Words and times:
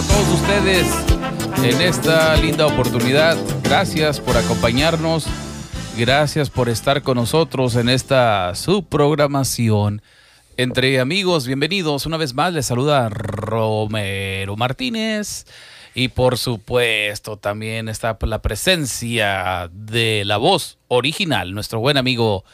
a 0.00 0.02
todos 0.02 0.40
ustedes 0.40 0.86
en 1.62 1.82
esta 1.82 2.34
linda 2.36 2.66
oportunidad. 2.66 3.36
Gracias 3.62 4.18
por 4.18 4.34
acompañarnos. 4.34 5.26
Gracias 5.98 6.48
por 6.48 6.70
estar 6.70 7.02
con 7.02 7.16
nosotros 7.16 7.76
en 7.76 7.90
esta 7.90 8.54
subprogramación 8.54 10.00
entre 10.56 11.00
amigos. 11.00 11.46
Bienvenidos 11.46 12.06
una 12.06 12.16
vez 12.16 12.32
más. 12.32 12.54
Les 12.54 12.64
saluda 12.64 13.10
Romero 13.10 14.56
Martínez. 14.56 15.44
Y 15.94 16.08
por 16.08 16.38
supuesto 16.38 17.36
también 17.36 17.90
está 17.90 18.16
la 18.22 18.40
presencia 18.40 19.68
de 19.70 20.22
la 20.24 20.38
voz 20.38 20.78
original, 20.88 21.52
nuestro 21.52 21.78
buen 21.78 21.98
amigo 21.98 22.44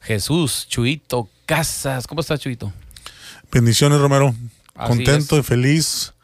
Jesús 0.00 0.66
Chuito 0.68 1.28
Casas. 1.46 2.08
¿Cómo 2.08 2.20
estás, 2.20 2.40
Chuito? 2.40 2.72
Bendiciones, 3.52 4.00
Romero. 4.00 4.34
Contento 4.74 5.38
y 5.38 5.44
feliz, 5.44 6.14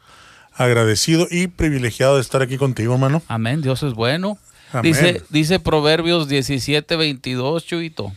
agradecido 0.57 1.27
y 1.29 1.47
privilegiado 1.47 2.15
de 2.15 2.21
estar 2.21 2.41
aquí 2.41 2.57
contigo, 2.57 2.93
hermano. 2.93 3.21
Amén, 3.27 3.61
Dios 3.61 3.83
es 3.83 3.93
bueno. 3.93 4.37
Dice, 4.81 5.23
dice 5.29 5.59
Proverbios 5.59 6.27
17, 6.27 6.95
22, 6.95 7.65
Chuito. 7.65 8.13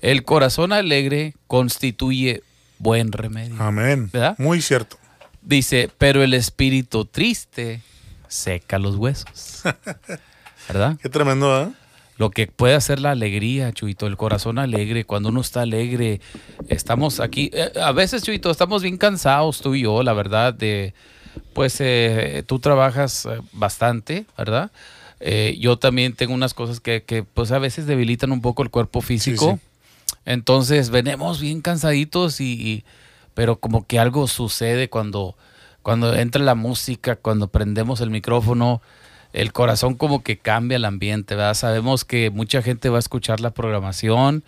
El 0.00 0.24
corazón 0.24 0.72
alegre 0.72 1.34
constituye 1.46 2.42
buen 2.78 3.12
remedio. 3.12 3.54
Amén. 3.58 4.10
¿Verdad? 4.12 4.34
Muy 4.38 4.60
cierto. 4.60 4.98
Dice, 5.40 5.88
pero 5.96 6.22
el 6.22 6.34
espíritu 6.34 7.04
triste 7.04 7.80
seca 8.28 8.78
los 8.78 8.96
huesos. 8.96 9.62
¿Verdad? 10.68 10.98
Qué 11.00 11.08
tremendo, 11.08 11.62
¿eh? 11.62 11.68
Lo 12.18 12.30
que 12.30 12.46
puede 12.46 12.74
hacer 12.74 13.00
la 13.00 13.12
alegría, 13.12 13.72
Chuito, 13.72 14.06
el 14.06 14.16
corazón 14.16 14.58
alegre, 14.58 15.04
cuando 15.04 15.30
uno 15.30 15.40
está 15.40 15.62
alegre, 15.62 16.20
estamos 16.68 17.20
aquí, 17.20 17.50
eh, 17.52 17.72
a 17.82 17.90
veces, 17.92 18.22
Chuito, 18.22 18.50
estamos 18.50 18.82
bien 18.82 18.98
cansados, 18.98 19.60
tú 19.60 19.74
y 19.74 19.82
yo, 19.82 20.02
la 20.02 20.12
verdad, 20.12 20.52
de, 20.52 20.94
pues 21.52 21.76
eh, 21.80 22.42
tú 22.46 22.58
trabajas 22.58 23.26
eh, 23.26 23.40
bastante, 23.52 24.26
¿verdad? 24.36 24.70
yo 25.58 25.78
también 25.78 26.14
tengo 26.14 26.34
unas 26.34 26.52
cosas 26.52 26.80
que, 26.80 27.04
que, 27.04 27.22
pues 27.22 27.52
a 27.52 27.60
veces 27.60 27.86
debilitan 27.86 28.32
un 28.32 28.40
poco 28.42 28.64
el 28.64 28.70
cuerpo 28.70 29.00
físico. 29.00 29.60
Entonces 30.24 30.90
venimos 30.90 31.40
bien 31.40 31.60
cansaditos 31.60 32.40
y, 32.40 32.84
pero 33.34 33.56
como 33.56 33.86
que 33.86 33.98
algo 33.98 34.26
sucede 34.26 34.88
cuando, 34.88 35.36
cuando 35.82 36.14
entra 36.14 36.42
la 36.42 36.54
música, 36.54 37.16
cuando 37.16 37.48
prendemos 37.48 38.00
el 38.00 38.10
micrófono, 38.10 38.82
el 39.32 39.52
corazón 39.52 39.94
como 39.94 40.22
que 40.22 40.38
cambia 40.38 40.76
el 40.76 40.84
ambiente, 40.84 41.34
¿verdad? 41.34 41.54
Sabemos 41.54 42.04
que 42.04 42.30
mucha 42.30 42.62
gente 42.62 42.88
va 42.88 42.96
a 42.96 43.00
escuchar 43.00 43.40
la 43.40 43.50
programación 43.50 44.44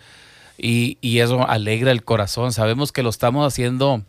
y, 0.57 0.97
y 1.01 1.19
eso 1.19 1.47
alegra 1.47 1.91
el 1.91 2.03
corazón. 2.03 2.53
Sabemos 2.53 2.91
que 2.91 3.03
lo 3.03 3.09
estamos 3.09 3.45
haciendo 3.45 4.03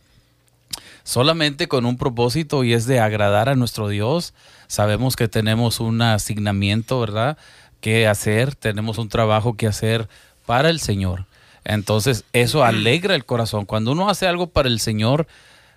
solamente 1.07 1.69
con 1.69 1.87
un 1.87 1.97
propósito 1.97 2.65
y 2.65 2.73
es 2.73 2.85
de 2.87 2.99
agradar 2.99 3.49
a 3.49 3.55
nuestro 3.55 3.89
Dios. 3.89 4.35
Sabemos 4.67 5.15
que 5.15 5.29
tenemos 5.29 5.79
un 5.79 6.03
asignamiento, 6.03 6.99
¿verdad? 6.99 7.39
Que 7.81 8.09
hacer, 8.09 8.57
tenemos 8.57 8.99
un 8.99 9.09
trabajo 9.09 9.57
que 9.57 9.69
hacer 9.69 10.09
para 10.47 10.69
el 10.69 10.81
Señor. 10.81 11.27
Entonces, 11.65 12.25
eso 12.33 12.65
alegra 12.65 13.15
el 13.15 13.25
corazón. 13.25 13.67
Cuando 13.67 13.93
uno 13.93 14.11
hace 14.11 14.27
algo 14.27 14.49
para 14.49 14.69
el 14.69 14.81
Señor, 14.81 15.29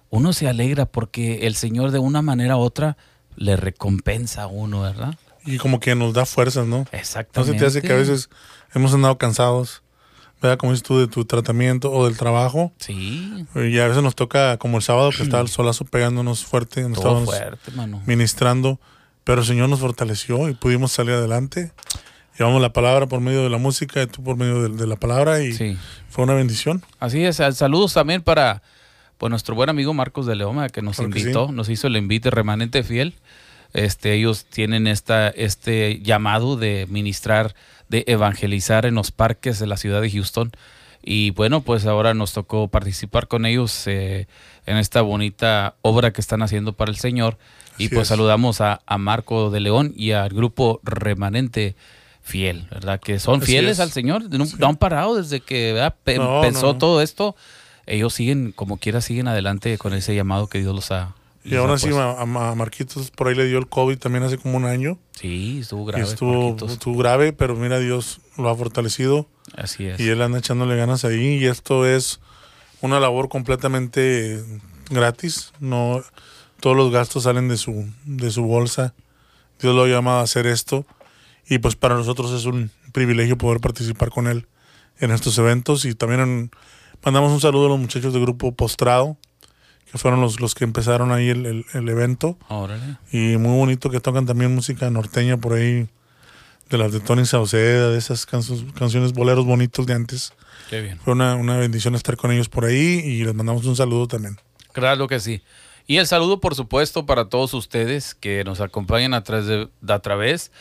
uno 0.09 0.33
se 0.33 0.49
alegra 0.49 0.87
porque 0.87 1.45
el 1.45 1.53
Señor 1.53 1.91
de 1.91 1.99
una 1.99 2.23
manera 2.23 2.57
u 2.57 2.61
otra 2.61 2.97
le 3.35 3.55
recompensa 3.55 4.43
a 4.43 4.47
uno, 4.47 4.81
¿verdad? 4.81 5.15
Y 5.45 5.57
como 5.57 5.79
que 5.79 5.93
nos 5.93 6.13
da 6.15 6.25
fuerzas, 6.25 6.65
¿no? 6.65 6.87
Exactamente. 6.91 7.53
No 7.53 7.53
se 7.53 7.59
te 7.59 7.65
hace 7.67 7.87
que 7.87 7.93
a 7.93 7.97
veces 7.97 8.31
hemos 8.73 8.95
andado 8.95 9.19
cansados, 9.19 9.83
¿verdad? 10.41 10.57
Como 10.57 10.71
dices 10.71 10.83
tú, 10.83 10.99
de 10.99 11.07
tu 11.07 11.25
tratamiento 11.25 11.91
o 11.91 12.05
del 12.05 12.17
trabajo. 12.17 12.71
Sí. 12.77 13.45
Y 13.55 13.79
a 13.79 13.87
veces 13.87 14.03
nos 14.03 14.15
toca, 14.15 14.57
como 14.57 14.77
el 14.77 14.83
sábado, 14.83 15.11
que 15.11 15.23
estaba 15.23 15.41
el 15.41 15.47
solazo 15.49 15.85
pegándonos 15.85 16.45
fuerte, 16.45 16.87
nos 16.87 17.01
Todo 17.01 17.25
fuerte, 17.25 17.71
mano. 17.71 18.01
ministrando, 18.05 18.79
pero 19.23 19.41
el 19.41 19.47
Señor 19.47 19.69
nos 19.69 19.79
fortaleció 19.79 20.49
y 20.49 20.53
pudimos 20.53 20.91
salir 20.91 21.13
adelante. 21.13 21.71
Llevamos 22.37 22.61
la 22.61 22.71
palabra 22.71 23.07
por 23.07 23.19
medio 23.19 23.43
de 23.43 23.49
la 23.49 23.57
música 23.57 24.01
y 24.01 24.07
tú 24.07 24.23
por 24.23 24.37
medio 24.37 24.69
de, 24.69 24.87
la 24.87 24.95
palabra 24.95 25.43
y 25.43 25.77
fue 26.09 26.23
una 26.23 26.35
bendición. 26.35 26.83
Así 26.97 27.25
es, 27.25 27.35
saludos 27.35 27.93
también 27.93 28.21
para 28.21 28.61
pues, 29.17 29.29
nuestro 29.29 29.55
buen 29.55 29.69
amigo 29.69 29.93
Marcos 29.93 30.25
de 30.25 30.37
Leoma 30.37 30.69
que 30.69 30.81
nos 30.81 30.99
invitó, 30.99 31.51
nos 31.51 31.67
hizo 31.67 31.87
el 31.87 31.97
invite 31.97 32.29
remanente 32.29 32.81
fiel. 32.83 33.15
Este, 33.73 34.13
ellos 34.13 34.45
tienen 34.45 34.87
esta, 34.87 35.27
este 35.29 35.99
llamado 35.99 36.55
de 36.55 36.87
ministrar, 36.89 37.53
de 37.89 38.05
evangelizar 38.07 38.85
en 38.85 38.95
los 38.95 39.11
parques 39.11 39.59
de 39.59 39.67
la 39.67 39.77
ciudad 39.77 40.01
de 40.01 40.09
Houston. 40.09 40.51
Y 41.01 41.31
bueno, 41.31 41.61
pues 41.61 41.85
ahora 41.85 42.13
nos 42.13 42.33
tocó 42.33 42.67
participar 42.67 43.27
con 43.27 43.45
ellos 43.45 43.87
eh, 43.87 44.27
en 44.65 44.77
esta 44.77 45.01
bonita 45.01 45.75
obra 45.81 46.11
que 46.11 46.21
están 46.21 46.41
haciendo 46.41 46.73
para 46.73 46.91
el 46.91 46.97
Señor. 46.97 47.37
y 47.77 47.89
pues 47.89 48.09
saludamos 48.09 48.61
a, 48.61 48.81
a 48.85 48.97
Marco 48.97 49.49
de 49.49 49.59
León 49.61 49.93
y 49.95 50.11
al 50.11 50.29
grupo 50.29 50.81
remanente 50.83 51.75
fiel, 52.21 52.67
¿verdad? 52.69 52.99
Que 52.99 53.19
son 53.19 53.41
fieles 53.41 53.79
al 53.79 53.91
Señor, 53.91 54.23
no, 54.29 54.67
han 54.67 54.77
parado 54.77 55.15
desde 55.15 55.41
que 55.41 55.91
empezó 56.05 56.75
todo 56.75 57.01
esto. 57.01 57.35
Ellos 57.85 58.13
siguen, 58.13 58.51
como 58.55 58.77
quiera, 58.77 59.01
siguen 59.01 59.27
adelante 59.27 59.77
con 59.77 59.93
ese 59.93 60.13
llamado 60.15 60.47
que 60.47 60.59
Dios 60.59 60.75
los 60.75 60.91
ha. 60.91 61.15
Y 61.43 61.55
ahora 61.55 61.77
sí, 61.77 61.89
a, 61.93 62.25
Marquitos 62.25 63.11
por 63.11 63.27
ahí 63.27 63.35
le 63.35 63.45
dio 63.45 63.57
el 63.57 63.67
COVID 63.67 63.97
también 63.97 64.23
hace 64.23 64.37
como 64.37 64.57
un 64.57 64.65
año. 64.65 64.97
Sí, 65.11 65.59
estuvo 65.61 65.85
grave. 65.85 66.03
Estuvo, 66.03 66.55
estuvo, 66.67 66.97
grave, 66.97 67.33
pero 67.33 67.55
mira, 67.55 67.79
Dios 67.79 68.19
lo 68.37 68.49
ha 68.49 68.55
fortalecido. 68.55 69.27
Así 69.55 69.85
es. 69.85 69.99
Y 69.99 70.09
él 70.09 70.21
anda 70.21 70.39
echándole 70.39 70.75
ganas 70.75 71.05
ahí. 71.05 71.37
Y 71.37 71.45
esto 71.45 71.85
es 71.85 72.19
una 72.81 72.99
labor 72.99 73.29
completamente 73.29 74.43
gratis. 74.89 75.53
No, 75.59 76.03
todos 76.59 76.75
los 76.75 76.91
gastos 76.91 77.23
salen 77.23 77.47
de 77.47 77.57
su, 77.57 77.89
de 78.05 78.31
su 78.31 78.43
bolsa. 78.43 78.93
Dios 79.61 79.75
lo 79.75 79.83
ha 79.83 79.87
llamado 79.87 80.19
a 80.19 80.23
hacer 80.23 80.45
esto. 80.45 80.85
Y 81.47 81.59
pues 81.59 81.75
para 81.75 81.95
nosotros 81.95 82.31
es 82.31 82.45
un 82.45 82.71
privilegio 82.91 83.37
poder 83.37 83.59
participar 83.59 84.09
con 84.09 84.27
él 84.27 84.47
en 84.99 85.11
estos 85.11 85.37
eventos. 85.37 85.85
Y 85.85 85.95
también 85.95 86.51
mandamos 87.03 87.31
un 87.31 87.41
saludo 87.41 87.67
a 87.67 87.69
los 87.69 87.79
muchachos 87.79 88.13
del 88.13 88.21
grupo 88.21 88.51
Postrado, 88.51 89.17
que 89.91 89.97
fueron 89.97 90.21
los, 90.21 90.39
los 90.39 90.55
que 90.55 90.63
empezaron 90.63 91.11
ahí 91.11 91.29
el, 91.29 91.65
evento. 91.73 92.37
Y 93.11 93.37
muy 93.37 93.57
bonito 93.57 93.89
que 93.89 93.99
tocan 93.99 94.25
también 94.25 94.53
música 94.53 94.89
norteña 94.89 95.37
por 95.37 95.53
ahí, 95.53 95.87
de 96.69 96.77
las 96.77 96.91
de 96.91 96.99
Tony 96.99 97.25
Sauceda, 97.25 97.89
de 97.89 97.97
esas 97.97 98.25
canciones 98.25 99.13
boleros 99.13 99.45
bonitos 99.45 99.85
de 99.85 99.93
antes. 99.93 100.33
Qué 100.69 100.81
bien. 100.81 100.99
Fue 100.99 101.13
una, 101.13 101.35
una 101.35 101.57
bendición 101.57 101.95
estar 101.95 102.17
con 102.17 102.31
ellos 102.31 102.49
por 102.49 102.65
ahí 102.65 103.01
y 103.03 103.23
les 103.23 103.33
mandamos 103.33 103.65
un 103.65 103.75
saludo 103.75 104.07
también. 104.07 104.39
Claro 104.71 105.07
que 105.07 105.19
sí. 105.19 105.41
Y 105.87 105.97
el 105.97 106.05
saludo, 106.05 106.39
por 106.39 106.53
supuesto, 106.53 107.07
para 107.07 107.25
todos 107.29 107.55
ustedes 107.55 108.13
que 108.13 108.43
nos 108.43 108.61
acompañan 108.61 109.15
a 109.15 109.23
través 109.23 109.47
de, 109.47 109.69
a 109.87 109.99
través 109.99 110.51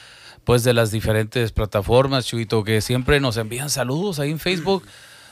pues 0.44 0.64
de 0.64 0.72
las 0.72 0.90
diferentes 0.90 1.52
plataformas, 1.52 2.24
Chuito, 2.24 2.64
que 2.64 2.80
siempre 2.80 3.20
nos 3.20 3.36
envían 3.36 3.68
saludos 3.68 4.18
ahí 4.18 4.30
en 4.30 4.38
Facebook. 4.38 4.84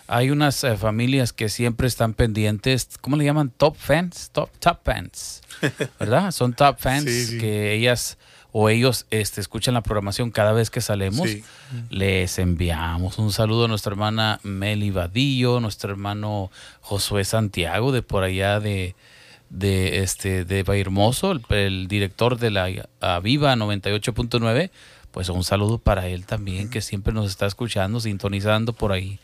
Hay 0.09 0.31
unas 0.31 0.63
eh, 0.65 0.77
familias 0.77 1.33
que 1.33 1.49
siempre 1.49 1.87
están 1.87 2.15
pendientes, 2.15 2.91
¿cómo 3.01 3.17
le 3.17 3.25
llaman? 3.25 3.51
Top 3.51 3.77
fans, 3.77 4.31
top, 4.33 4.51
top 4.59 4.79
fans, 4.85 5.43
¿verdad? 5.99 6.31
Son 6.31 6.53
top 6.55 6.77
fans 6.79 7.05
que 7.05 7.73
ellas 7.75 8.19
o 8.53 8.69
ellos 8.69 9.07
este, 9.11 9.41
escuchan 9.41 9.75
la 9.75 9.83
programación 9.83 10.31
cada 10.31 10.53
vez 10.53 10.71
que 10.71 10.81
salemos. 10.81 11.29
Les 11.91 12.39
enviamos 12.39 13.19
un 13.19 13.33
saludo 13.33 13.67
a 13.67 13.69
nuestra 13.69 13.91
hermana 13.91 14.41
Meli 14.45 14.91
Vadillo, 14.91 15.61
nuestro 15.61 15.91
hermano 15.91 16.51
Josué 16.81 17.25
Santiago 17.25 17.93
de 17.93 18.03
por 18.03 18.23
allá 18.23 18.61
de, 18.61 18.95
de 19.51 20.03
este 20.03 20.45
de 20.45 20.61
Hermoso, 20.61 21.33
el, 21.33 21.43
el, 21.51 21.89
director 21.89 22.39
de 22.39 22.51
la 22.51 22.65
Viva 23.21 23.55
98.9 23.55 24.71
pues 25.17 25.31
un 25.31 25.45
saludo 25.45 25.79
para 25.79 26.09
él 26.09 26.27
también, 26.27 26.69
que 26.69 26.83
siempre 26.83 27.15
nos 27.15 27.31
está 27.31 27.47
escuchando, 27.47 28.01
sintonizando 28.01 28.75
por 28.75 28.93
ahí. 28.93 29.19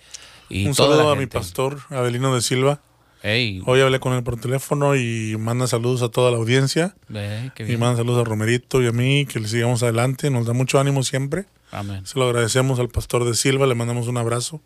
Y 0.53 0.67
un 0.67 0.75
saludo 0.75 1.11
a 1.11 1.17
mi 1.17 1.27
pastor, 1.27 1.81
Adelino 1.91 2.35
de 2.35 2.43
Silva. 2.43 2.81
Hoy 3.23 3.81
hablé 3.81 4.01
con 4.01 4.13
él 4.13 4.23
por 4.23 4.39
teléfono 4.39 4.97
y 4.97 5.37
manda 5.39 5.67
saludos 5.67 6.03
a 6.03 6.09
toda 6.09 6.31
la 6.31 6.37
audiencia. 6.37 6.95
y 7.09 7.77
manda 7.77 7.97
saludos 7.97 8.21
a 8.21 8.25
Romerito 8.29 8.83
y 8.83 8.87
a 8.87 8.93
mí, 8.93 9.27
que 9.27 9.41
le 9.41 9.49
sigamos 9.49 9.83
adelante. 9.83 10.31
Nos 10.31 10.47
da 10.47 10.53
mucho 10.53 10.79
ánimo 10.79 11.03
siempre. 11.03 11.47
Amén. 11.71 12.05
Se 12.05 12.19
lo 12.19 12.27
agradecemos 12.27 12.79
al 12.79 12.89
pastor 12.89 13.25
de 13.25 13.35
Silva, 13.35 13.67
le 13.67 13.75
mandamos 13.75 14.09
un 14.09 14.19
abrazo. 14.19 14.61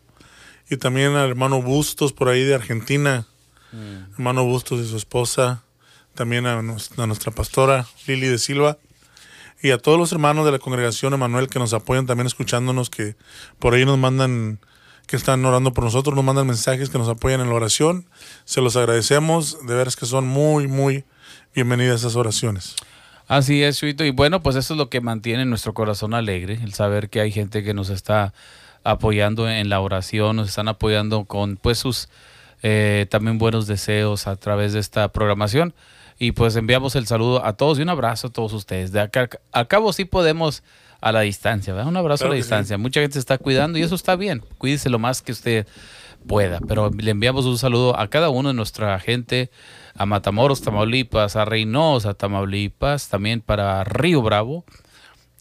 Y 0.69 0.77
también 0.77 1.15
al 1.15 1.29
hermano 1.29 1.61
Bustos 1.61 2.11
por 2.11 2.27
ahí 2.27 2.43
de 2.43 2.55
Argentina. 2.55 3.25
Mm. 3.71 4.13
Hermano 4.13 4.43
Bustos 4.43 4.81
y 4.81 4.89
su 4.89 4.97
esposa. 4.97 5.63
También 6.15 6.47
a, 6.47 6.59
a 6.59 6.61
nuestra 7.05 7.31
pastora 7.31 7.87
Lili 8.07 8.27
de 8.27 8.39
Silva 8.39 8.77
y 9.61 9.71
a 9.71 9.77
todos 9.77 9.97
los 9.97 10.11
hermanos 10.11 10.45
de 10.45 10.51
la 10.51 10.59
congregación 10.59 11.13
Emanuel 11.13 11.47
que 11.47 11.59
nos 11.59 11.73
apoyan 11.73 12.05
también 12.05 12.27
escuchándonos, 12.27 12.89
que 12.89 13.15
por 13.59 13.73
ahí 13.73 13.85
nos 13.85 13.97
mandan, 13.97 14.59
que 15.07 15.15
están 15.15 15.43
orando 15.45 15.73
por 15.73 15.85
nosotros, 15.85 16.15
nos 16.15 16.23
mandan 16.23 16.45
mensajes 16.45 16.89
que 16.89 16.97
nos 16.97 17.07
apoyan 17.07 17.39
en 17.41 17.47
la 17.47 17.55
oración. 17.55 18.05
Se 18.43 18.61
los 18.61 18.75
agradecemos, 18.75 19.65
de 19.65 19.73
veras 19.73 19.95
que 19.95 20.05
son 20.05 20.27
muy, 20.27 20.67
muy 20.67 21.05
bienvenidas 21.55 22.01
esas 22.01 22.17
oraciones. 22.17 22.75
Así 23.27 23.63
es, 23.63 23.79
Chuito. 23.79 24.03
Y 24.03 24.11
bueno, 24.11 24.43
pues 24.43 24.55
eso 24.57 24.73
es 24.73 24.77
lo 24.77 24.89
que 24.89 25.01
mantiene 25.01 25.45
nuestro 25.45 25.73
corazón 25.73 26.13
alegre, 26.13 26.59
el 26.61 26.73
saber 26.73 27.09
que 27.09 27.21
hay 27.21 27.31
gente 27.31 27.63
que 27.63 27.73
nos 27.73 27.89
está 27.89 28.33
apoyando 28.83 29.49
en 29.49 29.69
la 29.69 29.79
oración, 29.79 30.35
nos 30.35 30.49
están 30.49 30.67
apoyando 30.67 31.25
con 31.25 31.57
pues 31.57 31.77
sus 31.77 32.09
eh, 32.63 33.05
también 33.09 33.37
buenos 33.37 33.67
deseos 33.67 34.27
a 34.27 34.35
través 34.35 34.73
de 34.73 34.79
esta 34.79 35.11
programación. 35.11 35.73
Y 36.19 36.31
pues 36.31 36.55
enviamos 36.55 36.95
el 36.95 37.05
saludo 37.05 37.45
a 37.45 37.53
todos 37.53 37.79
y 37.79 37.81
un 37.81 37.89
abrazo 37.89 38.27
a 38.27 38.31
todos 38.31 38.51
ustedes. 38.53 38.91
De 38.91 38.99
acá, 38.99 39.29
al 39.51 39.67
cabo 39.67 39.93
sí 39.93 40.05
podemos 40.05 40.63
a 41.01 41.11
la 41.11 41.21
distancia, 41.21 41.73
¿verdad? 41.73 41.89
Un 41.89 41.97
abrazo 41.97 42.25
a 42.25 42.29
la 42.29 42.35
distancia. 42.35 42.77
Mucha 42.77 43.01
gente 43.01 43.13
se 43.13 43.19
está 43.19 43.37
cuidando 43.37 43.77
y 43.77 43.83
eso 43.83 43.95
está 43.95 44.15
bien. 44.15 44.43
Cuídese 44.57 44.89
lo 44.89 44.99
más 44.99 45.21
que 45.21 45.31
usted 45.31 45.67
pueda. 46.27 46.59
Pero 46.67 46.91
le 46.91 47.11
enviamos 47.11 47.45
un 47.45 47.57
saludo 47.57 47.99
a 47.99 48.09
cada 48.09 48.29
uno 48.29 48.49
de 48.49 48.55
nuestra 48.55 48.99
gente, 48.99 49.49
a 49.95 50.05
Matamoros, 50.05 50.61
Tamaulipas, 50.61 51.35
a 51.35 51.45
Reynosa, 51.45 52.13
Tamaulipas, 52.13 53.09
también 53.09 53.41
para 53.41 53.83
Río 53.83 54.21
Bravo 54.21 54.65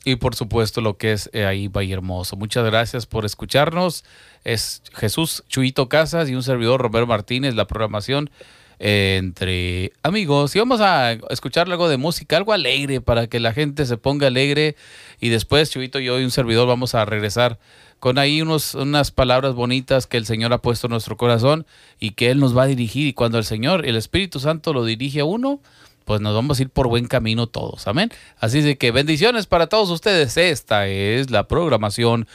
y 0.06 0.14
por 0.14 0.36
supuesto 0.36 0.80
lo 0.80 0.96
que 0.96 1.12
es 1.12 1.28
eh, 1.32 1.46
ahí 1.46 1.66
Valle 1.66 1.92
Hermoso. 1.92 2.36
Muchas 2.36 2.64
gracias 2.64 3.06
por 3.06 3.24
escucharnos. 3.24 4.04
Es 4.44 4.82
Jesús 4.94 5.42
Chuito 5.48 5.88
Casas 5.88 6.30
y 6.30 6.36
un 6.36 6.44
servidor 6.44 6.80
Roberto 6.80 7.08
Martínez, 7.08 7.56
la 7.56 7.66
programación 7.66 8.30
entre 8.78 9.92
amigos. 10.02 10.54
Y 10.54 10.58
vamos 10.58 10.80
a 10.80 11.12
escuchar 11.30 11.70
algo 11.70 11.88
de 11.88 11.96
música, 11.96 12.36
algo 12.36 12.52
alegre 12.52 13.00
para 13.00 13.26
que 13.26 13.40
la 13.40 13.52
gente 13.52 13.86
se 13.86 13.96
ponga 13.96 14.26
alegre. 14.26 14.76
Y 15.20 15.28
después 15.28 15.70
Chuito, 15.70 15.98
yo 15.98 16.20
y 16.20 16.24
un 16.24 16.30
servidor 16.30 16.66
vamos 16.68 16.94
a 16.94 17.04
regresar 17.04 17.58
con 17.98 18.18
ahí 18.18 18.42
unos, 18.42 18.74
unas 18.74 19.10
palabras 19.10 19.54
bonitas 19.54 20.06
que 20.06 20.16
el 20.16 20.26
Señor 20.26 20.52
ha 20.52 20.58
puesto 20.58 20.86
en 20.86 20.92
nuestro 20.92 21.16
corazón 21.16 21.66
y 21.98 22.10
que 22.12 22.30
Él 22.30 22.40
nos 22.40 22.56
va 22.56 22.64
a 22.64 22.66
dirigir. 22.66 23.06
Y 23.06 23.12
cuando 23.14 23.38
el 23.38 23.44
Señor, 23.44 23.86
el 23.86 23.96
Espíritu 23.96 24.40
Santo 24.40 24.72
lo 24.72 24.84
dirige 24.84 25.20
a 25.20 25.24
uno, 25.24 25.60
pues 26.04 26.20
nos 26.20 26.34
vamos 26.34 26.58
a 26.58 26.62
ir 26.62 26.70
por 26.70 26.88
buen 26.88 27.06
camino 27.06 27.46
todos. 27.46 27.88
Amén. 27.88 28.10
Así 28.38 28.60
de 28.60 28.76
que 28.76 28.92
bendiciones 28.92 29.46
para 29.46 29.66
todos 29.66 29.90
ustedes. 29.90 30.36
Esta 30.36 30.86
es 30.86 31.30
la 31.30 31.48
programación 31.48 32.28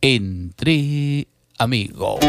entre 0.00 1.26
amigos. 1.58 2.20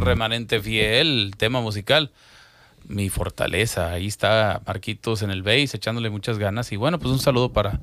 Remanente 0.00 0.60
fiel, 0.60 1.32
tema 1.36 1.60
musical. 1.60 2.10
Mi 2.88 3.08
fortaleza, 3.08 3.92
ahí 3.92 4.06
está 4.06 4.62
Marquitos 4.66 5.22
en 5.22 5.30
el 5.30 5.42
bass 5.42 5.74
echándole 5.74 6.10
muchas 6.10 6.38
ganas. 6.38 6.72
Y 6.72 6.76
bueno, 6.76 6.98
pues 6.98 7.12
un 7.12 7.20
saludo 7.20 7.52
para 7.52 7.80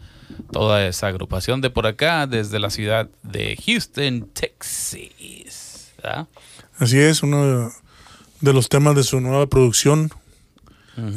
toda 0.51 0.85
esa 0.85 1.07
agrupación 1.07 1.61
de 1.61 1.69
por 1.69 1.87
acá, 1.87 2.27
desde 2.27 2.59
la 2.59 2.69
ciudad 2.69 3.07
de 3.23 3.57
Houston, 3.65 4.29
Texas. 4.33 5.93
Así 6.77 6.99
es, 6.99 7.23
uno 7.23 7.71
de 8.41 8.53
los 8.53 8.69
temas 8.69 8.95
de 8.95 9.03
su 9.03 9.21
nueva 9.21 9.47
producción. 9.47 10.11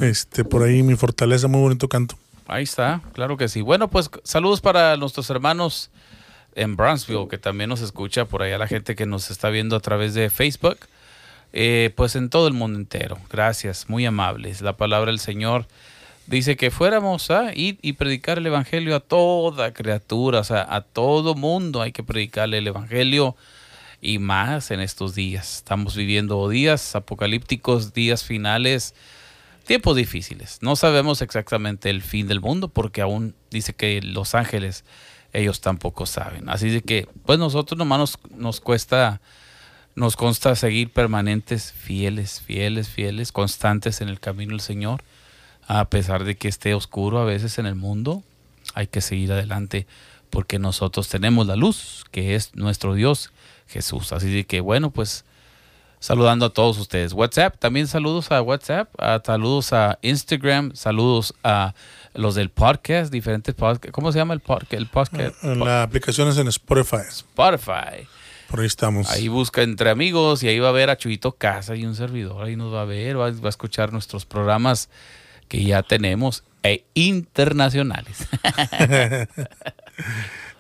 Este, 0.03 0.45
por 0.45 0.63
ahí 0.63 0.83
mi 0.83 0.95
fortaleza, 0.95 1.49
muy 1.49 1.61
bonito 1.61 1.89
canto. 1.89 2.19
Ahí 2.47 2.65
está, 2.65 3.01
claro 3.13 3.37
que 3.37 3.49
sí. 3.49 3.63
Bueno, 3.63 3.89
pues 3.89 4.11
saludos 4.25 4.61
para 4.61 4.97
nuestros 4.97 5.31
hermanos 5.31 5.91
en 6.55 6.77
Brownsville, 6.77 7.29
que 7.29 7.39
también 7.39 7.71
nos 7.71 7.81
escucha 7.81 8.25
por 8.25 8.43
allá 8.43 8.59
la 8.59 8.67
gente 8.67 8.97
que 8.97 9.07
nos 9.07 9.31
está 9.31 9.51
viendo 9.51 9.77
a 9.77 9.81
través 9.81 10.15
de 10.15 10.31
Facebook, 10.31 10.79
eh, 11.53 11.93
pues 11.97 12.17
en 12.17 12.31
todo 12.31 12.49
el 12.49 12.55
mundo 12.55 12.79
entero. 12.79 13.19
Gracias, 13.31 13.89
muy 13.89 14.07
amables. 14.07 14.61
La 14.61 14.77
palabra 14.77 15.11
del 15.11 15.21
Señor 15.21 15.67
dice 16.27 16.57
que 16.57 16.71
fuéramos 16.71 17.31
a 17.31 17.55
ir 17.55 17.79
y 17.83 17.95
predicar 17.95 18.39
el 18.39 18.47
Evangelio 18.47 18.95
a 18.95 19.01
toda 19.01 19.73
criatura, 19.73 20.41
o 20.41 20.45
sea, 20.45 20.67
a 20.69 20.83
todo 20.83 21.35
mundo 21.35 21.83
hay 21.83 21.93
que 21.93 22.05
predicarle 22.05 22.59
el 22.59 22.69
Evangelio 22.69 23.37
y 24.01 24.19
más 24.19 24.71
en 24.71 24.81
estos 24.81 25.15
días. 25.15 25.57
Estamos 25.57 25.97
viviendo 25.97 26.49
días 26.49 26.95
apocalípticos, 26.95 27.93
días 27.93 28.25
finales, 28.25 28.95
tiempos 29.67 29.97
difíciles. 29.97 30.59
No 30.63 30.77
sabemos 30.77 31.21
exactamente 31.23 31.91
el 31.91 32.03
fin 32.03 32.27
del 32.27 32.41
mundo 32.41 32.69
porque 32.69 33.03
aún 33.03 33.35
dice 33.51 33.75
que 33.75 34.01
los 34.01 34.35
ángeles 34.35 34.85
ellos 35.33 35.61
tampoco 35.61 36.07
saben. 36.07 36.49
Así 36.49 36.71
de 36.71 36.83
que, 36.83 37.09
pues 37.27 37.39
nosotros 37.39 37.79
nomás 37.79 38.19
nos, 38.37 38.61
cuesta, 38.61 39.21
nos 39.95 40.17
consta 40.17 40.55
seguir 40.57 40.93
permanentes, 40.93 41.73
fieles, 41.73 42.41
fieles, 42.41 42.89
fieles, 42.89 43.33
constantes 43.33 44.01
en 44.01 44.09
el 44.09 44.21
camino 44.21 44.51
del 44.51 44.61
Señor. 44.61 45.03
A 45.67 45.85
pesar 45.85 46.25
de 46.25 46.37
que 46.37 46.49
esté 46.49 46.75
oscuro 46.75 47.21
a 47.21 47.25
veces 47.25 47.59
en 47.59 47.67
el 47.67 47.77
mundo, 47.77 48.23
hay 48.75 48.87
que 48.87 49.01
seguir 49.01 49.33
adelante 49.33 49.87
porque 50.31 50.59
nosotros 50.59 51.09
tenemos 51.09 51.47
la 51.47 51.57
luz, 51.57 52.05
que 52.11 52.35
es 52.35 52.55
nuestro 52.55 52.95
Dios 52.95 53.31
Jesús. 53.69 54.13
Así 54.13 54.31
de 54.31 54.45
que, 54.45 54.61
bueno, 54.61 54.91
pues 54.91 55.25
saludando 56.01 56.47
a 56.47 56.51
todos 56.51 56.79
ustedes. 56.79 57.13
WhatsApp, 57.13 57.57
también 57.59 57.87
saludos 57.87 58.33
a 58.33 58.43
WhatsApp, 58.43 58.89
saludos 59.25 59.73
a 59.73 59.99
Instagram, 60.03 60.75
saludos 60.75 61.35
a 61.45 61.75
los 62.15 62.35
del 62.35 62.51
podcast, 62.51 63.13
diferentes 63.13 63.55
podcasts. 63.55 63.93
¿Cómo 63.93 64.13
se 64.13 64.19
llama 64.19 64.35
el, 64.35 64.41
podcast? 64.41 64.73
el 64.73 64.87
podcast? 64.87 65.37
Ah, 65.43 65.55
la 65.55 65.83
aplicación 65.83 66.29
es 66.29 66.39
en 66.39 66.49
Spotify. 66.49 67.03
Spotify. 67.09 68.07
Por 68.49 68.61
ahí 68.61 68.67
estamos. 68.67 69.09
Ahí 69.11 69.29
busca 69.29 69.63
entre 69.63 69.91
amigos 69.91 70.43
y 70.43 70.49
ahí 70.49 70.59
va 70.59 70.71
a 70.71 70.73
ver 70.73 70.91
a 70.91 70.97
Chuyito 70.97 71.33
Casa 71.33 71.77
y 71.77 71.87
un 71.87 71.95
servidor. 71.95 72.45
Ahí 72.45 72.57
nos 72.57 72.75
va 72.75 72.83
a 72.83 72.85
ver, 72.85 73.19
va, 73.19 73.27
a 73.27 73.49
escuchar 73.49 73.93
nuestros 73.93 74.27
programas 74.27 74.89
que 75.49 75.63
ya 75.63 75.85
tenemos 75.85 76.43
e 76.65 76.85
internacionales. 76.95 78.27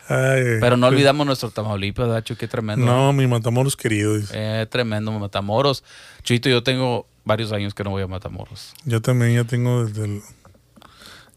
Ay, 0.08 0.58
Pero 0.60 0.76
no 0.76 0.86
pues, 0.86 0.94
olvidamos 0.94 1.26
nuestro 1.26 1.50
Tamaulipas, 1.50 2.08
¿verdad, 2.08 2.24
Chuy? 2.24 2.36
Qué 2.36 2.48
tremendo. 2.48 2.84
No, 2.84 3.12
mi 3.12 3.28
Matamoros 3.28 3.76
querido. 3.76 4.16
Eh, 4.32 4.66
tremendo 4.68 5.12
Matamoros. 5.12 5.84
Chuito, 6.24 6.48
yo 6.48 6.64
tengo 6.64 7.06
varios 7.24 7.52
años 7.52 7.74
que 7.74 7.84
no 7.84 7.90
voy 7.90 8.02
a 8.02 8.08
Matamoros. 8.08 8.74
Yo 8.84 9.00
también 9.00 9.34
ya 9.34 9.44
tengo 9.44 9.84
desde 9.84 10.04
el. 10.04 10.22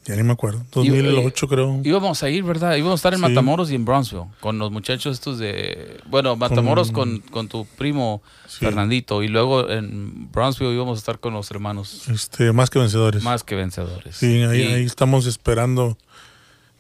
Ya 0.06 0.16
ni 0.18 0.24
me 0.24 0.34
acuerdo. 0.34 0.66
2008 0.74 1.48
creo. 1.48 1.80
Íbamos 1.84 2.22
a 2.24 2.30
ir, 2.30 2.44
¿verdad? 2.44 2.76
Íbamos 2.76 2.94
a 2.94 2.96
estar 2.96 3.14
en 3.14 3.20
Sí. 3.20 3.26
Matamoros 3.28 3.72
y 3.72 3.76
en 3.76 3.86
Brownsville 3.86 4.26
con 4.42 4.60
los 4.60 4.70
muchachos 4.72 5.14
estos 5.14 5.40
de... 5.40 6.00
Bueno, 6.10 6.36
Matamoros 6.36 6.92
con, 6.92 7.20
con 7.20 7.48
tu 7.48 7.66
primo 7.78 8.22
Sí. 8.48 8.58
Fernandito 8.66 9.24
y 9.24 9.30
luego 9.30 9.70
en 9.70 10.30
Brownsville 10.32 10.74
íbamos 10.74 10.98
a 10.98 11.00
estar 11.00 11.20
con 11.20 11.34
los 11.34 11.50
hermanos 11.52 12.08
Este, 12.10 12.52
más 12.52 12.70
que 12.70 12.80
vencedores. 12.80 13.24
más 13.24 13.44
que 13.44 13.56
vencedores. 13.56 14.18
Sí, 14.18 14.42
ahí, 14.44 14.62
Y- 14.62 14.68
ahí 14.74 14.84
estamos 14.84 15.26
esperando 15.26 15.98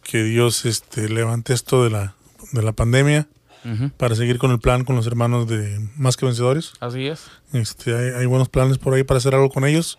que 0.03 0.23
Dios 0.23 0.65
este, 0.65 1.07
levante 1.07 1.53
esto 1.53 1.83
de 1.83 1.89
la, 1.91 2.15
de 2.51 2.61
la 2.61 2.73
pandemia 2.73 3.27
para 3.95 4.13
seguir 4.15 4.39
con 4.39 4.51
el 4.51 4.59
plan 4.59 4.83
con 4.83 4.97
los 4.97 5.07
hermanos 5.07 5.47
de 5.47 5.79
Más 5.95 6.17
que 6.17 6.25
Vencedores. 6.25 6.73
Así 6.81 7.07
es. 7.07 7.21
Este, 7.53 7.95
hay, 7.95 8.19
hay 8.19 8.25
buenos 8.25 8.49
planes 8.49 8.77
por 8.77 8.93
ahí 8.93 9.03
para 9.05 9.19
hacer 9.19 9.33
algo 9.35 9.49
con 9.49 9.65
ellos. 9.65 9.97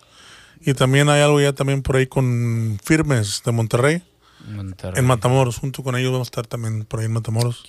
Y 0.61 0.73
también 0.73 1.09
hay 1.09 1.21
algo 1.21 1.39
ya 1.41 1.53
también 1.53 1.81
por 1.81 1.95
ahí 1.97 2.07
con 2.07 2.79
Firmes 2.83 3.41
de 3.45 3.51
Monterrey, 3.51 4.03
Monterrey. 4.47 4.99
en 4.99 5.05
Matamoros. 5.05 5.57
Junto 5.57 5.83
con 5.83 5.95
ellos 5.95 6.11
vamos 6.11 6.27
a 6.27 6.29
estar 6.29 6.47
también 6.47 6.85
por 6.85 6.99
ahí 6.99 7.05
en 7.07 7.13
Matamoros. 7.13 7.63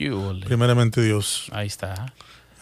Primeramente 0.45 1.02
Dios. 1.02 1.49
Ahí 1.52 1.66
está. 1.66 2.12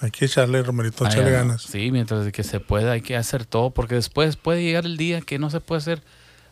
Hay 0.01 0.11
que 0.11 0.25
echarle, 0.27 0.63
Romerito, 0.63 1.07
echarle 1.07 1.31
ganas. 1.31 1.63
Sí, 1.63 1.91
mientras 1.91 2.31
que 2.33 2.43
se 2.43 2.61
pueda, 2.61 2.93
hay 2.93 3.01
que 3.01 3.17
hacer 3.17 3.47
todo, 3.47 3.71
porque 3.71 3.95
después 3.95 4.37
puede 4.37 4.63
llegar 4.63 4.85
el 4.85 4.97
día 4.97 5.21
que 5.21 5.39
no 5.39 5.51
se 5.51 5.61
puede 5.61 5.79
hacer 5.79 6.03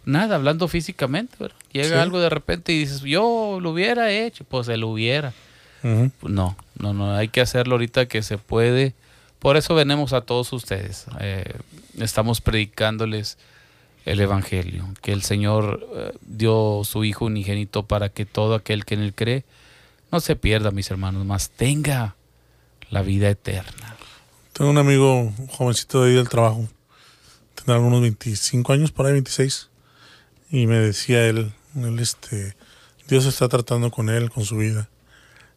nada, 0.05 0.37
hablando 0.37 0.69
físicamente. 0.69 1.37
¿verdad? 1.38 1.57
Llega 1.73 1.88
Sí. 1.88 1.95
algo 1.95 2.21
de 2.21 2.31
repente 2.31 2.73
y 2.73 2.79
dices, 2.79 3.00
yo 3.02 3.59
lo 3.61 3.71
hubiera 3.71 4.11
hecho, 4.11 4.45
pues 4.45 4.67
se 4.67 4.76
lo 4.76 4.88
hubiera. 4.88 5.33
Pues 5.83 6.33
No, 6.33 6.57
no, 6.79 6.95
no, 6.95 7.14
hay 7.14 7.29
que 7.29 7.41
hacerlo 7.41 7.75
ahorita 7.75 8.07
que 8.07 8.23
se 8.23 8.38
puede. 8.38 8.95
Por 9.41 9.57
eso 9.57 9.75
venimos 9.75 10.12
a 10.12 10.21
todos 10.21 10.52
ustedes. 10.52 11.07
Eh, 11.21 11.52
estamos 11.99 12.41
predicándoles 12.41 13.37
el 14.05 14.21
Evangelio, 14.21 14.89
que 15.01 15.13
el 15.13 15.23
Señor 15.23 15.87
eh, 15.95 16.13
dio 16.23 16.83
su 16.85 17.05
Hijo 17.05 17.27
unigénito 17.27 17.87
para 17.87 18.09
que 18.09 18.27
todo 18.27 18.55
aquel 18.55 18.85
que 18.85 18.95
en 18.95 19.01
él 19.03 19.15
cree 19.15 19.45
no 20.11 20.21
se 20.21 20.37
pierda, 20.37 20.71
mis 20.71 20.91
hermanos, 20.91 21.25
más 21.25 21.51
tenga 21.51 22.17
la 22.91 23.03
vida 23.03 23.31
eterna. 23.31 23.97
Tengo 24.53 24.71
un 24.71 24.79
amigo 24.79 25.21
un 25.21 25.47
jovencito 25.47 26.03
de 26.03 26.11
ahí 26.11 26.17
del 26.17 26.29
trabajo. 26.29 26.69
Tendrá 27.55 27.79
unos 27.79 28.03
25 28.03 28.73
años, 28.75 28.93
por 28.93 29.07
ahí 29.07 29.13
26. 29.13 29.71
Y 30.51 30.67
me 30.67 30.77
decía 30.77 31.27
él, 31.27 31.53
él 31.75 31.99
este, 31.99 32.55
Dios 33.09 33.25
está 33.25 33.49
tratando 33.49 33.91
con 33.91 34.11
él, 34.11 34.31
con 34.31 34.45
su 34.45 34.59
vida. 34.59 34.91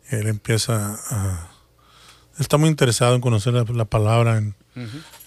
Él 0.10 0.28
empieza 0.28 0.98
a... 1.10 1.52
Está 2.40 2.58
muy 2.58 2.70
interesado 2.70 3.16
en 3.16 3.22
conocer 3.22 3.54
la, 3.54 3.64
la 3.64 3.86
palabra, 3.86 4.38
en, 4.38 4.56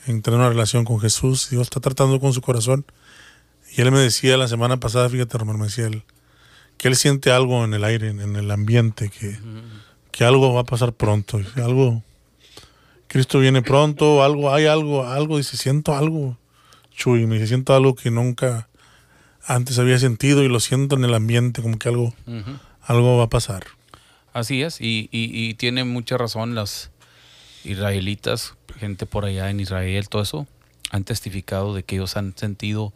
en 0.07 0.23
tener 0.23 0.41
una 0.41 0.49
relación 0.49 0.87
con 0.87 1.01
Jesús. 1.01 1.51
Dios 1.51 1.63
está 1.63 1.81
tratando 1.81 2.21
con 2.21 2.33
su 2.33 2.41
corazón. 2.41 2.87
Y 3.77 3.81
él 3.81 3.93
me 3.93 3.99
decía 3.99 4.37
la 4.37 4.49
semana 4.49 4.79
pasada, 4.79 5.09
fíjate, 5.09 5.37
hermano, 5.37 5.59
me 5.59 5.67
decía 5.67 5.87
él, 5.87 6.03
que 6.77 6.89
él 6.89 6.97
siente 6.97 7.31
algo 7.31 7.65
en 7.65 7.75
el 7.75 7.85
aire, 7.85 8.09
en, 8.09 8.37
el 8.37 8.51
ambiente, 8.51 9.11
que, 9.11 9.39
que 10.11 10.25
algo 10.25 10.55
va 10.55 10.63
a 10.63 10.65
pasar 10.65 10.93
pronto. 10.93 11.39
Dice, 11.39 11.63
Algo, 11.63 12.03
Cristo 13.09 13.41
viene 13.41 13.63
pronto, 13.63 14.23
algo, 14.23 14.53
hay 14.53 14.67
algo, 14.67 15.07
algo, 15.07 15.39
dice, 15.39 15.57
siento 15.57 15.95
algo, 15.95 16.39
Chuy, 16.93 17.27
me 17.27 17.35
dice, 17.35 17.49
siento 17.49 17.75
algo 17.75 17.95
que 17.95 18.11
nunca 18.11 18.69
antes 19.45 19.79
había 19.79 19.99
sentido 19.99 20.43
y 20.43 20.49
lo 20.49 20.61
siento 20.61 20.97
en 20.97 21.05
el 21.05 21.15
ambiente, 21.15 21.63
como 21.63 21.79
que 21.79 21.89
algo, 21.89 22.15
algo 22.83 23.17
va 23.17 23.25
a 23.25 23.29
pasar. 23.29 23.65
Así 24.33 24.63
es, 24.63 24.81
y, 24.81 25.09
y, 25.11 25.31
y 25.33 25.55
tiene 25.55 25.85
mucha 25.85 26.19
razón 26.19 26.55
las 26.55 26.91
israelitas, 27.65 28.55
gente 28.79 29.07
por 29.07 29.25
allá 29.25 29.51
en 29.51 29.61
Israel, 29.61 30.09
todo 30.09 30.23
eso, 30.23 30.47
han 30.91 31.05
testificado 31.05 31.75
de 31.75 31.83
que 31.83 31.97
ellos 31.97 32.17
han 32.17 32.37
sentido 32.37 32.93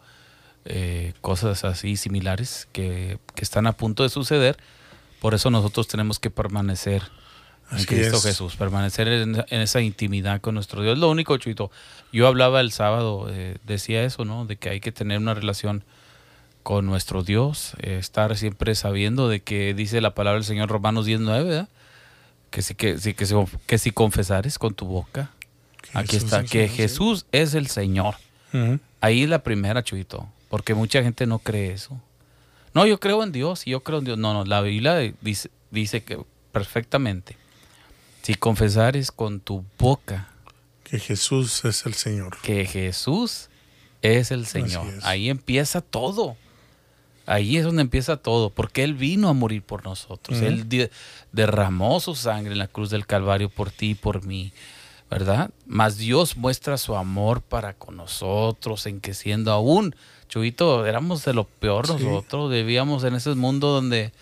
eh, 0.64 1.12
cosas 1.21 1.64
así 1.64 1.97
similares 1.97 2.69
que, 2.73 3.19
que 3.35 3.42
están 3.42 3.66
a 3.66 3.73
punto 3.73 4.02
de 4.02 4.09
suceder. 4.09 4.57
Por 5.21 5.35
eso 5.35 5.50
nosotros 5.50 5.88
tenemos 5.88 6.19
que 6.19 6.31
permanecer 6.31 7.02
en 7.71 7.76
Así 7.76 7.87
Cristo 7.87 8.16
es. 8.16 8.23
Jesús, 8.25 8.57
permanecer 8.57 9.09
en, 9.09 9.45
en 9.49 9.61
esa 9.61 9.81
intimidad 9.81 10.40
con 10.40 10.54
nuestro 10.54 10.83
Dios. 10.83 10.99
Lo 10.99 11.11
único, 11.11 11.37
Chuito, 11.38 11.71
yo 12.12 12.26
hablaba 12.26 12.61
el 12.61 12.71
sábado, 12.71 13.28
eh, 13.31 13.57
decía 13.64 14.04
eso, 14.04 14.25
¿no? 14.25 14.45
De 14.45 14.57
que 14.57 14.69
hay 14.69 14.81
que 14.81 14.92
tener 14.92 15.19
una 15.19 15.33
relación 15.35 15.85
con 16.62 16.87
nuestro 16.87 17.23
Dios, 17.23 17.73
eh, 17.81 17.97
estar 17.99 18.37
siempre 18.37 18.75
sabiendo 18.75 19.28
de 19.28 19.40
que 19.40 19.75
dice 19.75 20.00
la 20.00 20.14
palabra 20.14 20.38
del 20.38 20.45
Señor 20.45 20.69
Romanos 20.69 21.07
19, 21.07 21.49
¿verdad? 21.49 21.69
Que 22.50 22.62
si, 22.62 22.75
que, 22.75 22.99
si, 22.99 23.14
que, 23.14 23.26
si, 23.26 23.35
que 23.66 23.78
si 23.78 23.90
confesares 23.90 24.59
con 24.59 24.75
tu 24.75 24.85
boca, 24.85 25.31
aquí 25.95 26.12
Jesús 26.16 26.25
está, 26.25 26.40
es 26.42 26.50
que. 26.50 26.69
Jesús 26.69 27.26
es 27.33 27.54
el 27.54 27.69
Señor. 27.69 28.16
Ahí 29.00 29.26
la 29.26 29.42
primera, 29.42 29.83
Chuito, 29.83 30.28
porque 30.52 30.75
mucha 30.75 31.02
gente 31.02 31.25
no 31.26 31.38
cree 31.38 31.73
eso. 31.73 31.99
No, 32.75 32.85
yo 32.85 33.00
creo 33.00 33.23
en 33.23 33.32
Dios, 33.32 33.66
y 33.66 33.71
yo 33.71 33.80
creo 33.82 34.00
en 34.00 34.04
Dios. 34.04 34.18
No, 34.18 34.35
no, 34.35 34.44
la 34.44 34.61
Biblia 34.61 34.97
dice, 35.23 35.50
dice 35.71 36.02
que 36.04 36.23
perfectamente, 36.52 37.38
si 38.21 38.35
confesares 38.35 39.11
con 39.11 39.40
tu 39.40 39.64
boca 39.78 40.28
Que 40.85 40.99
Jesús 40.99 41.64
es 41.64 41.87
el 41.87 41.94
Señor. 41.94 42.37
que 42.42 42.66
Jesús 42.66 43.49
es 44.02 44.30
el 44.30 44.44
Señor. 44.44 44.87
es. 44.88 45.04
Ahí 45.06 45.30
empieza 45.30 45.80
todo. 45.80 46.37
Ahí 47.25 47.56
es 47.56 47.64
donde 47.64 47.80
empieza 47.80 48.18
todo, 48.18 48.50
porque 48.50 48.85
Él 48.85 48.92
vino 48.92 49.30
a 49.30 49.32
morir 49.32 49.62
por 49.62 49.85
nosotros. 49.85 50.42
Él 50.42 50.68
de- 50.68 50.90
derramó 51.32 51.99
su 52.00 52.14
sangre 52.14 52.52
en 52.52 52.59
la 52.59 52.68
cruz 52.68 52.90
del 52.90 53.06
Calvario 53.06 53.49
por 53.49 53.71
ti 53.71 53.90
y 53.90 53.94
por 53.94 54.26
mí, 54.26 54.52
¿verdad? 55.09 55.50
Mas 55.66 55.97
Dios 55.97 56.37
muestra 56.37 56.76
su 56.76 56.94
amor 56.94 57.40
para 57.40 57.73
con 57.73 57.97
nosotros, 57.97 58.85
en 58.87 59.00
que 59.00 59.14
siendo 59.14 59.50
aún, 59.52 59.94
Chuito, 60.32 60.86
éramos 60.86 61.26
de 61.26 61.34
lo 61.34 61.44
peor 61.44 61.86
Sí. 61.86 61.92
nosotros, 62.04 62.50
vivíamos 62.50 63.04
en 63.04 63.14
ese 63.14 63.34
mundo 63.34 63.68
donde, 63.68 64.12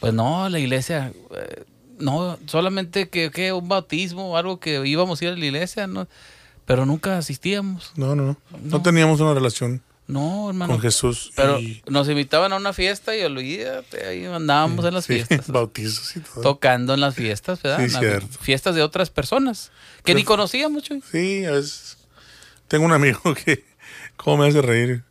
pues 0.00 0.12
no, 0.12 0.48
la 0.48 0.58
iglesia, 0.58 1.12
eh, 1.36 1.62
no, 2.00 2.36
solamente 2.46 3.08
que, 3.08 3.30
que 3.30 3.52
un 3.52 3.68
bautismo 3.68 4.32
o 4.32 4.36
algo 4.36 4.58
que 4.58 4.84
íbamos 4.84 5.20
a 5.20 5.24
ir 5.26 5.30
a 5.30 5.36
la 5.36 5.44
iglesia, 5.44 5.86
¿no? 5.86 6.08
pero 6.64 6.84
nunca 6.84 7.16
asistíamos. 7.16 7.92
No, 7.94 8.16
no, 8.16 8.24
no. 8.24 8.36
No, 8.64 8.82
teníamos 8.82 9.20
una 9.20 9.34
relación 9.34 9.82
No, 10.08 10.48
hermano. 10.48 10.72
con 10.72 10.82
Jesús. 10.82 11.30
Pero 11.36 11.60
y- 11.60 11.80
nos 11.88 12.08
invitaban 12.08 12.52
a 12.52 12.56
una 12.56 12.72
fiesta 12.72 13.16
y 13.16 13.22
olvídate, 13.22 14.04
ahí 14.04 14.24
andábamos 14.24 14.84
en 14.84 14.94
las 14.94 15.04
sí, 15.04 15.14
fiestas. 15.14 15.46
bautizos 15.52 16.16
y 16.16 16.20
todo. 16.20 16.40
Tocando 16.40 16.92
en 16.94 17.00
las 17.00 17.14
fiestas, 17.14 17.62
¿verdad? 17.62 17.86
Sí, 17.86 17.90
cierto. 17.96 18.26
Fiestas 18.40 18.74
de 18.74 18.82
otras 18.82 19.10
personas 19.10 19.70
que 19.98 20.06
Pero- 20.06 20.18
ni 20.18 20.24
conocíamos, 20.24 20.82
Chuy. 20.82 21.00
Sí, 21.08 21.44
a 21.44 21.52
veces. 21.52 21.98
Tengo 22.66 22.84
un 22.84 22.92
amigo 22.92 23.20
que, 23.44 23.64
¿cómo 24.16 24.38
me 24.42 24.48
hace 24.48 24.60
reír? 24.60 25.04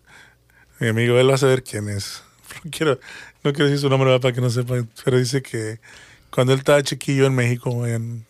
Mi 0.79 0.87
amigo, 0.87 1.17
él 1.17 1.29
va 1.29 1.35
a 1.35 1.37
saber 1.37 1.63
quién 1.63 1.89
es. 1.89 2.23
No 2.63 2.71
quiero, 2.71 2.99
no 3.43 3.51
quiero 3.53 3.65
decir 3.65 3.79
su 3.79 3.89
nombre 3.89 4.17
para 4.19 4.33
que 4.33 4.39
no 4.39 4.49
sepa, 4.49 4.75
pero 5.03 5.17
dice 5.17 5.41
que 5.41 5.79
cuando 6.31 6.53
él 6.53 6.59
estaba 6.59 6.81
chiquillo 6.83 7.25
en 7.25 7.35
México, 7.35 7.85
en, 7.85 8.25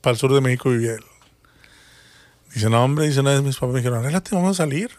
para 0.00 0.12
el 0.12 0.18
sur 0.18 0.32
de 0.32 0.40
México 0.40 0.70
vivía 0.70 0.94
él. 0.94 1.04
Dice, 2.54 2.70
no, 2.70 2.82
hombre, 2.82 3.06
dice 3.06 3.20
una 3.20 3.32
vez 3.32 3.42
mis 3.42 3.56
papás 3.56 3.74
me 3.74 3.80
dijeron, 3.80 3.98
arréglate, 3.98 4.34
vamos 4.34 4.52
a 4.52 4.62
salir. 4.62 4.90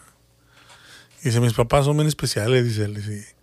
Dice, 1.22 1.40
mis 1.40 1.54
papás 1.54 1.86
son 1.86 1.96
bien 1.96 2.06
especiales, 2.08 2.64
dice 2.64 2.84
él. 2.84 2.94
Dice, 2.94 3.34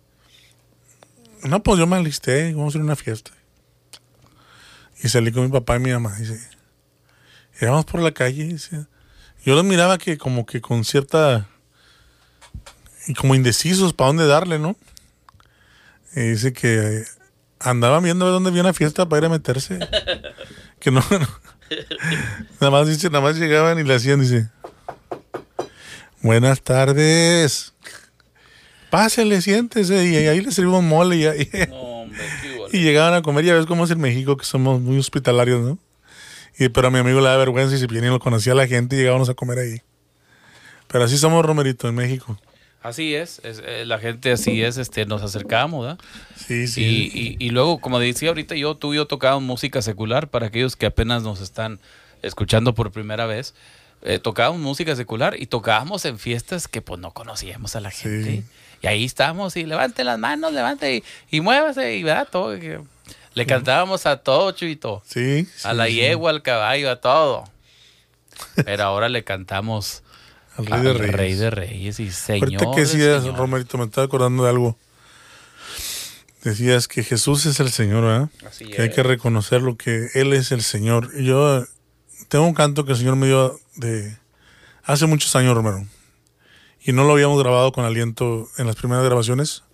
no, 1.42 1.62
pues 1.62 1.78
yo 1.78 1.86
me 1.86 1.96
alisté, 1.96 2.52
vamos 2.54 2.74
a 2.74 2.78
ir 2.78 2.82
a 2.82 2.84
una 2.84 2.96
fiesta. 2.96 3.32
Y 5.02 5.08
salí 5.08 5.32
con 5.32 5.42
mi 5.44 5.50
papá 5.50 5.76
y 5.76 5.80
mi 5.80 5.92
mamá, 5.92 6.14
dice, 6.16 6.40
íbamos 7.60 7.84
por 7.84 8.00
la 8.00 8.12
calle, 8.12 8.44
dice, 8.44 8.86
yo 9.44 9.54
los 9.54 9.64
miraba 9.64 9.98
que 9.98 10.16
como 10.18 10.46
que 10.46 10.60
con 10.60 10.84
cierta 10.84 11.48
y 13.06 13.14
como 13.14 13.34
indecisos 13.34 13.92
para 13.92 14.08
dónde 14.08 14.26
darle, 14.26 14.58
¿no? 14.58 14.76
Y 16.14 16.20
dice 16.20 16.52
que 16.52 17.04
andaban 17.60 18.02
viendo 18.02 18.24
a 18.24 18.28
ver 18.28 18.34
dónde 18.34 18.50
había 18.50 18.62
una 18.62 18.72
fiesta 18.72 19.08
para 19.08 19.20
ir 19.20 19.24
a 19.26 19.28
meterse. 19.28 19.78
que 20.80 20.90
no, 20.90 21.00
no. 21.10 21.28
nada 22.60 22.70
más 22.70 22.88
dice, 22.88 23.08
nada 23.10 23.22
más 23.22 23.36
llegaban 23.36 23.78
y 23.78 23.82
le 23.82 23.94
hacían, 23.94 24.20
dice. 24.20 24.48
Buenas 26.22 26.62
tardes. 26.62 27.74
Pásele, 28.90 29.40
siéntese. 29.42 30.04
Y 30.06 30.16
ahí 30.16 30.40
le 30.40 30.50
servimos 30.52 30.82
mole 30.82 31.16
y, 31.16 31.26
ahí- 31.26 31.50
hombre, 31.70 32.22
y 32.72 32.82
llegaban 32.82 33.14
a 33.14 33.22
comer. 33.22 33.44
Ya 33.44 33.54
ves 33.54 33.66
cómo 33.66 33.84
es 33.84 33.90
en 33.90 34.00
México, 34.00 34.36
que 34.36 34.44
somos 34.44 34.80
muy 34.80 34.98
hospitalarios, 34.98 35.60
¿no? 35.62 35.78
Y, 36.58 36.70
pero 36.70 36.88
a 36.88 36.90
mi 36.90 36.98
amigo 36.98 37.20
le 37.20 37.26
da 37.28 37.36
vergüenza 37.36 37.76
y 37.76 37.78
si 37.78 37.86
bien 37.86 38.04
y 38.04 38.08
lo 38.08 38.18
conocía 38.18 38.54
la 38.54 38.66
gente 38.66 38.96
y 38.96 39.00
llegábamos 39.00 39.28
a 39.28 39.34
comer 39.34 39.58
ahí. 39.58 39.82
Pero 40.88 41.04
así 41.04 41.18
somos, 41.18 41.44
Romerito, 41.44 41.88
en 41.88 41.94
México. 41.94 42.38
Así 42.86 43.14
es, 43.14 43.40
es, 43.42 43.60
eh, 43.64 43.84
la 43.84 43.98
gente 43.98 44.30
así 44.30 44.62
es, 44.62 44.76
este, 44.76 45.06
nos 45.06 45.22
acercamos, 45.22 45.84
¿verdad? 45.86 45.98
Sí, 46.36 46.68
sí. 46.68 46.84
Y, 46.84 47.36
y, 47.40 47.46
y 47.46 47.50
luego, 47.50 47.78
como 47.80 47.98
decía 47.98 48.28
ahorita, 48.28 48.54
yo, 48.54 48.76
tú 48.76 48.92
y 48.94 48.96
yo 48.96 49.06
tocábamos 49.06 49.42
música 49.42 49.82
secular 49.82 50.28
para 50.28 50.46
aquellos 50.46 50.76
que 50.76 50.86
apenas 50.86 51.22
nos 51.24 51.40
están 51.40 51.80
escuchando 52.22 52.74
por 52.74 52.92
primera 52.92 53.26
vez. 53.26 53.54
Eh, 54.02 54.18
tocábamos 54.20 54.60
música 54.60 54.94
secular 54.94 55.34
y 55.40 55.46
tocábamos 55.46 56.04
en 56.04 56.18
fiestas 56.18 56.68
que 56.68 56.80
pues 56.80 57.00
no 57.00 57.10
conocíamos 57.12 57.74
a 57.74 57.80
la 57.80 57.90
gente. 57.90 58.44
Y 58.82 58.86
ahí 58.86 59.04
estamos, 59.04 59.56
y 59.56 59.64
levante 59.64 60.04
las 60.04 60.18
manos, 60.18 60.52
levante 60.52 60.94
y, 60.96 61.04
y 61.30 61.40
muévase, 61.40 61.96
y 61.96 62.02
¿verdad? 62.04 62.28
Todo. 62.30 62.58
que- 62.60 62.78
Le 63.34 63.46
cantábamos 63.46 64.06
a 64.06 64.18
todo, 64.18 64.52
Chuito. 64.52 65.02
Sí. 65.06 65.48
A 65.64 65.70
sí, 65.72 65.76
la 65.76 65.86
sí. 65.86 65.94
yegua, 65.94 66.30
al 66.30 66.42
caballo, 66.42 66.90
a 66.90 67.00
todo. 67.00 67.44
Pero 68.64 68.84
ahora 68.84 69.08
le 69.08 69.24
cantamos 69.24 70.02
Al 70.56 70.66
Rey 70.66 70.80
de 70.82 70.92
Reyes. 70.94 71.14
Rey 71.16 71.34
de 71.34 71.50
Reyes 71.50 72.00
y 72.00 72.10
Señor. 72.10 72.44
Ahorita 72.44 72.64
que 72.70 72.80
de 72.80 72.86
decías, 72.86 73.18
señores. 73.22 73.38
Romerito, 73.38 73.78
me 73.78 73.84
estaba 73.84 74.04
acordando 74.06 74.44
de 74.44 74.50
algo. 74.50 74.78
Decías 76.42 76.86
que 76.86 77.02
Jesús 77.02 77.44
es 77.46 77.58
el 77.60 77.70
Señor, 77.70 78.04
¿verdad? 78.04 78.28
Así 78.46 78.66
Que 78.66 78.82
hay 78.82 78.90
que 78.90 79.02
reconocerlo, 79.02 79.76
que 79.76 80.08
Él 80.14 80.32
es 80.32 80.52
el 80.52 80.62
Señor. 80.62 81.10
Y 81.18 81.24
yo 81.24 81.58
eh, 81.62 81.66
tengo 82.28 82.46
un 82.46 82.54
canto 82.54 82.84
que 82.84 82.92
el 82.92 82.98
Señor 82.98 83.16
me 83.16 83.26
dio 83.26 83.58
de 83.74 84.16
hace 84.84 85.06
muchos 85.06 85.34
años, 85.34 85.54
Romero. 85.54 85.84
Y 86.84 86.92
no 86.92 87.02
lo 87.04 87.14
habíamos 87.14 87.40
grabado 87.42 87.72
con 87.72 87.84
aliento 87.84 88.48
en 88.58 88.66
las 88.68 88.76
primeras 88.76 89.04
grabaciones. 89.04 89.64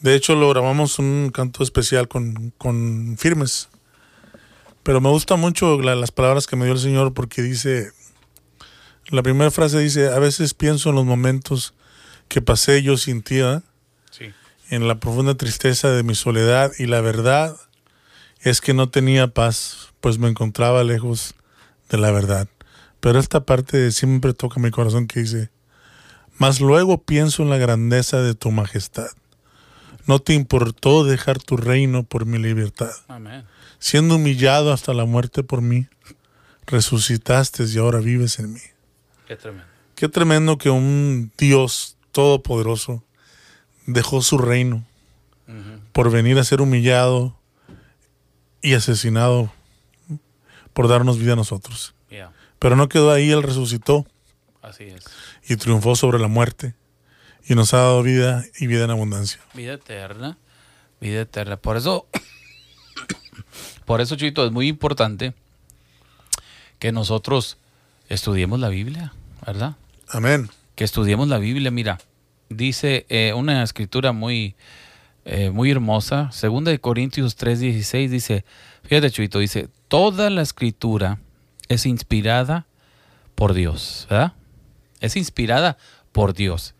De 0.00 0.14
hecho, 0.14 0.34
lo 0.34 0.48
grabamos 0.50 0.98
un 0.98 1.30
canto 1.32 1.62
especial 1.62 2.08
con, 2.08 2.52
con 2.58 3.16
firmes. 3.18 3.68
Pero 4.82 5.00
me 5.00 5.08
gusta 5.08 5.36
mucho 5.36 5.80
la- 5.80 5.94
las 5.94 6.10
palabras 6.10 6.46
que 6.46 6.56
me 6.56 6.64
dio 6.66 6.74
el 6.74 6.80
Señor 6.80 7.14
porque 7.14 7.40
dice, 7.42 7.92
la 9.10 9.22
primera 9.22 9.50
frase 9.50 9.78
dice, 9.78 10.08
a 10.08 10.18
veces 10.18 10.54
pienso 10.54 10.90
en 10.90 10.96
los 10.96 11.04
momentos 11.04 11.74
que 12.28 12.40
pasé 12.40 12.82
yo 12.82 12.96
sin 12.96 13.22
ti. 13.22 13.40
Sí. 14.10 14.32
en 14.70 14.88
la 14.88 14.98
profunda 14.98 15.36
tristeza 15.36 15.90
de 15.90 16.02
mi 16.02 16.14
soledad 16.14 16.72
y 16.78 16.86
la 16.86 17.00
verdad 17.00 17.56
es 18.40 18.60
que 18.60 18.74
no 18.74 18.88
tenía 18.88 19.28
paz, 19.28 19.92
pues 20.00 20.18
me 20.18 20.28
encontraba 20.28 20.84
lejos 20.84 21.34
de 21.88 21.98
la 21.98 22.10
verdad. 22.10 22.48
Pero 23.00 23.18
esta 23.18 23.44
parte 23.44 23.90
siempre 23.92 24.34
toca 24.34 24.60
mi 24.60 24.70
corazón 24.70 25.06
que 25.06 25.20
dice, 25.20 25.50
mas 26.38 26.60
luego 26.60 27.02
pienso 27.02 27.42
en 27.42 27.50
la 27.50 27.58
grandeza 27.58 28.22
de 28.22 28.34
tu 28.34 28.50
majestad. 28.50 29.08
No 30.06 30.18
te 30.18 30.34
importó 30.34 31.04
dejar 31.04 31.38
tu 31.38 31.56
reino 31.56 32.02
por 32.02 32.26
mi 32.26 32.38
libertad. 32.38 32.92
Amén. 33.08 33.44
Siendo 33.78 34.16
humillado 34.16 34.72
hasta 34.72 34.94
la 34.94 35.04
muerte 35.04 35.42
por 35.42 35.62
mí, 35.62 35.86
resucitaste 36.66 37.64
y 37.64 37.78
ahora 37.78 37.98
vives 38.00 38.38
en 38.38 38.54
mí. 38.54 38.60
Qué 39.30 39.36
tremendo. 39.36 39.66
Qué 39.94 40.08
tremendo 40.08 40.58
que 40.58 40.70
un 40.70 41.30
Dios 41.38 41.96
todopoderoso 42.10 43.04
dejó 43.86 44.22
su 44.22 44.38
reino 44.38 44.84
por 45.92 46.10
venir 46.10 46.36
a 46.40 46.42
ser 46.42 46.60
humillado 46.60 47.38
y 48.60 48.74
asesinado 48.74 49.52
por 50.72 50.88
darnos 50.88 51.16
vida 51.20 51.34
a 51.34 51.36
nosotros. 51.36 51.94
Pero 52.58 52.74
no 52.74 52.88
quedó 52.88 53.12
ahí, 53.12 53.30
Él 53.30 53.44
resucitó 53.44 54.04
así 54.62 54.86
es. 54.86 55.04
y 55.48 55.54
triunfó 55.54 55.94
sobre 55.94 56.18
la 56.18 56.26
muerte 56.26 56.74
y 57.46 57.54
nos 57.54 57.72
ha 57.72 57.76
dado 57.76 58.02
vida 58.02 58.44
y 58.58 58.66
vida 58.66 58.82
en 58.82 58.90
abundancia. 58.90 59.38
Vida 59.54 59.74
eterna. 59.74 60.38
Vida 61.00 61.20
eterna. 61.20 61.56
Por 61.56 61.76
eso, 61.76 62.08
por 63.84 64.00
eso, 64.00 64.16
Chito, 64.16 64.44
es 64.44 64.50
muy 64.50 64.66
importante 64.66 65.34
que 66.80 66.90
nosotros 66.90 67.58
estudiemos 68.10 68.58
la 68.58 68.68
Biblia, 68.68 69.14
¿verdad? 69.52 69.76
Amén. 70.08 70.48
que 70.76 70.84
estudiemos 70.84 71.26
la 71.28 71.38
Biblia. 71.38 71.72
Mira, 71.72 71.98
dice 72.48 73.04
eh, 73.08 73.32
una 73.34 73.62
escritura 73.62 74.12
muy, 74.12 74.54
eh, 75.24 75.50
muy 75.50 75.70
hermosa, 75.70 76.30
segunda 76.30 76.70
de 76.70 76.80
Corintios 76.80 77.36
3:16 77.36 78.08
dice, 78.08 78.44
fíjate 78.84 79.10
Chuito, 79.10 79.40
dice, 79.40 79.68
toda 79.88 80.30
la 80.30 80.42
escritura 80.42 81.18
es 81.68 81.84
inspirada 81.84 82.66
por 83.34 83.52
Dios, 83.52 84.06
¿verdad? 84.08 84.34
Es 85.00 85.16
inspirada 85.16 85.76
por 86.12 86.32
Dios. 86.32 86.74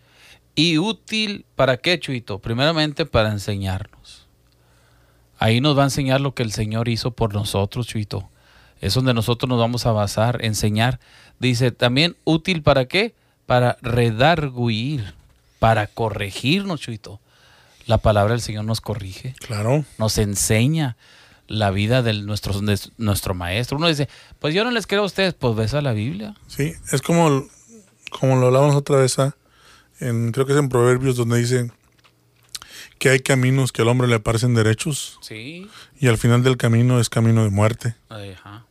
Y 0.55 0.79
útil 0.79 1.45
para 1.57 1.77
qué, 1.77 1.99
Chuito? 1.99 2.39
Primeramente 2.39 3.05
para 3.05 3.31
enseñarnos. 3.31 4.29
Ahí 5.39 5.61
nos 5.61 5.77
va 5.77 5.83
a 5.83 5.87
enseñar 5.87 6.21
lo 6.21 6.35
que 6.35 6.43
el 6.43 6.53
Señor 6.53 6.89
hizo 6.89 7.11
por 7.11 7.35
nosotros, 7.35 7.87
Chuito. 7.87 8.31
Es 8.81 8.95
donde 8.95 9.15
nosotros 9.15 9.49
nos 9.49 9.59
vamos 9.59 9.87
a 9.87 9.93
basar, 9.93 10.45
enseñar. 10.45 11.01
Dice 11.39 11.71
también 11.71 12.17
útil 12.25 12.63
para 12.63 12.87
qué? 12.87 13.15
Para 13.47 13.77
redarguir, 13.83 15.15
para 15.59 15.87
corregirnos, 15.87 16.81
Chuito. 16.81 17.21
La 17.87 17.99
palabra 17.99 18.33
del 18.33 18.41
Señor 18.41 18.65
nos 18.65 18.81
corrige, 18.81 19.35
Claro. 19.41 19.85
nos 19.99 20.17
enseña 20.19 20.97
la 21.49 21.71
vida 21.73 22.03
de 22.03 22.13
nuestro, 22.15 22.61
de 22.61 22.79
nuestro 22.99 23.35
maestro. 23.35 23.77
Uno 23.77 23.89
dice, 23.89 24.09
pues 24.39 24.55
yo 24.55 24.63
no 24.65 24.71
les 24.71 24.87
creo 24.87 25.03
a 25.03 25.07
ustedes, 25.07 25.35
pues 25.35 25.57
ves 25.57 25.75
a 25.75 25.81
la 25.83 25.93
Biblia. 25.93 26.35
Sí, 26.47 26.73
es 26.93 27.03
como, 27.03 27.45
como 28.11 28.37
lo 28.37 28.47
hablamos 28.47 28.77
otra 28.77 28.97
vez, 28.99 29.19
¿ah? 29.19 29.35
en, 29.99 30.31
creo 30.33 30.47
que 30.47 30.53
es 30.53 30.59
en 30.59 30.69
Proverbios 30.69 31.17
donde 31.17 31.39
dice 31.39 31.71
que 32.99 33.09
hay 33.11 33.21
caminos 33.21 33.73
que 33.73 33.83
al 33.83 33.89
hombre 33.89 34.07
le 34.09 34.21
parecen 34.21 34.55
derechos 34.55 35.19
Sí. 35.23 35.69
y 35.99 36.07
al 36.09 36.19
final 36.19 36.43
del 36.45 36.57
camino 36.57 37.01
es 37.01 37.09
camino 37.09 37.43
de 37.43 37.51
muerte. 37.51 37.95
Ajá. 38.09 38.65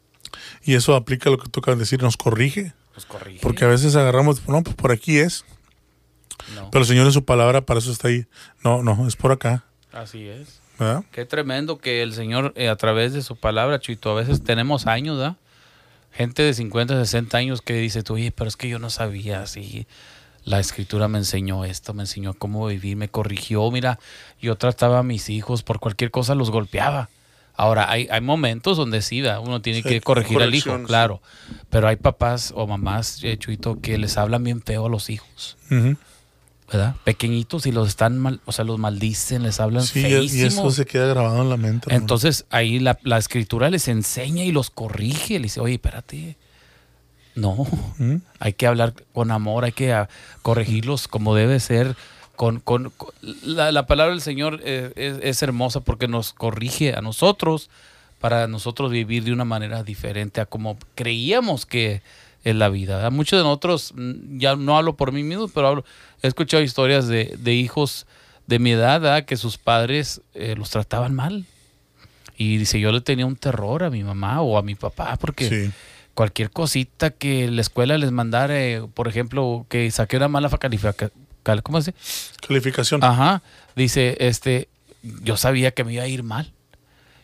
Y 0.70 0.76
eso 0.76 0.94
aplica 0.94 1.30
a 1.30 1.32
lo 1.32 1.40
que 1.40 1.50
tú 1.50 1.62
acabas 1.62 1.80
de 1.80 1.86
decir, 1.86 2.04
nos 2.04 2.16
corrige. 2.16 2.74
Nos 2.94 3.08
corrige. 3.08 3.40
Porque 3.42 3.66
a 3.66 3.68
veces 3.68 3.96
agarramos, 3.96 4.48
no, 4.48 4.62
pues 4.62 4.76
por 4.76 4.92
aquí 4.92 5.18
es. 5.18 5.44
No, 6.54 6.70
Pero 6.70 6.84
el 6.84 6.88
Señor 6.88 7.08
en 7.08 7.12
su 7.12 7.26
palabra, 7.26 7.62
para 7.62 7.80
eso 7.80 7.92
está 7.92 8.10
ahí. 8.10 8.28
No, 8.64 8.84
no, 8.84 9.08
es 9.08 9.16
por 9.16 9.32
acá. 9.32 9.64
así 9.92 10.28
es. 10.28 10.62
¿Verdad? 10.78 11.04
Qué 11.12 11.26
tremendo 11.26 11.80
que 11.80 12.04
el 12.04 12.14
Señor, 12.14 12.54
eh, 12.56 12.70
a 12.70 12.76
través 12.76 13.14
de 13.14 13.24
su 13.24 13.36
palabra, 13.36 13.80
Chuito, 13.80 14.12
a 14.12 14.14
veces 14.14 14.44
tenemos 14.44 14.86
años, 14.86 15.18
¿verdad? 15.18 15.38
Gente 16.12 16.44
de 16.44 16.54
50, 16.54 17.04
60 17.04 17.36
años 17.36 17.64
que 17.64 17.74
dice, 17.74 18.04
tú, 18.04 18.14
oye, 18.14 18.32
pero 18.32 18.48
es 18.48 18.56
que 18.56 18.70
yo 18.70 18.78
no 18.78 18.92
sabía 18.92 19.42
así. 19.42 19.88
La 20.44 20.60
escritura 20.60 21.08
me 21.08 21.18
enseñó 21.18 21.66
esto, 21.66 21.96
me 21.96 22.04
enseñó 22.04 22.36
cómo 22.36 22.68
vivir, 22.68 22.96
me 22.96 23.10
corrigió. 23.10 23.72
Mira, 23.72 23.98
yo 24.40 24.56
trataba 24.56 25.00
a 25.00 25.04
mis 25.04 25.32
hijos, 25.32 25.64
por 25.64 25.80
cualquier 25.80 26.12
cosa 26.12 26.36
los 26.36 26.52
golpeaba. 26.52 27.10
Ahora, 27.62 27.92
hay, 27.92 28.08
hay 28.10 28.22
momentos 28.22 28.78
donde 28.78 29.02
sí, 29.02 29.22
uno 29.22 29.62
tiene 29.62 29.84
que 29.84 30.00
corregir 30.00 30.42
al 30.42 30.56
hijo, 30.56 30.82
claro. 30.84 31.22
Pero 31.70 31.90
hay 31.90 31.98
papás 31.98 32.54
o 32.56 32.66
mamás, 32.66 33.22
eh, 33.24 33.38
Chuito, 33.38 33.82
que 33.82 33.98
les 33.98 34.18
hablan 34.18 34.46
bien 34.46 34.62
feo 34.62 34.86
a 34.86 34.90
los 34.90 35.10
hijos. 35.10 35.58
¿verdad? 36.72 36.96
Pequeñitos 37.04 37.66
y 37.66 37.72
los 37.72 37.88
están 37.90 38.18
mal, 38.20 38.40
o 38.46 38.52
sea, 38.52 38.64
los 38.64 38.78
maldicen, 38.80 39.44
les 39.44 39.60
hablan 39.60 39.84
Sí, 39.84 40.00
y- 40.00 40.04
feísimo. 40.04 40.44
y 40.44 40.46
eso 40.48 40.72
se 40.72 40.86
queda 40.86 41.08
grabado 41.08 41.42
en 41.42 41.50
la 41.50 41.58
mente. 41.58 41.88
hermano. 41.88 42.02
Entonces 42.04 42.46
ahí 42.50 42.80
la, 42.80 42.98
la 43.04 43.18
escritura 43.18 43.70
les 43.70 43.88
enseña 43.88 44.44
y 44.46 44.52
los 44.52 44.70
corrige. 44.70 45.34
Le 45.40 45.44
dice, 45.44 45.60
oye, 45.60 45.74
espérate. 45.74 46.38
No, 47.36 47.66
hay 48.40 48.54
que 48.54 48.68
hablar 48.68 48.94
con 49.14 49.32
amor, 49.32 49.64
hay 49.66 49.72
que 49.72 49.94
ah, 49.94 50.08
corregirlos 50.44 51.08
como 51.08 51.36
debe 51.36 51.60
ser. 51.60 51.96
Con, 52.40 52.62
con, 52.62 52.90
con- 52.96 53.10
la, 53.44 53.70
la 53.74 53.86
palabra 53.86 54.14
del 54.14 54.22
Señor 54.22 54.62
es, 54.64 54.94
es 54.96 55.44
hermosa 55.44 55.82
porque 55.82 56.08
nos 56.08 56.32
corrige 56.32 56.94
a 56.96 57.02
nosotros 57.02 57.70
para 58.22 58.48
nosotros 58.48 58.92
vivir 58.92 59.26
de 59.26 59.34
una 59.34 59.44
manera 59.44 59.84
diferente 59.84 60.40
a 60.40 60.46
como 60.46 60.78
creíamos 60.96 61.66
que 61.66 62.02
es 62.46 62.56
la 62.56 62.70
vida. 62.70 62.96
¿verdad? 62.96 63.12
Muchos 63.12 63.40
de 63.40 63.44
nosotros, 63.44 63.92
mm, 63.94 64.38
ya 64.40 64.56
no 64.56 64.78
hablo 64.78 64.96
por 64.96 65.12
mí 65.12 65.22
mismo, 65.22 65.50
pero 65.50 65.68
hablo, 65.68 65.86
he 66.22 66.28
escuchado 66.28 66.64
historias 66.64 67.10
de, 67.10 67.36
de 67.40 67.54
hijos 67.56 68.08
de 68.48 68.58
mi 68.60 68.72
edad 68.72 69.02
¿verdad? 69.02 69.26
que 69.26 69.36
sus 69.36 69.58
padres 69.58 70.22
eh, 70.34 70.56
los 70.58 70.70
trataban 70.70 71.14
mal. 71.14 71.46
Y 72.38 72.56
dice, 72.56 72.80
yo 72.80 72.94
le 72.94 73.02
tenía 73.02 73.26
un 73.26 73.36
terror 73.36 73.84
a 73.84 73.90
mi 73.90 74.02
mamá 74.02 74.42
o 74.42 74.58
a 74.58 74.62
mi 74.62 74.76
papá 74.76 75.18
porque 75.18 75.50
Sí. 75.50 75.72
cualquier 76.14 76.52
cosita 76.52 77.10
que 77.10 77.52
la 77.52 77.60
escuela 77.60 77.98
les 77.98 78.12
mandara, 78.14 78.58
eh, 78.64 78.82
por 78.94 79.10
ejemplo, 79.10 79.66
que 79.68 79.92
saqué 79.92 80.16
una 80.16 80.30
mala 80.30 80.48
¿cómo 81.64 81.82
se 81.82 81.92
dice? 81.92 82.04
Calificación. 82.48 83.04
Ajá, 83.04 83.42
dice, 83.76 84.18
este, 84.20 84.68
yo 85.24 85.38
sabía 85.38 85.72
que 85.72 85.84
me 85.84 85.94
iba 85.94 86.04
a 86.04 86.08
ir 86.08 86.24
mal. 86.24 86.52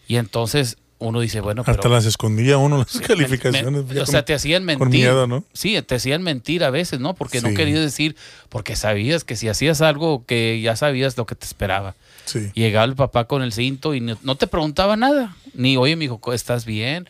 Y 0.07 0.17
entonces 0.17 0.77
uno 0.97 1.19
dice, 1.19 1.41
bueno, 1.41 1.63
pero... 1.63 1.75
Hasta 1.75 1.89
las 1.89 2.05
escondía 2.05 2.57
uno 2.57 2.77
las 2.77 2.99
calificaciones. 3.01 3.85
me- 3.85 3.99
o 3.99 4.05
sea, 4.05 4.23
te 4.23 4.33
hacían 4.33 4.63
mentir. 4.63 4.79
con 4.79 4.89
miedo, 4.89 5.27
¿no? 5.27 5.43
Sí, 5.53 5.79
te 5.81 5.95
hacían 5.95 6.21
mentir 6.23 6.63
a 6.63 6.69
veces, 6.69 6.99
¿no? 6.99 7.13
Porque 7.15 7.41
no 7.41 7.53
querías 7.53 7.79
decir, 7.79 8.15
porque 8.49 8.75
sabías 8.75 9.23
que 9.23 9.35
si 9.35 9.47
hacías 9.49 9.81
algo 9.81 10.25
que 10.25 10.61
ya 10.61 10.75
sabías 10.75 11.17
lo 11.17 11.25
que 11.25 11.35
te 11.35 11.45
esperaba. 11.45 11.95
Sí. 12.25 12.51
Llegaba 12.55 12.85
el 12.85 12.95
papá 12.95 13.25
con 13.25 13.43
el 13.43 13.51
cinto 13.51 13.93
y 13.93 13.99
no, 14.01 14.17
no 14.23 14.35
te 14.35 14.47
preguntaba 14.47 14.95
nada. 14.95 15.35
Ni, 15.53 15.75
oye, 15.77 15.95
mi 15.95 16.05
hijo, 16.05 16.19
¿estás 16.33 16.65
bien? 16.65 17.07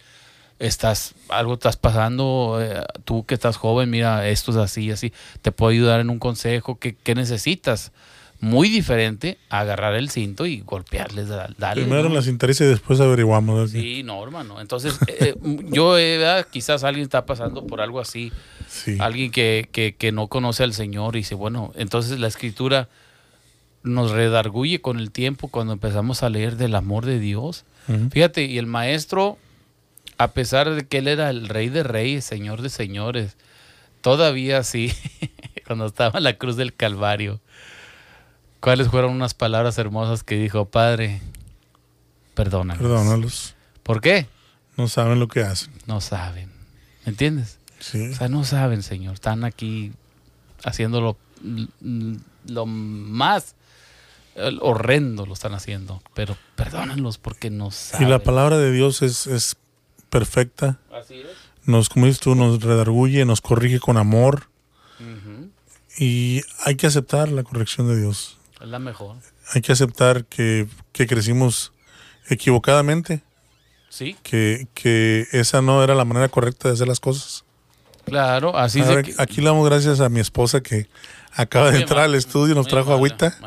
¿Estás, 0.57 1.15
algo 1.29 1.55
estás 1.55 1.75
pasando? 1.77 2.59
Eh, 2.61 2.81
tú 3.03 3.25
que 3.25 3.33
estás 3.33 3.57
joven, 3.57 3.89
mira, 3.89 4.27
esto 4.29 4.51
es 4.51 4.57
así, 4.57 4.89
así. 4.91 5.11
Te 5.41 5.51
puedo 5.51 5.71
ayudar 5.71 5.99
en 5.99 6.09
un 6.09 6.19
consejo. 6.19 6.79
¿Qué, 6.79 6.95
qué 6.95 7.13
necesitas? 7.15 7.91
Muy 8.39 8.69
diferente 8.69 9.37
a 9.49 9.61
agarrar 9.61 9.95
el 9.95 10.09
cinto 10.09 10.45
y 10.45 10.61
golpearles, 10.61 11.29
da- 11.29 11.49
darle. 11.57 11.83
Primero 11.83 12.09
¿no? 12.09 12.15
las 12.15 12.27
interesa 12.27 12.63
y 12.63 12.67
después 12.67 12.99
averiguamos. 13.01 13.59
¿no? 13.59 13.67
Sí, 13.67 14.03
no, 14.03 14.21
hermano. 14.23 14.61
Entonces, 14.61 14.97
eh, 15.07 15.33
eh, 15.43 15.57
yo, 15.71 15.97
eh, 15.97 16.45
quizás 16.51 16.83
alguien 16.83 17.03
está 17.03 17.25
pasando 17.25 17.65
por 17.65 17.81
algo 17.81 17.99
así 17.99 18.31
Sí. 18.67 18.97
alguien 18.99 19.31
que, 19.31 19.69
que, 19.71 19.95
que 19.95 20.11
no 20.11 20.27
conoce 20.27 20.63
al 20.63 20.73
Señor 20.73 21.15
y 21.15 21.19
dice, 21.19 21.35
bueno, 21.35 21.71
entonces 21.75 22.19
la 22.19 22.27
escritura 22.27 22.89
nos 23.83 24.11
redarguye 24.11 24.81
con 24.81 24.99
el 24.99 25.11
tiempo 25.11 25.47
cuando 25.47 25.71
empezamos 25.73 26.23
a 26.23 26.29
leer 26.29 26.57
del 26.57 26.75
amor 26.75 27.05
de 27.05 27.19
Dios. 27.19 27.63
Fíjate, 28.11 28.45
y 28.45 28.57
el 28.57 28.65
maestro, 28.65 29.37
a 30.17 30.31
pesar 30.31 30.69
de 30.69 30.87
que 30.87 30.99
él 30.99 31.07
era 31.07 31.29
el 31.29 31.47
rey 31.47 31.69
de 31.69 31.83
reyes, 31.83 32.25
señor 32.25 32.61
de 32.61 32.69
señores, 32.69 33.37
todavía 34.01 34.63
sí, 34.63 34.93
cuando 35.67 35.85
estaba 35.85 36.19
en 36.19 36.23
la 36.23 36.37
cruz 36.37 36.55
del 36.55 36.75
Calvario, 36.75 37.41
¿Cuáles 38.65 38.87
fueron 38.87 39.11
unas 39.11 39.35
palabras 39.35 39.77
hermosas 39.77 40.23
que 40.23 40.37
dijo, 40.37 40.65
Padre, 40.65 41.21
perdónalos? 42.33 42.81
Perdónalos. 42.81 43.55
¿Por 43.83 44.01
qué? 44.01 44.27
No 44.75 44.87
saben 44.87 45.19
lo 45.19 45.27
que 45.27 45.41
hacen. 45.41 45.71
No 45.85 46.01
saben. 46.01 46.49
¿Me 47.05 47.11
entiendes? 47.11 47.59
Sí. 47.79 48.09
O 48.09 48.15
sea, 48.15 48.27
no 48.27 48.43
saben, 48.43 48.81
Señor. 48.81 49.13
Están 49.13 49.43
aquí 49.43 49.91
haciéndolo 50.63 51.15
lo 52.47 52.65
más 52.65 53.53
horrendo 54.61 55.27
lo 55.27 55.33
están 55.33 55.53
haciendo. 55.53 56.01
Pero 56.15 56.35
perdónenlos 56.55 57.19
porque 57.19 57.51
no 57.51 57.69
saben. 57.69 58.07
Y 58.07 58.09
la 58.09 58.17
palabra 58.17 58.57
de 58.57 58.71
Dios 58.71 59.03
es, 59.03 59.27
es 59.27 59.57
perfecta. 60.19 60.79
Así 60.93 61.15
es. 61.15 61.27
Nos, 61.65 61.89
como 61.89 62.05
dices 62.05 62.21
tú, 62.21 62.35
nos 62.35 62.61
redarguye, 62.61 63.25
nos 63.25 63.41
corrige 63.41 63.79
con 63.79 63.97
amor. 63.97 64.47
Y 65.97 66.41
hay 66.65 66.75
que 66.75 66.87
aceptar 66.87 67.29
la 67.29 67.43
corrección 67.43 67.87
de 67.87 67.99
Dios. 67.99 68.37
Es 68.61 68.67
la 68.67 68.79
mejor. 68.79 69.15
Hay 69.53 69.61
que 69.61 69.71
aceptar 69.71 70.25
que, 70.25 70.67
que 70.91 71.07
crecimos 71.07 71.71
equivocadamente, 72.29 73.21
Sí, 73.89 74.15
que, 74.23 74.67
que 74.73 75.25
esa 75.31 75.61
no 75.61 75.81
era 75.83 75.95
la 75.95 76.03
manera 76.05 76.27
correcta 76.27 76.67
de 76.67 76.73
hacer 76.73 76.87
las 76.87 76.99
cosas. 76.99 77.45
claro. 78.03 78.57
Así 78.57 78.81
Ahora, 78.81 79.03
que- 79.03 79.13
Aquí 79.17 79.39
le 79.41 79.47
damos 79.47 79.65
gracias 79.69 79.99
a 80.01 80.09
mi 80.09 80.19
esposa 80.19 80.61
que 80.61 80.87
acaba 81.33 81.71
de 81.71 81.79
entrar 81.79 82.03
al 82.03 82.15
estudio 82.15 82.53
y 82.53 82.55
nos 82.57 82.67
trajo 82.67 82.91
agüita. 82.93 83.37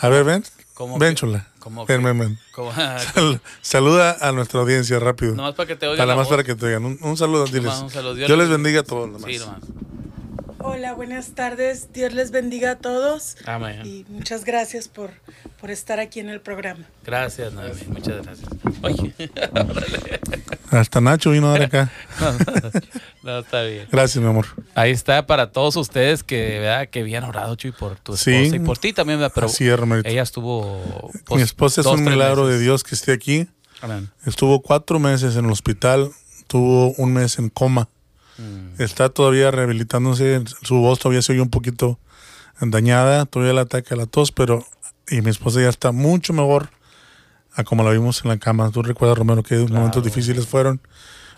A 0.00 0.08
ver, 0.08 0.24
ven. 0.24 0.44
¿Cómo 0.80 0.98
Ven, 0.98 1.10
que- 1.10 1.14
chula. 1.16 1.46
cómo 1.58 1.84
Ven, 1.84 2.00
que- 2.00 2.06
ven, 2.06 2.18
ven. 2.18 2.38
cómo- 2.52 2.72
Sal- 3.14 3.40
Saluda 3.60 4.16
a 4.18 4.32
nuestra 4.32 4.60
audiencia 4.60 4.98
rápido. 4.98 5.34
Nomás 5.34 5.52
para 5.54 5.66
que 5.66 5.76
te 5.76 5.86
oigan. 5.86 5.98
Para 5.98 6.06
la 6.06 6.16
más 6.16 6.26
para 6.28 6.42
que 6.42 6.54
te 6.54 6.64
oigan. 6.64 6.86
Un, 6.86 6.98
un 7.02 7.16
saludo, 7.18 7.44
diles. 7.44 7.64
Nomás 7.64 7.82
un 7.82 7.90
saludo. 7.90 8.14
Dios 8.14 8.30
les 8.30 8.48
bendiga 8.48 8.80
a 8.80 8.84
todos. 8.84 9.10
nomás. 9.10 9.30
Sí, 9.30 9.38
nomás. 9.38 9.60
Hola, 10.62 10.94
buenas 10.94 11.32
tardes. 11.34 11.92
Dios 11.92 12.14
les 12.14 12.30
bendiga 12.30 12.70
a 12.70 12.76
todos. 12.78 13.36
Amén. 13.44 13.82
Y 13.84 14.06
muchas 14.08 14.46
gracias 14.46 14.88
por, 14.88 15.10
por 15.60 15.70
estar 15.70 16.00
aquí 16.00 16.18
en 16.20 16.30
el 16.30 16.40
programa. 16.40 16.86
Gracias, 17.04 17.52
Noemí. 17.52 17.82
Muchas 17.88 18.22
gracias. 18.24 18.48
Oye, 18.82 19.14
Hasta 20.70 21.00
Nacho 21.00 21.30
vino 21.32 21.48
a 21.48 21.52
dar 21.52 21.62
acá. 21.64 21.92
no, 23.22 23.38
está 23.40 23.62
bien. 23.62 23.88
Gracias, 23.90 24.22
mi 24.22 24.28
amor. 24.30 24.46
Ahí 24.74 24.92
está 24.92 25.26
para 25.26 25.50
todos 25.50 25.76
ustedes 25.76 26.22
que, 26.22 26.60
¿verdad? 26.60 26.88
que 26.88 27.00
habían 27.00 27.24
orado, 27.24 27.56
Chuy, 27.56 27.72
por 27.72 27.96
tu 27.96 28.16
Sí. 28.16 28.32
esposa 28.32 28.56
y 28.56 28.58
por 28.60 28.78
ti 28.78 28.92
también, 28.92 29.18
¿verdad? 29.18 29.32
pero 29.34 29.46
Así 29.48 29.68
es, 29.68 29.78
ella 30.04 30.22
estuvo... 30.22 31.10
Mi 31.12 31.20
pues, 31.24 31.42
esposa 31.42 31.80
es 31.80 31.84
dos, 31.84 31.98
un 31.98 32.04
milagro 32.04 32.46
de. 32.46 32.58
Dios 32.60 32.84
que 32.84 32.94
esté 32.94 33.12
aquí. 33.12 33.48
Amén. 33.80 34.10
Estuvo 34.26 34.60
cuatro 34.62 34.98
meses 35.00 35.36
en 35.36 35.46
el 35.46 35.50
hospital. 35.50 36.10
Tuvo 36.46 36.92
un 36.92 37.12
mes 37.14 37.38
en 37.38 37.48
coma. 37.48 37.88
Mm. 38.38 38.80
Está 38.80 39.08
todavía 39.08 39.50
rehabilitándose. 39.50 40.42
Su 40.62 40.76
voz 40.76 40.98
todavía 40.98 41.22
se 41.22 41.32
oye 41.32 41.40
un 41.40 41.50
poquito 41.50 41.98
dañada. 42.60 43.26
Todavía 43.26 43.54
le 43.54 43.60
ataca 43.60 43.96
la 43.96 44.06
tos, 44.06 44.30
pero. 44.32 44.64
Y 45.08 45.22
mi 45.22 45.30
esposa 45.30 45.60
ya 45.60 45.68
está 45.68 45.90
mucho 45.90 46.32
mejor 46.32 46.70
a 47.54 47.64
como 47.64 47.82
la 47.82 47.90
vimos 47.90 48.22
en 48.24 48.30
la 48.30 48.38
cama. 48.38 48.70
Tú 48.70 48.82
recuerdas, 48.82 49.18
Romero, 49.18 49.42
que 49.42 49.56
momentos 49.56 50.02
difíciles 50.04 50.46
fueron. 50.46 50.80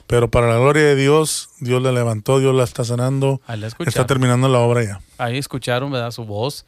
Pero 0.07 0.31
para 0.31 0.48
la 0.48 0.59
gloria 0.59 0.83
de 0.83 0.96
Dios, 0.96 1.51
Dios 1.61 1.83
la 1.83 1.92
levantó, 1.92 2.38
Dios 2.38 2.55
la 2.55 2.64
está 2.64 2.85
sanando. 2.85 3.40
Ahí 3.46 3.59
la 3.59 3.68
Está 3.68 4.07
terminando 4.07 4.48
la 4.48 4.59
obra 4.59 4.85
ya. 4.85 5.01
Ahí 5.16 5.38
escucharon, 5.38 5.90
¿verdad? 5.90 6.11
Su 6.11 6.25
voz. 6.25 6.66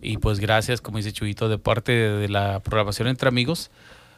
Y 0.00 0.16
pues 0.16 0.40
gracias, 0.40 0.80
como 0.80 0.96
dice 0.96 1.12
Chuyito, 1.12 1.48
de 1.48 1.58
parte 1.58 1.92
de, 1.92 2.16
de 2.16 2.28
la 2.28 2.60
programación 2.60 3.08
Entre 3.08 3.28
Amigos. 3.28 3.70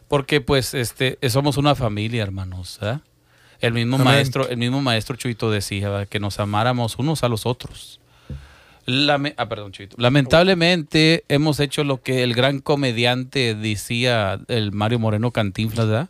Porque 0.09 0.40
pues 0.40 0.74
este 0.74 1.18
somos 1.29 1.57
una 1.57 1.74
familia, 1.74 2.22
hermanos. 2.22 2.79
¿verdad? 2.81 3.00
El 3.61 3.72
mismo 3.72 3.96
Amén. 3.96 4.09
maestro, 4.09 4.48
el 4.48 4.57
mismo 4.57 4.81
maestro 4.83 5.16
Chuyito 5.16 5.50
decía 5.50 5.88
¿verdad? 5.88 6.09
que 6.09 6.20
nos 6.20 6.38
amáramos 6.38 6.96
unos 6.98 7.24
a 7.24 7.29
los 7.29 7.46
otros. 7.46 8.00
Lame- 8.87 9.35
ah, 9.37 9.49
perdón, 9.49 9.73
Chuyito. 9.73 9.97
Lamentablemente 9.99 11.25
hemos 11.29 11.59
hecho 11.61 11.85
lo 11.85 12.03
que 12.03 12.23
el 12.23 12.35
gran 12.35 12.61
comediante 12.61 13.55
decía, 13.55 14.40
el 14.49 14.73
Mario 14.73 14.99
Moreno 14.99 15.31
Cantinflas, 15.31 15.87
¿verdad? 15.88 16.09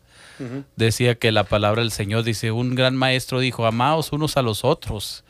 Decía 0.75 1.15
que 1.15 1.31
la 1.31 1.45
palabra 1.45 1.83
del 1.83 1.93
Señor 1.93 2.25
dice, 2.25 2.51
un 2.51 2.75
gran 2.75 2.97
maestro 2.97 3.39
dijo, 3.39 3.67
amaos 3.67 4.13
unos 4.13 4.37
a 4.37 4.43
los 4.43 4.65
otros. 4.65 5.23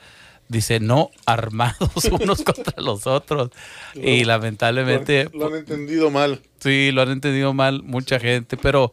Dice, 0.49 0.81
no 0.81 1.11
armados 1.27 2.05
unos 2.11 2.43
contra 2.43 2.83
los 2.83 3.07
otros. 3.07 3.51
y 3.95 4.25
lamentablemente, 4.25 5.29
Lo 5.35 5.47
han 5.49 5.57
entendido 5.57 6.11
mal. 6.11 6.41
sí, 6.61 6.91
lo 6.93 7.03
han 7.03 7.11
entendido 7.11 7.53
mal 7.53 7.83
mucha 7.83 8.19
gente, 8.19 8.57
pero 8.57 8.93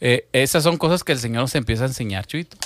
eh, 0.00 0.26
esas 0.32 0.62
son 0.62 0.76
cosas 0.76 1.02
que 1.04 1.12
el 1.12 1.18
Señor 1.18 1.42
nos 1.42 1.54
empieza 1.54 1.84
a 1.84 1.88
enseñar, 1.88 2.26
Chuito. 2.26 2.56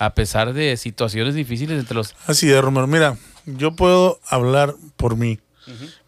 A 0.00 0.14
pesar 0.14 0.52
de 0.54 0.76
situaciones 0.76 1.34
difíciles 1.34 1.78
entre 1.78 1.94
los... 1.94 2.14
Así 2.26 2.50
es, 2.50 2.60
Romero. 2.60 2.86
Mira, 2.86 3.16
yo 3.56 3.74
puedo 3.74 4.20
hablar 4.28 4.74
por 4.96 5.16
mí. 5.16 5.40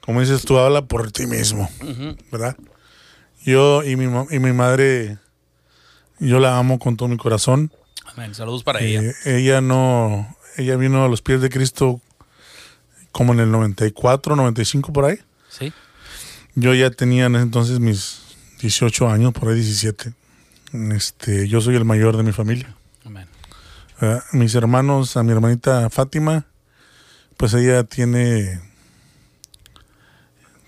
Como 0.00 0.20
dices 0.20 0.42
tú, 0.42 0.58
habla 0.58 0.82
por 0.86 1.12
ti 1.12 1.26
mismo. 1.26 1.70
¿verdad? 2.32 2.56
Yo 3.44 3.84
y 3.84 3.96
mi, 3.96 4.04
y 4.30 4.38
mi 4.38 4.52
madre, 4.52 5.18
yo 6.18 6.38
la 6.40 6.58
amo 6.58 6.78
con 6.78 6.96
todo 6.96 7.08
mi 7.08 7.16
corazón. 7.16 7.72
Amén. 8.06 8.34
Saludos 8.34 8.62
para 8.62 8.80
ella. 8.80 9.02
Eh, 9.02 9.14
ella 9.24 9.60
no, 9.60 10.34
ella 10.56 10.76
vino 10.76 11.04
a 11.04 11.08
los 11.08 11.22
pies 11.22 11.40
de 11.40 11.50
Cristo 11.50 12.00
como 13.12 13.32
en 13.32 13.40
el 13.40 13.50
94, 13.50 14.36
95 14.36 14.92
por 14.92 15.04
ahí. 15.04 15.18
Sí. 15.48 15.72
Yo 16.54 16.74
ya 16.74 16.90
tenía 16.90 17.26
en 17.26 17.36
ese 17.36 17.44
entonces 17.44 17.80
mis 17.80 18.20
18 18.60 19.08
años, 19.08 19.32
por 19.32 19.48
ahí 19.48 19.56
17. 19.56 20.12
Este, 20.92 21.48
yo 21.48 21.60
soy 21.60 21.76
el 21.76 21.84
mayor 21.84 22.16
de 22.16 22.22
mi 22.22 22.32
familia. 22.32 22.74
Amén. 23.04 23.26
Mis 24.32 24.54
hermanos, 24.54 25.16
a 25.16 25.22
mi 25.22 25.32
hermanita 25.32 25.90
Fátima, 25.90 26.46
pues 27.40 27.54
ella 27.54 27.84
tiene, 27.84 28.60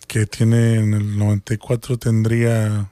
que 0.09 0.25
tiene 0.25 0.77
en 0.77 0.95
el 0.95 1.19
94 1.19 1.99
tendría 1.99 2.89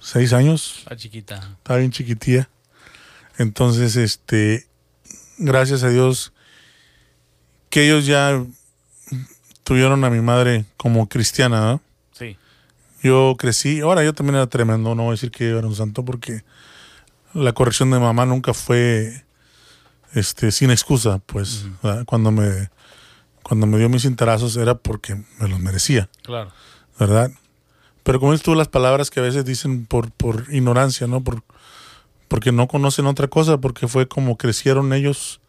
6 0.00 0.34
años, 0.34 0.84
La 0.86 0.94
chiquita. 0.94 1.36
estaba 1.56 1.78
bien 1.78 1.92
chiquitía. 1.92 2.50
Entonces, 3.38 3.96
este, 3.96 4.66
gracias 5.38 5.82
a 5.82 5.88
Dios 5.88 6.34
que 7.70 7.86
ellos 7.86 8.04
ya 8.04 8.44
tuvieron 9.64 10.04
a 10.04 10.10
mi 10.10 10.20
madre 10.20 10.66
como 10.76 11.08
cristiana, 11.08 11.60
¿no? 11.62 11.80
Sí. 12.12 12.36
Yo 13.02 13.34
crecí, 13.38 13.80
ahora 13.80 14.04
yo 14.04 14.12
también 14.12 14.34
era 14.34 14.46
tremendo, 14.46 14.94
no 14.94 15.04
voy 15.04 15.12
a 15.12 15.12
decir 15.12 15.30
que 15.30 15.48
yo 15.48 15.58
era 15.58 15.66
un 15.66 15.74
santo 15.74 16.04
porque 16.04 16.44
la 17.32 17.54
corrección 17.54 17.90
de 17.92 17.98
mamá 17.98 18.26
nunca 18.26 18.52
fue 18.52 19.24
este 20.14 20.50
sin 20.52 20.70
excusa, 20.70 21.18
pues 21.26 21.66
cuando 22.06 22.30
me 22.30 22.70
cuando 23.42 23.66
me 23.66 23.78
dio 23.78 23.88
mis 23.88 24.02
cintarazos 24.02 24.56
era 24.56 24.74
porque 24.76 25.14
me 25.40 25.48
los 25.48 25.58
merecía, 25.60 26.08
Claro. 26.22 26.50
¿verdad? 26.98 27.30
Pero 28.02 28.20
como 28.20 28.32
dices 28.32 28.44
tú 28.44 28.54
las 28.54 28.68
palabras 28.68 29.10
que 29.10 29.20
a 29.20 29.22
veces 29.22 29.44
dicen 29.44 29.86
por 29.86 30.10
por 30.12 30.46
ignorancia, 30.52 31.06
¿no? 31.06 31.22
Por 31.22 31.42
porque 32.28 32.52
no 32.52 32.68
conocen 32.68 33.06
otra 33.06 33.28
cosa, 33.28 33.58
porque 33.58 33.88
fue 33.88 34.06
como 34.06 34.36
crecieron 34.36 34.92
ellos 34.92 35.40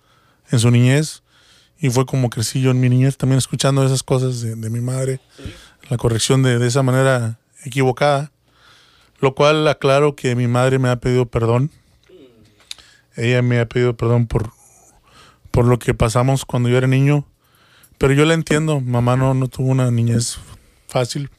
en 0.52 0.60
su 0.60 0.72
niñez 0.72 1.24
y 1.78 1.90
fue 1.90 2.06
como 2.06 2.30
crecí 2.30 2.62
yo 2.62 2.72
en 2.72 2.80
mi 2.80 2.90
niñez 2.90 3.18
también 3.18 3.38
escuchando 3.38 3.86
esas 3.86 4.04
cosas 4.04 4.42
de, 4.42 4.56
de 4.56 4.70
mi 4.70 4.82
madre 4.82 5.20
la 5.90 5.98
corrección 5.98 6.44
de, 6.44 6.60
de 6.60 6.68
esa 6.68 6.84
manera 6.84 7.40
equivocada, 7.66 8.32
lo 9.20 9.36
cual 9.36 9.68
aclaro 9.68 10.16
que 10.16 10.36
mi 10.36 10.48
madre 10.48 10.80
me 10.80 10.90
ha 10.90 10.98
pedido 10.98 11.26
perdón. 11.26 11.72
Ella 13.16 13.42
me 13.42 13.60
ha 13.60 13.68
pedido 13.68 13.96
perdón 13.96 14.28
por, 14.28 14.52
por 15.52 15.66
lo 15.66 15.80
que 15.80 15.94
pasamos 15.94 16.46
cuando 16.46 16.70
yo 16.70 16.78
era 16.78 16.88
niño, 16.88 17.26
pero 17.98 18.14
yo 18.14 18.26
la 18.26 18.34
entiendo, 18.34 18.80
mamá 18.80 19.16
no, 19.16 19.34
no 19.34 19.48
tuvo 19.48 19.70
una 19.70 19.92
niñez 19.92 20.40
fácil 20.88 21.30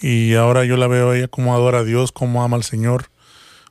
y 0.00 0.34
ahora 0.34 0.64
yo 0.64 0.76
la 0.76 0.86
veo 0.86 1.10
a 1.10 1.16
ella 1.16 1.28
como 1.28 1.54
adora 1.54 1.78
a 1.78 1.84
Dios, 1.84 2.12
como 2.12 2.44
ama 2.44 2.56
al 2.56 2.64
Señor, 2.64 3.06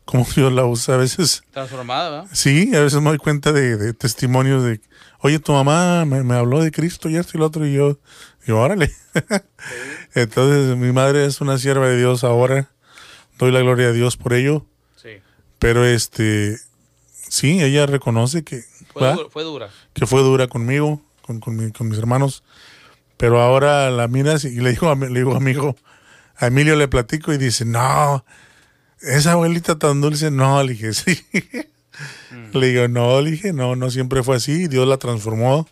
como 0.06 0.26
Dios 0.36 0.52
la 0.52 0.66
usa 0.66 0.96
a 0.96 0.98
veces. 0.98 1.44
Transformada, 1.52 2.10
¿verdad? 2.10 2.30
Sí, 2.34 2.76
a 2.76 2.80
veces 2.80 3.02
me 3.02 3.10
doy 3.10 3.20
cuenta 3.20 3.52
de, 3.52 3.78
de 3.78 3.94
testimonios 3.94 4.64
de, 4.64 4.82
oye, 5.20 5.38
tu 5.38 5.52
mamá 5.52 6.06
me, 6.06 6.24
me 6.24 6.36
habló 6.36 6.62
de 6.62 6.72
Cristo 6.72 7.10
y 7.10 7.18
esto 7.18 7.34
y 7.36 7.40
lo 7.40 7.46
otro, 7.46 7.68
y 7.68 7.74
yo, 7.74 8.00
digo, 8.46 8.60
órale. 8.60 8.92
Entonces, 10.16 10.76
mi 10.76 10.92
madre 10.92 11.26
es 11.26 11.40
una 11.40 11.58
sierva 11.60 11.88
de 11.88 11.98
Dios 11.98 12.24
ahora, 12.24 12.70
doy 13.38 13.52
la 13.52 13.60
gloria 13.60 13.90
a 13.90 13.92
Dios 13.92 14.18
por 14.18 14.34
ello. 14.34 14.66
Pero 15.64 15.86
este, 15.86 16.60
sí, 17.30 17.62
ella 17.62 17.86
reconoce 17.86 18.44
que, 18.44 18.64
Fue, 18.92 19.12
dura, 19.14 19.30
fue 19.30 19.44
dura. 19.44 19.70
que 19.94 20.06
fue 20.06 20.22
dura 20.22 20.48
conmigo, 20.48 21.02
con, 21.22 21.40
con, 21.40 21.56
mi- 21.56 21.72
con 21.72 21.88
mis 21.88 21.98
hermanos, 21.98 22.44
pero 23.18 23.42
ahora 23.42 23.90
la 23.90 24.08
miras 24.08 24.44
y 24.46 24.60
le 24.60 24.72
digo, 24.72 24.90
a 24.90 24.96
mi- 24.96 25.08
le 25.08 25.20
digo, 25.20 25.36
amigo, 25.36 25.76
a 26.36 26.48
Emilio 26.48 26.76
le 26.76 26.88
platico 26.88 27.32
y 27.34 27.38
dice, 27.38 27.64
no, 27.66 28.26
esa 29.02 29.32
abuelita 29.34 29.80
tan 29.80 30.02
dulce, 30.02 30.32
no, 30.32 30.62
le 30.64 30.74
dije, 30.74 30.94
sí. 30.94 31.22
Le 32.54 32.68
digo, 32.68 32.88
no, 32.88 33.22
le 33.22 33.32
dije, 33.32 33.54
no, 33.54 33.76
no 33.76 33.90
siempre 33.90 34.22
fue 34.24 34.36
así, 34.36 34.68
Dios 34.68 34.88
la 34.88 34.98
transformó, 34.98 35.68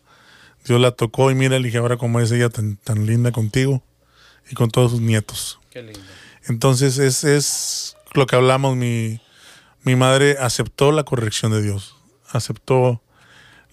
Dios 0.65 0.80
la 0.80 0.91
tocó 0.91 1.32
y 1.32 1.36
mira, 1.36 1.60
le 1.60 1.65
dije, 1.65 1.77
ahora 1.80 1.97
como 1.97 2.19
es 2.19 2.32
ella 2.32 2.49
tan, 2.49 2.77
tan 2.77 3.06
linda 3.06 3.32
contigo 3.32 3.84
y 4.49 4.56
con 4.56 4.69
todos 4.71 4.91
sus 4.91 5.01
nietos. 5.01 5.60
Qué 5.71 5.82
lindo. 5.84 5.99
Entonces 6.47 6.97
es, 6.97 7.23
es 7.23 7.97
lo 8.13 8.25
que 8.25 8.36
hablamos, 8.36 8.75
mi, 8.77 9.19
mi 9.84 9.96
madre 9.96 10.38
aceptó 10.39 10.91
la 10.91 11.04
corrección 11.04 11.52
de 11.52 11.62
Dios, 11.62 11.96
aceptó 12.30 13.02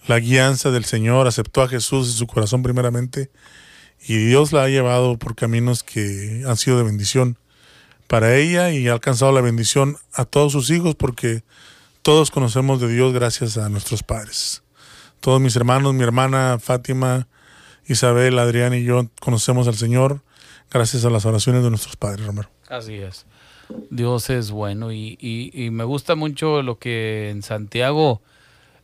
la 0.07 0.19
guianza 0.19 0.71
del 0.71 0.85
Señor, 0.85 1.27
aceptó 1.27 1.61
a 1.61 1.67
Jesús 1.67 2.07
en 2.07 2.13
su 2.13 2.27
corazón 2.27 2.63
primeramente 2.63 3.29
y 4.01 4.17
Dios 4.17 4.53
la 4.53 4.63
ha 4.63 4.69
llevado 4.69 5.17
por 5.17 5.35
caminos 5.35 5.83
que 5.83 6.43
han 6.47 6.57
sido 6.57 6.77
de 6.77 6.83
bendición 6.83 7.37
para 8.07 8.35
ella 8.35 8.71
y 8.71 8.87
ha 8.87 8.93
alcanzado 8.93 9.31
la 9.31 9.41
bendición 9.41 9.97
a 10.13 10.25
todos 10.25 10.51
sus 10.51 10.69
hijos 10.71 10.95
porque 10.95 11.43
todos 12.01 12.31
conocemos 12.31 12.81
de 12.81 12.87
Dios 12.87 13.13
gracias 13.13 13.57
a 13.57 13.69
nuestros 13.69 14.03
padres. 14.03 14.63
Todos 15.19 15.39
mis 15.41 15.55
hermanos, 15.55 15.93
mi 15.93 16.03
hermana 16.03 16.57
Fátima, 16.59 17.27
Isabel, 17.85 18.39
Adrián 18.39 18.73
y 18.73 18.83
yo 18.83 19.07
conocemos 19.19 19.67
al 19.67 19.75
Señor 19.75 20.23
gracias 20.71 21.05
a 21.05 21.09
las 21.09 21.25
oraciones 21.25 21.61
de 21.61 21.69
nuestros 21.69 21.97
padres, 21.97 22.25
Romero. 22.25 22.49
Así 22.67 22.95
es. 22.95 23.25
Dios 23.89 24.29
es 24.29 24.51
bueno 24.51 24.91
y, 24.91 25.17
y, 25.19 25.51
y 25.53 25.69
me 25.69 25.83
gusta 25.83 26.15
mucho 26.15 26.61
lo 26.61 26.79
que 26.79 27.29
en 27.29 27.41
Santiago, 27.43 28.21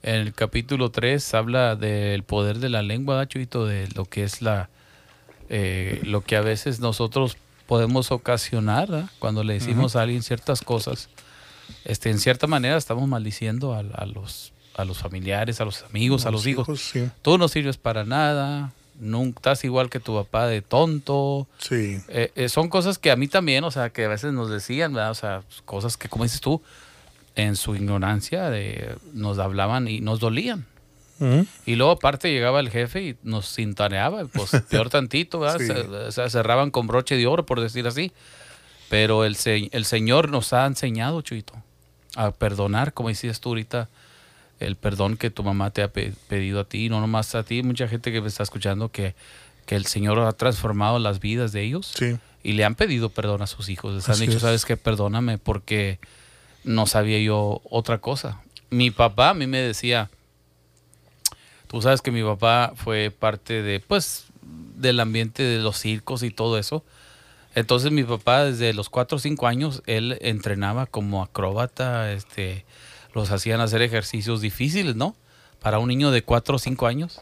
en 0.04 0.16
el 0.16 0.34
capítulo 0.34 0.92
3, 0.92 1.34
habla 1.34 1.76
del 1.76 2.24
poder 2.24 2.60
de 2.60 2.70
la 2.70 2.84
lengua, 2.84 3.28
Chuito, 3.28 3.66
de 3.66 3.88
lo 3.96 4.06
que 4.06 4.24
es 4.24 4.42
la, 4.42 4.70
eh, 5.50 6.02
lo 6.04 6.22
que 6.22 6.36
a 6.36 6.42
veces 6.42 6.80
nosotros 6.80 7.38
podemos 7.66 8.12
ocasionar 8.12 9.10
cuando 9.20 9.44
le 9.44 9.56
decimos 9.56 9.96
a 9.96 10.04
alguien 10.04 10.22
ciertas 10.22 10.62
cosas. 10.62 11.10
Este, 11.84 12.12
en 12.12 12.20
cierta 12.20 12.46
manera 12.46 12.78
estamos 12.78 13.08
maldiciendo 13.08 13.74
a, 13.74 13.80
a 13.80 14.06
los, 14.06 14.54
a 14.76 14.86
los 14.86 15.00
familiares, 15.00 15.62
a 15.62 15.66
los 15.66 15.84
amigos, 15.84 16.28
a 16.28 16.32
los 16.32 16.46
hijos. 16.46 16.80
sí. 16.80 17.10
Tú 17.24 17.40
no 17.40 17.48
sirves 17.48 17.78
para 17.78 18.04
nada, 18.04 18.72
nunca 19.00 19.38
estás 19.40 19.64
igual 19.66 19.90
que 19.90 20.00
tu 20.00 20.16
papá 20.16 20.48
de 20.48 20.62
tonto. 20.62 21.48
Sí. 21.58 22.00
Eh, 22.08 22.32
eh, 22.36 22.50
son 22.50 22.70
cosas 22.70 22.98
que 22.98 23.12
a 23.12 23.16
mí 23.16 23.28
también, 23.28 23.64
o 23.64 23.72
sea, 23.72 23.90
que 23.90 24.06
a 24.06 24.08
veces 24.08 24.34
nos 24.34 24.50
decían, 24.50 24.94
¿verdad? 24.94 25.12
O 25.12 25.16
sea, 25.16 25.44
cosas 25.66 25.98
que, 25.98 26.08
como 26.10 26.24
dices 26.24 26.42
tú, 26.42 26.62
en 27.36 27.56
su 27.56 27.76
ignorancia 27.76 28.50
de, 28.50 28.96
nos 29.14 29.40
hablaban 29.40 29.88
y 29.88 30.00
nos 30.02 30.20
dolían. 30.20 30.66
Y 31.66 31.76
luego 31.76 31.94
aparte 31.94 32.30
llegaba 32.30 32.60
el 32.60 32.70
jefe 32.70 33.02
y 33.02 33.18
nos 33.24 33.54
cintaneaba, 33.56 34.26
pues 34.26 34.52
peor 34.70 34.90
tantito, 34.90 35.40
¿verdad? 35.40 35.60
Sí. 35.60 36.12
Se- 36.12 36.30
cerraban 36.30 36.72
con 36.72 36.88
broche 36.88 37.16
de 37.16 37.26
oro, 37.26 37.46
por 37.46 37.62
decir 37.62 37.88
así. 37.88 38.12
Pero 38.90 39.24
el, 39.24 39.36
se- 39.38 39.70
el 39.72 39.86
Señor 39.86 40.30
nos 40.30 40.52
ha 40.54 40.66
enseñado, 40.66 41.22
Chuito, 41.22 41.54
a 42.18 42.32
perdonar, 42.32 42.94
como 42.94 43.10
decías 43.10 43.40
tú 43.40 43.50
ahorita, 43.50 43.88
el 44.60 44.76
perdón 44.76 45.18
que 45.18 45.30
tu 45.30 45.44
mamá 45.44 45.72
te 45.72 45.84
ha 45.84 45.88
pe- 45.90 46.14
pedido 46.28 46.62
a 46.62 46.64
ti, 46.66 46.90
no 46.90 47.02
nomás 47.02 47.36
a 47.36 47.44
ti, 47.44 47.62
mucha 47.64 47.88
gente 47.88 48.12
que 48.12 48.22
me 48.22 48.28
está 48.28 48.44
escuchando 48.44 48.90
que, 48.90 49.16
que 49.66 49.76
el 49.76 49.86
Señor 49.86 50.20
ha 50.20 50.32
transformado 50.34 51.00
las 51.00 51.20
vidas 51.20 51.52
de 51.52 51.64
ellos 51.64 51.92
Sí. 51.98 52.18
y 52.44 52.54
le 52.54 52.64
han 52.66 52.76
pedido 52.76 53.10
perdón 53.10 53.42
a 53.42 53.48
sus 53.48 53.70
hijos. 53.70 53.94
Les 53.96 54.08
han 54.10 54.20
dicho, 54.20 54.38
es. 54.38 54.42
¿sabes 54.42 54.66
qué? 54.66 54.78
Perdóname 54.78 55.38
porque 55.38 56.00
no 56.64 56.86
sabía 56.88 57.20
yo 57.20 57.62
otra 57.70 57.98
cosa. 58.00 58.42
Mi 58.70 58.92
papá 58.92 59.30
a 59.32 59.34
mí 59.34 59.46
me 59.48 59.60
decía, 59.60 60.10
tú 61.68 61.82
sabes 61.82 62.02
que 62.02 62.12
mi 62.12 62.24
papá 62.24 62.74
fue 62.76 63.12
parte 63.12 63.62
de, 63.62 63.80
pues, 63.80 64.26
del 64.42 65.00
ambiente 65.00 65.44
de 65.44 65.60
los 65.60 65.78
circos 65.78 66.24
y 66.24 66.32
todo 66.32 66.58
eso. 66.58 66.84
Entonces 67.56 67.92
mi 67.92 68.04
papá 68.04 68.44
desde 68.46 68.74
los 68.74 68.90
4 68.90 69.16
o 69.16 69.20
5 69.20 69.48
años, 69.48 69.82
él 69.86 70.18
entrenaba 70.22 70.86
como 70.86 71.24
acróbata, 71.24 72.12
este, 72.12 72.66
los 73.16 73.32
hacían 73.32 73.62
hacer 73.62 73.82
ejercicios 73.82 74.42
difíciles, 74.42 74.96
¿no? 74.96 75.16
Para 75.62 75.80
un 75.80 75.88
niño 75.88 76.12
de 76.12 76.22
4 76.22 76.58
o 76.58 76.60
5 76.60 76.86
años. 76.86 77.22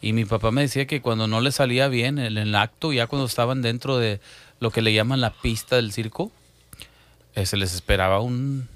Y 0.00 0.12
mi 0.12 0.24
papá 0.24 0.52
me 0.52 0.62
decía 0.62 0.86
que 0.86 1.02
cuando 1.02 1.26
no 1.26 1.40
le 1.40 1.50
salía 1.52 1.88
bien 1.88 2.18
en 2.18 2.38
el 2.38 2.54
acto, 2.54 2.92
ya 2.92 3.08
cuando 3.08 3.26
estaban 3.26 3.60
dentro 3.60 3.98
de 3.98 4.20
lo 4.60 4.70
que 4.70 4.82
le 4.82 4.94
llaman 4.94 5.20
la 5.20 5.32
pista 5.32 5.76
del 5.76 5.92
circo, 5.92 6.30
eh, 7.34 7.44
se 7.44 7.56
les 7.56 7.74
esperaba 7.74 8.20
un, 8.20 8.68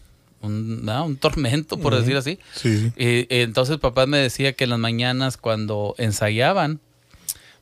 un, 0.43 0.89
ah, 0.89 1.03
un 1.03 1.17
tormento, 1.17 1.79
por 1.79 1.95
decir 1.95 2.17
así. 2.17 2.39
Sí. 2.55 2.93
Y, 2.97 3.33
y 3.35 3.41
entonces 3.43 3.79
papá 3.79 4.07
me 4.07 4.19
decía 4.19 4.53
que 4.55 4.65
en 4.65 4.71
las 4.71 4.79
mañanas 4.79 5.37
cuando 5.37 5.95
ensayaban, 5.99 6.81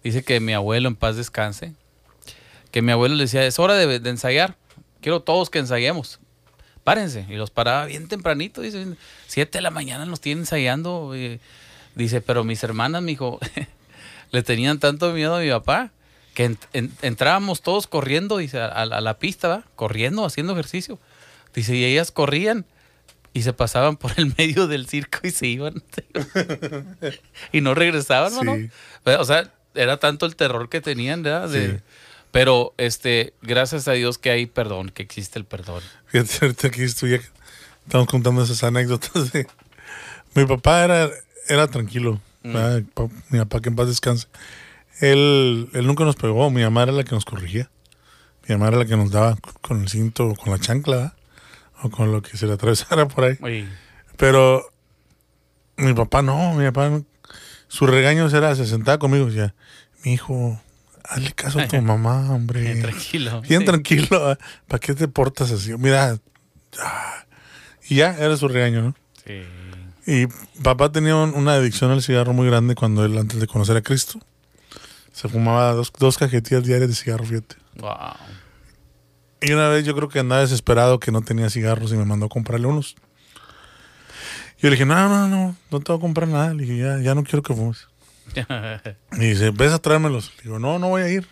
dice 0.03 0.25
que 0.25 0.41
mi 0.41 0.55
abuelo 0.55 0.89
en 0.89 0.97
paz 0.97 1.17
descanse, 1.17 1.75
que 2.71 2.81
mi 2.81 2.93
abuelo 2.93 3.17
le 3.17 3.25
decía, 3.25 3.45
es 3.47 3.59
hora 3.59 3.75
de, 3.75 4.01
de 4.01 4.11
ensayar, 4.11 4.57
quiero 5.03 5.21
todos 5.21 5.51
que 5.51 5.59
ensayemos, 5.59 6.21
párense. 6.85 7.27
Y 7.29 7.35
los 7.35 7.51
paraba 7.51 7.85
bien 7.87 8.09
tempranito, 8.09 8.61
dice, 8.63 8.87
siete 9.27 9.59
de 9.59 9.63
la 9.63 9.71
mañana 9.71 10.05
nos 10.07 10.21
tienen 10.21 10.43
ensayando. 10.43 11.15
y 11.17 11.41
dice, 11.95 12.21
pero 12.21 12.45
mis 12.45 12.63
hermanas, 12.63 13.03
mi 13.03 13.13
hijo, 13.13 13.39
le 14.31 14.43
tenían 14.43 14.79
tanto 14.79 15.13
miedo 15.13 15.37
a 15.37 15.41
mi 15.41 15.51
papá 15.51 15.91
que 16.35 16.45
en- 16.45 16.59
en- 16.73 16.93
entrábamos 17.03 17.63
todos 17.63 17.87
corriendo, 17.87 18.37
dice, 18.39 18.61
a, 18.61 18.67
a 18.69 19.01
la 19.01 19.19
pista, 19.19 19.49
¿va? 19.49 19.63
corriendo, 19.75 20.25
haciendo 20.25 20.53
ejercicio. 20.53 20.99
Dice, 21.55 21.75
y 21.75 21.85
ellas 21.85 22.13
corrían 22.13 22.65
y 23.33 23.43
se 23.43 23.53
pasaban 23.53 23.97
por 23.97 24.13
el 24.17 24.33
medio 24.39 24.67
del 24.69 24.87
circo 24.87 25.19
y 25.25 25.31
se 25.31 25.47
iban. 25.49 25.83
y 27.53 27.61
no 27.61 27.75
regresaban, 27.75 28.33
¿no? 28.45 28.55
Sí. 28.57 28.71
O 29.05 29.25
sea, 29.25 29.51
era 29.75 29.99
tanto 29.99 30.27
el 30.27 30.37
terror 30.37 30.69
que 30.69 30.81
tenían, 30.81 31.23
¿verdad? 31.23 31.49
De- 31.49 31.79
Sí. 31.79 31.83
Pero, 32.31 32.75
este, 32.77 33.33
gracias 33.43 33.89
a 33.89 33.93
Dios 33.93 34.19
que 34.19 34.31
hay 34.31 34.47
perdón, 34.47 34.91
que 34.91 35.03
existe 35.03 35.39
el 35.39 35.45
perdón. 35.45 35.83
Fíjate, 36.07 36.39
ahorita 36.43 36.71
que 36.71 36.85
estoy 36.85 37.11
ya- 37.11 37.21
estamos 37.85 38.07
contando 38.07 38.43
esas 38.43 38.63
anécdotas 38.65 39.33
de... 39.33 39.47
Mi 40.35 40.45
papá 40.45 40.85
era, 40.85 41.11
era 41.49 41.67
tranquilo. 41.69 42.21
Pa- 42.43 43.09
Mi 43.31 43.39
papá 43.39 43.61
que 43.61 43.69
en 43.71 43.77
paz 43.77 43.89
descanse. 43.89 44.27
Él, 45.01 45.69
él 45.73 45.87
nunca 45.87 46.05
nos 46.05 46.17
pegó. 46.17 46.51
Mi 46.51 46.63
mamá 46.63 46.83
era 46.85 46.93
la 46.93 47.05
que 47.05 47.15
nos 47.15 47.25
corrigía. 47.25 47.71
Mi 48.47 48.55
mamá 48.55 48.69
era 48.69 48.79
la 48.79 48.85
que 48.87 48.97
nos 48.97 49.11
daba 49.11 49.37
con- 49.63 49.83
el 49.83 49.89
cinto 49.89 50.29
o 50.29 50.35
con 50.37 50.53
la 50.53 50.59
chancla. 50.59 51.15
O 51.83 51.91
con 51.91 52.11
lo 52.13 52.23
que 52.23 52.37
se 52.37 52.47
le 52.47 52.53
atravesara 52.55 53.07
por 53.09 53.25
ahí. 53.25 53.39
Oye, 53.41 53.67
Pero 54.17 54.71
mi 55.77 55.95
papá 55.95 56.23
no, 56.23 56.55
mi 56.55 56.65
papá 56.67 56.89
no. 56.91 57.05
Su 57.69 57.87
regaño 57.87 58.27
era, 58.29 58.55
se 58.57 58.67
sentaba 58.67 58.99
conmigo 58.99 59.27
y 59.27 59.31
decía, 59.31 59.55
mi 60.05 60.15
hijo, 60.15 60.61
hazle 61.09 61.33
caso 61.33 61.59
a 61.61 61.67
tu 61.69 61.81
mamá, 61.83 62.31
hombre. 62.33 62.61
bien 62.63 62.83
tranquilo. 62.83 63.41
Bien 63.43 63.61
Sí. 63.61 63.67
tranquilo, 63.67 64.33
¿eh? 64.33 64.37
¿para 64.67 64.79
qué 64.81 64.95
te 64.95 65.09
portas 65.09 65.51
así? 65.51 65.75
Mira, 65.79 66.19
y 67.89 67.97
ya 67.97 68.17
era 68.19 68.37
su 68.37 68.49
regaño, 68.49 68.83
¿no? 68.83 68.95
Sí. 69.25 69.43
Y 70.07 70.27
papá 70.63 70.91
tenía 70.93 71.17
un- 71.17 71.35
una 71.35 71.55
adicción 71.55 71.91
al 71.91 72.03
cigarro 72.03 72.33
muy 72.33 72.47
grande 72.47 72.75
cuando 72.75 73.05
él, 73.05 73.17
antes 73.19 73.41
de 73.41 73.47
conocer 73.47 73.77
a 73.77 73.83
Cristo, 73.83 74.19
se 75.13 75.29
fumaba 75.29 75.73
dos, 75.73 75.93
dos 75.99 76.17
cajetillas 76.19 76.65
diarias 76.65 76.89
de 76.89 76.95
cigarro, 76.95 77.25
fíjate. 77.25 77.57
Wow. 77.77 77.93
Y 79.41 79.53
una 79.53 79.69
vez 79.69 79.85
yo 79.85 79.95
creo 79.95 80.09
que 80.09 80.19
andaba 80.19 80.41
desesperado 80.41 80.99
que 80.99 81.13
no 81.13 81.23
tenía 81.23 81.49
cigarros 81.51 81.93
y 81.93 81.97
me 81.97 82.05
mandó 82.05 82.27
a 82.27 82.29
comprarle 82.29 82.67
unos. 82.67 82.97
Yo 84.61 84.69
le 84.69 84.71
dije, 84.71 84.85
no, 84.87 85.09
no, 85.09 85.29
no, 85.29 85.57
no 85.71 85.81
te 85.81 85.93
voy 85.93 85.99
a 85.99 86.01
comprar 86.01 86.27
nada. 86.29 86.53
Le 86.55 86.63
dije, 86.65 86.79
ya, 86.79 86.99
ya 86.99 87.15
no 87.15 87.23
quiero 87.23 87.43
que 87.43 87.55
fumes. 87.55 87.87
Y 89.13 89.19
dice, 89.19 89.51
ves 89.51 89.73
a 89.73 89.79
traérmelos. 89.79 90.33
Le 90.39 90.45
digo, 90.45 90.59
no, 90.59 90.79
no 90.79 90.89
voy 90.89 91.03
a 91.03 91.09
ir. 91.09 91.27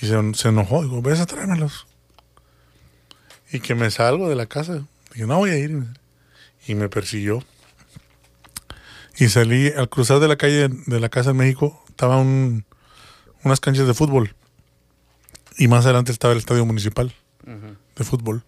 Y 0.00 0.06
se, 0.06 0.34
se 0.34 0.48
enojó. 0.48 0.82
Digo, 0.82 1.02
ves 1.02 1.20
a 1.20 1.26
traérmelos. 1.26 1.86
Y 3.52 3.60
que 3.60 3.74
me 3.74 3.90
salgo 3.90 4.28
de 4.28 4.36
la 4.36 4.46
casa. 4.46 4.84
Dije, 5.12 5.26
no 5.26 5.38
voy 5.38 5.50
a 5.50 5.58
ir. 5.58 5.84
Y 6.66 6.74
me 6.74 6.88
persiguió. 6.88 7.42
Y 9.16 9.28
salí 9.28 9.68
al 9.68 9.88
cruzar 9.88 10.20
de 10.20 10.28
la 10.28 10.36
calle 10.36 10.68
de 10.68 11.00
la 11.00 11.08
casa 11.08 11.30
en 11.30 11.38
México. 11.38 11.82
Estaba 11.88 12.18
un, 12.18 12.64
unas 13.42 13.60
canchas 13.60 13.86
de 13.86 13.94
fútbol. 13.94 14.34
Y 15.56 15.66
más 15.66 15.84
adelante 15.84 16.12
estaba 16.12 16.32
el 16.32 16.38
estadio 16.38 16.64
municipal 16.64 17.12
de 17.96 18.04
fútbol. 18.04 18.44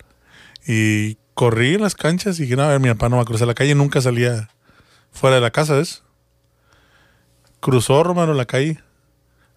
Y 0.66 1.16
corrí 1.34 1.74
en 1.74 1.80
las 1.80 1.94
canchas 1.94 2.38
y 2.38 2.42
dije, 2.42 2.54
no, 2.54 2.62
a 2.62 2.68
ver, 2.68 2.80
mi 2.80 2.88
papá 2.90 3.08
no 3.08 3.16
va 3.16 3.22
a 3.22 3.24
cruzar 3.24 3.48
la 3.48 3.54
calle. 3.54 3.74
Nunca 3.74 4.00
salía 4.00 4.50
fuera 5.10 5.36
de 5.36 5.42
la 5.42 5.50
casa, 5.50 5.74
¿ves? 5.74 6.02
Cruzó 7.60 8.02
Romero 8.02 8.34
la 8.34 8.46
calle. 8.46 8.80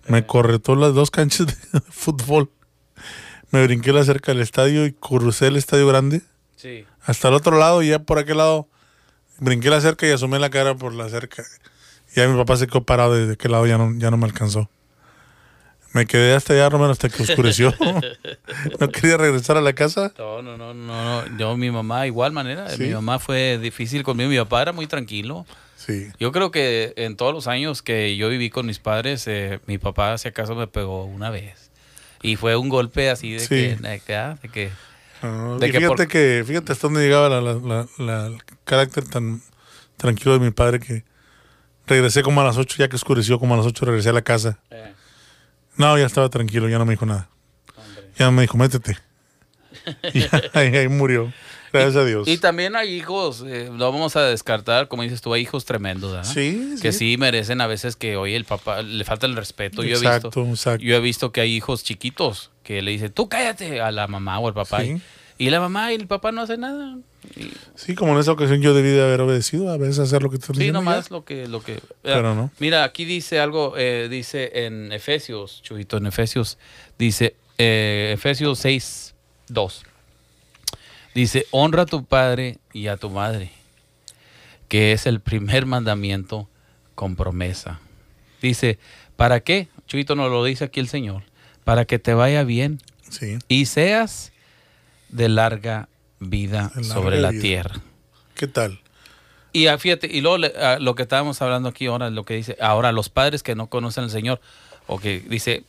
Me 0.08 0.26
corretó 0.26 0.76
las 0.76 0.94
dos 0.94 1.12
canchas 1.12 1.48
de 1.72 1.82
fútbol. 1.90 2.50
Me 3.52 3.64
brinqué 3.66 3.94
la 3.94 4.04
cerca 4.04 4.32
del 4.34 4.42
estadio 4.42 4.86
y 4.86 4.94
crucé 4.94 5.48
el 5.48 5.56
estadio 5.56 5.88
grande 5.88 6.22
Sí. 6.56 6.86
hasta 7.02 7.28
el 7.28 7.34
otro 7.34 7.58
lado 7.58 7.84
y 7.84 7.90
ya 7.90 8.00
por 8.00 8.18
aquel 8.18 8.38
lado 8.38 8.68
brinqué 9.40 9.70
la 9.70 9.82
cerca 9.82 10.08
y 10.08 10.12
asomé 10.12 10.40
la 10.40 10.50
cara 10.50 10.76
por 10.76 10.94
la 10.94 11.10
cerca. 11.10 11.44
Y 12.12 12.16
ya 12.20 12.28
mi 12.28 12.38
papá 12.38 12.58
se 12.58 12.68
quedó 12.68 12.84
parado 12.84 13.16
desde 13.16 13.34
aquel 13.34 13.52
lado, 13.52 13.68
ya 13.68 13.78
no, 13.78 13.94
ya 13.98 14.10
no 14.12 14.18
me 14.18 14.26
alcanzó. 14.26 14.70
Me 15.94 16.06
quedé 16.08 16.34
hasta 16.34 16.54
allá, 16.54 16.70
Romero, 16.70 16.92
hasta 16.92 17.08
que 17.10 17.22
oscureció. 17.24 17.74
no 18.80 18.90
quería 18.90 19.18
regresar 19.18 19.58
a 19.58 19.62
la 19.62 19.74
casa. 19.74 20.12
No, 20.18 20.42
no, 20.42 20.58
no, 20.58 20.74
no, 20.74 21.24
no. 21.24 21.38
Yo, 21.38 21.56
mi 21.56 21.70
mamá, 21.72 22.08
igual 22.08 22.32
manera. 22.32 22.70
Sí. 22.70 22.84
Mi 22.84 22.90
mamá 22.94 23.20
fue 23.20 23.60
difícil 23.60 24.04
conmigo. 24.04 24.30
Mi 24.30 24.38
papá 24.38 24.64
era 24.64 24.72
muy 24.72 24.88
tranquilo. 24.88 25.46
Sí. 25.78 26.08
Yo 26.20 26.32
creo 26.32 26.50
que 26.50 26.94
en 26.98 27.16
todos 27.16 27.34
los 27.34 27.48
años 27.48 27.82
que 27.82 28.16
yo 28.18 28.30
viví 28.30 28.50
con 28.50 28.66
mis 28.66 28.80
padres, 28.80 29.28
eh, 29.28 29.60
mi 29.68 29.78
papá, 29.78 30.18
si 30.18 30.28
acaso, 30.30 30.56
me 30.56 30.66
pegó 30.68 31.06
una 31.06 31.30
vez. 31.30 31.70
Y 32.22 32.38
fue 32.38 32.56
un 32.56 32.70
golpe 32.70 33.10
así 33.10 33.34
de 33.34 33.40
Sí. 33.40 33.48
que, 33.50 33.76
de 33.76 34.00
que, 34.00 34.16
ah, 34.16 34.38
de 34.42 34.50
que- 34.50 34.72
Ah, 35.22 35.58
De 35.60 35.68
y 35.68 35.72
que 35.72 35.78
fíjate 35.78 35.96
por- 35.96 36.08
que, 36.10 36.44
fíjate 36.46 36.72
hasta 36.74 36.88
dónde 36.88 37.02
llegaba 37.02 37.30
la, 37.30 37.40
la- 37.42 37.54
la- 37.54 37.88
la- 37.98 38.28
el 38.28 38.38
carácter 38.66 39.06
tan 39.08 39.42
tranquilo 39.96 40.34
de 40.34 40.40
mi 40.40 40.52
padre 40.52 40.80
que 40.82 41.04
regresé 41.88 42.24
como 42.24 42.42
a 42.42 42.44
las 42.44 42.58
8, 42.58 42.76
ya 42.80 42.90
que 42.90 42.96
oscureció 42.98 43.40
como 43.40 43.54
a 43.54 43.58
las 43.58 43.66
8 43.66 43.86
regresé 43.86 44.10
a 44.10 44.14
la 44.14 44.22
casa. 44.22 44.60
eh, 44.72 44.92
No, 45.78 45.98
ya 45.98 46.06
estaba 46.06 46.30
tranquilo, 46.30 46.70
ya 46.70 46.78
no 46.78 46.86
me 46.86 46.94
dijo 46.94 47.06
nada. 47.06 47.30
hombre. 47.76 48.04
Ya 48.18 48.32
me 48.32 48.42
dijo, 48.44 48.58
métete. 48.58 48.98
Y 50.14 50.22
ahí, 50.58 50.76
ahí 50.76 50.88
murió. 50.88 51.32
Gracias 51.72 51.96
a 51.96 52.06
Dios. 52.06 52.28
Y 52.28 52.38
también 52.38 52.76
hay 52.76 52.94
hijos, 52.94 53.44
eh, 53.48 53.68
no 53.72 53.92
vamos 53.92 54.16
a 54.16 54.22
descartar, 54.22 54.88
como 54.88 55.02
dices 55.02 55.22
tú, 55.22 55.34
hay 55.34 55.42
hijos 55.42 55.66
tremendos, 55.66 56.12
¿verdad? 56.12 56.32
Sí, 56.32 56.76
Que 56.80 56.92
sí. 56.92 57.14
sí 57.14 57.18
merecen 57.18 57.62
a 57.62 57.68
veces 57.68 57.96
que, 57.96 58.16
oye, 58.16 58.36
el 58.36 58.46
papá 58.46 58.84
le 58.84 59.04
falta 59.04 59.26
el 59.26 59.36
respeto. 59.36 59.84
Yo 59.84 59.96
he 59.96 59.98
Exacto, 59.98 60.28
visto, 60.28 60.46
exacto. 60.52 60.84
yo 60.86 60.96
he 60.96 61.00
visto 61.00 61.32
que 61.32 61.42
hay 61.42 61.52
hijos 61.56 61.84
chiquitos 61.84 62.52
que 62.62 62.84
le 62.84 62.92
dicen, 62.92 63.12
tú 63.12 63.28
cállate 63.28 63.82
a 63.82 63.92
la 63.92 64.08
mamá 64.08 64.38
o 64.38 64.48
al 64.48 64.54
papá. 64.54 64.82
Sí. 64.82 64.90
Y, 64.92 65.02
y 65.44 65.50
la 65.50 65.60
mamá 65.60 65.92
y 65.92 65.96
el 65.96 66.08
papá 66.08 66.32
no 66.32 66.42
hacen 66.42 66.62
nada. 66.62 66.98
Y- 67.36 67.52
Sí, 67.76 67.96
como 67.96 68.14
en 68.14 68.20
esa 68.20 68.32
ocasión 68.32 68.62
yo 68.62 68.74
debí 68.74 68.90
de 68.90 69.04
haber 69.04 69.20
obedecido, 69.22 69.70
a 69.72 69.78
veces 69.78 70.00
hacer 70.00 70.24
lo 70.24 70.30
que 70.30 70.38
te 70.38 70.54
sí, 70.54 70.72
nomás 70.72 71.12
lo 71.12 71.26
que... 71.26 71.48
Lo 71.48 71.62
que 71.62 71.82
Pero 72.02 72.34
no. 72.34 72.52
Mira, 72.60 72.84
aquí 72.84 73.04
dice 73.04 73.40
algo, 73.40 73.74
eh, 73.78 74.08
dice 74.10 74.66
en 74.66 74.92
Efesios, 74.92 75.62
Chuito, 75.62 75.98
en 75.98 76.06
Efesios, 76.06 76.58
dice, 76.98 77.36
eh, 77.58 78.12
Efesios 78.14 78.60
6, 78.60 79.16
2. 79.50 79.84
Dice, 81.14 81.46
honra 81.52 81.84
a 81.84 81.86
tu 81.86 82.06
padre 82.06 82.58
y 82.72 82.88
a 82.88 82.98
tu 82.98 83.10
madre, 83.10 83.52
que 84.68 84.94
es 84.94 85.06
el 85.06 85.20
primer 85.20 85.66
mandamiento 85.66 86.48
con 86.96 87.16
promesa. 87.16 87.80
Dice, 88.42 88.80
¿para 89.16 89.42
qué? 89.42 89.68
Chuito 89.88 90.16
nos 90.16 90.32
lo 90.32 90.44
dice 90.44 90.64
aquí 90.66 90.80
el 90.80 90.88
Señor, 90.88 91.24
para 91.64 91.86
que 91.86 92.00
te 92.00 92.14
vaya 92.14 92.44
bien 92.44 92.80
Sí, 93.10 93.38
y 93.48 93.66
seas 93.66 94.33
de 95.14 95.30
larga 95.30 95.88
vida 96.20 96.72
larga 96.74 96.84
sobre 96.84 97.22
la 97.22 97.32
tierra. 97.32 97.82
¿qué 98.36 98.48
tal? 98.48 98.80
Y 99.52 99.68
ah, 99.68 99.78
fíjate, 99.78 100.08
y 100.08 100.22
luego 100.22 100.44
ah, 100.60 100.78
lo 100.80 100.96
que 100.96 101.04
estábamos 101.04 101.42
hablando 101.42 101.70
aquí 101.70 101.86
ahora, 101.86 102.10
lo 102.10 102.26
que 102.26 102.36
dice, 102.36 102.58
ahora 102.60 102.92
los 102.92 103.10
padres 103.10 103.44
que 103.44 103.56
no 103.56 103.68
conocen 103.68 104.06
al 104.06 104.10
Señor, 104.10 104.42
o 104.88 105.00
que 105.00 105.20
dice, 105.20 105.64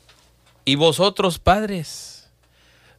y 0.64 0.76
vosotros 0.76 1.38
padres, 1.38 2.28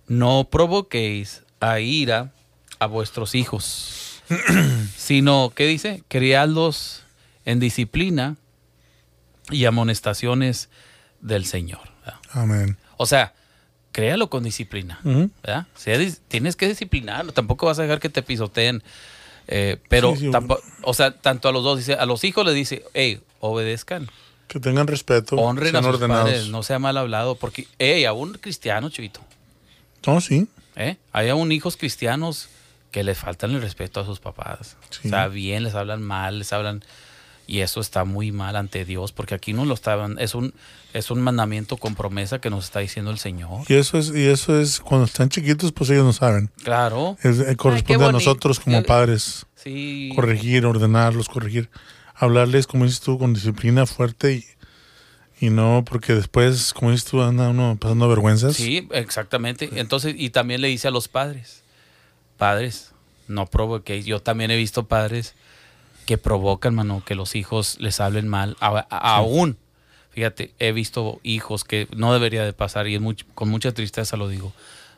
no 0.08 0.47
provoquéis 0.49 1.41
a 1.60 1.79
ira 1.79 2.31
a 2.77 2.86
vuestros 2.86 3.34
hijos, 3.34 4.21
sino, 4.95 5.51
¿qué 5.55 5.65
dice? 5.65 6.03
Criadlos 6.08 7.03
en 7.45 7.60
disciplina 7.60 8.36
y 9.49 9.65
amonestaciones 9.65 10.69
del 11.21 11.45
Señor. 11.45 11.81
Amén. 12.31 12.77
O 12.97 13.08
sea, 13.08 13.34
créalo 13.95 14.29
con 14.29 14.43
disciplina. 14.43 14.99
Tienes 16.27 16.55
que 16.58 16.67
disciplinarlo, 16.67 17.31
tampoco 17.31 17.65
vas 17.67 17.79
a 17.79 17.84
dejar 17.84 17.99
que 18.01 18.10
te 18.10 18.21
pisoteen. 18.21 18.84
eh, 19.47 19.77
pero, 19.89 20.13
Sí, 20.15 20.21
sí. 20.21 20.31
tampo- 20.31 20.60
o 20.81 20.93
sea, 20.95 21.12
tanto 21.12 21.47
a 21.47 21.51
los 21.53 21.63
dos, 21.63 21.77
dice, 21.77 21.93
a 21.93 22.05
los 22.08 22.23
hijos 22.23 22.43
les 22.45 22.55
dice, 22.55 22.84
hey, 22.95 23.21
obedezcan, 23.39 24.10
Que 24.47 24.60
tengan 24.60 24.88
respeto, 24.88 25.36
honren 25.38 25.67
a 25.67 25.71
sean 25.71 25.84
sus 25.84 25.93
ordenados. 25.95 26.23
padres, 26.31 26.47
no 26.49 26.62
sea 26.63 26.79
mal 26.79 26.97
hablado, 26.97 27.36
porque, 27.36 27.67
hey, 27.79 28.05
aún 28.05 28.34
cristianos, 28.41 28.91
chivito, 28.91 29.21
No, 30.08 30.19
sí. 30.19 30.47
¿eh? 30.75 30.97
Hay 31.13 31.29
aún 31.29 31.51
hijos 31.51 31.77
cristianos 31.77 32.49
que 32.91 33.03
les 33.03 33.17
faltan 33.19 33.51
el 33.51 33.62
respeto 33.62 33.99
a 34.01 34.05
sus 34.05 34.19
papás. 34.19 34.77
Sí. 34.89 35.08
O 35.08 35.10
sea, 35.12 35.27
bien, 35.27 35.63
les 35.63 35.73
hablan 35.75 36.01
mal, 36.01 36.39
les 36.39 36.51
hablan... 36.51 36.84
Y 37.47 37.60
eso 37.60 37.79
está 37.79 38.05
muy 38.05 38.31
mal 38.31 38.55
ante 38.55 38.86
Dios, 38.86 39.12
porque 39.12 39.36
aquí 39.36 39.53
no 39.53 39.65
lo 39.65 39.75
estaban, 39.75 40.17
es 40.19 40.34
un, 40.34 40.53
es 40.93 41.12
un 41.12 41.21
mandamiento 41.21 41.77
con 41.77 41.93
promesa 41.93 42.39
que 42.41 42.49
nos 42.49 42.65
está 42.65 42.79
diciendo 42.79 43.12
el 43.12 43.19
Señor. 43.19 43.62
Y 43.67 43.75
eso 43.75 43.97
es, 43.99 44.10
y 44.15 44.25
eso 44.25 44.60
es, 44.60 44.79
cuando 44.79 45.05
están 45.05 45.29
chiquitos, 45.29 45.71
pues 45.71 45.89
ellos 45.91 46.05
no 46.05 46.13
saben. 46.13 46.49
Claro. 46.63 47.17
Es- 47.21 47.39
eh, 47.39 47.55
corresponde 47.55 48.05
a 48.05 48.12
nosotros 48.12 48.60
como 48.60 48.81
padres 48.84 49.45
Sí. 49.63 50.12
corregir, 50.15 50.65
ordenarlos, 50.65 51.29
corregir, 51.29 51.69
hablarles, 52.15 52.65
como 52.65 52.86
dices 52.86 53.01
tú, 53.01 53.19
con 53.19 53.34
disciplina 53.34 53.86
fuerte 53.86 54.34
y, 55.39 55.45
y 55.45 55.49
no 55.51 55.84
porque 55.86 56.13
después, 56.15 56.73
como 56.73 56.89
dices 56.91 57.05
tú, 57.10 57.21
anda 57.21 57.49
uno 57.49 57.77
pasando 57.79 58.08
vergüenzas. 58.10 58.55
Sí, 58.55 58.88
exactamente. 58.91 59.69
Entonces, 59.75 60.15
y 60.17 60.31
también 60.31 60.62
le 60.62 60.67
dice 60.69 60.88
a 60.88 60.91
los 60.91 61.08
padres, 61.10 61.62
padres, 62.38 62.91
no 63.27 63.45
provoquéis. 63.45 64.05
Yo 64.05 64.21
también 64.21 64.49
he 64.51 64.58
visto 64.58 64.88
padres 64.88 65.36
que 66.06 66.18
provocan, 66.18 66.76
mano, 66.76 67.02
que 67.06 67.15
los 67.15 67.36
hijos 67.36 67.78
les 67.80 68.00
hablen 68.00 68.28
mal. 68.28 68.56
A- 68.60 68.86
a- 68.89 69.15
Aún, 69.18 69.58
fíjate, 70.12 70.54
he 70.60 70.72
visto 70.72 71.20
hijos 71.24 71.63
que 71.63 71.88
no 71.96 72.13
debería 72.13 72.44
de 72.46 72.54
pasar 72.54 72.88
y 72.88 72.96
es 72.96 73.02
much- 73.02 73.26
con 73.34 73.50
mucha 73.50 73.72
tristeza 73.74 74.15
lo 74.18 74.28
digo. 74.30 74.54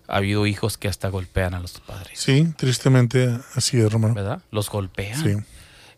Ha 0.09 0.17
habido 0.17 0.45
hijos 0.47 0.77
que 0.77 0.87
hasta 0.87 1.09
golpean 1.09 1.53
a 1.53 1.59
los 1.59 1.79
padres, 1.81 2.19
Sí, 2.19 2.47
tristemente 2.55 3.37
así 3.55 3.77
es, 3.79 3.91
Romano. 3.91 4.13
¿verdad? 4.13 4.41
Los 4.51 4.69
golpean. 4.69 5.21
Sí. 5.21 5.35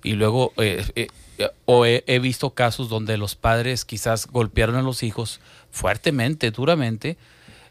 Y 0.04 0.14
luego, 0.14 0.54
eh, 0.58 0.84
eh, 0.96 1.08
eh, 1.38 1.50
o 1.66 1.86
he, 1.86 2.04
he 2.08 2.20
visto 2.20 2.52
casos 2.52 2.90
donde 2.90 3.18
los 3.18 3.36
padres 3.36 3.86
quizás 3.86 4.26
golpearon 4.28 4.78
a 4.78 4.82
los 4.82 5.04
hijos 5.04 5.40
fuertemente, 5.72 6.52
duramente, 6.52 7.18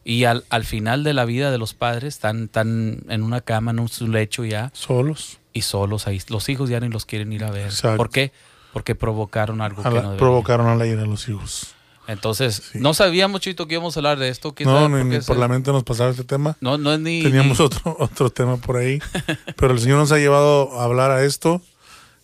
y 0.05 0.25
al, 0.25 0.45
al 0.49 0.65
final 0.65 1.05
de 1.05 1.13
la 1.13 1.25
vida 1.25 1.51
de 1.51 1.59
los 1.59 1.75
padres 1.75 2.15
están, 2.15 2.45
están 2.45 3.01
en 3.09 3.23
una 3.23 3.41
cama, 3.41 3.73
en 3.73 3.81
un 3.81 3.89
su 3.89 4.07
lecho 4.09 4.45
ya, 4.45 4.71
Solos. 4.75 5.39
Y 5.59 5.63
solos 5.63 6.07
ahí. 6.07 6.21
Los 6.29 6.49
hijos 6.49 6.71
ya 6.71 6.81
ni 6.81 6.89
los 6.89 7.05
quieren 7.05 7.33
ir 7.33 7.45
a 7.45 7.51
ver. 7.51 7.67
Exacto. 7.67 7.97
¿Por 7.97 8.11
qué? 8.11 8.33
Porque 8.73 8.95
provocaron 8.95 9.61
algo 9.61 9.83
A 9.83 9.89
que 9.91 9.97
la- 9.97 10.03
no 10.03 10.17
provocaron 10.17 10.67
a 10.69 10.75
la 10.77 10.87
ira 10.87 11.03
a 11.03 11.07
los 11.07 11.29
hijos. 11.29 11.75
Entonces, 12.07 12.63
Sí. 12.73 12.79
no 12.81 12.95
sabíamos, 12.95 13.43
Chito, 13.43 13.67
que 13.69 13.75
íbamos 13.75 13.95
a 13.97 14.01
hablar 14.01 14.19
de 14.19 14.31
esto. 14.31 14.55
¿Quién 14.55 14.69
No, 14.69 14.89
ni, 14.89 15.19
por 15.21 15.35
ni 15.37 15.41
la 15.41 15.49
mente 15.49 15.71
nos 15.73 15.85
pasaba 15.85 16.11
este 16.11 16.25
tema. 16.25 16.57
No, 16.63 16.79
no 16.79 16.93
es 16.95 17.01
ni... 17.01 17.23
Teníamos 17.23 17.59
ni- 17.59 17.65
otro, 17.67 17.97
otro 17.99 18.31
tema 18.31 18.57
por 18.57 18.79
ahí. 18.79 18.99
Pero 19.57 19.73
el 19.75 19.81
Señor 19.81 19.99
nos 19.99 20.11
ha 20.13 20.17
llevado 20.19 20.81
a 20.81 20.85
hablar 20.85 21.11
a 21.11 21.23
esto. 21.25 21.61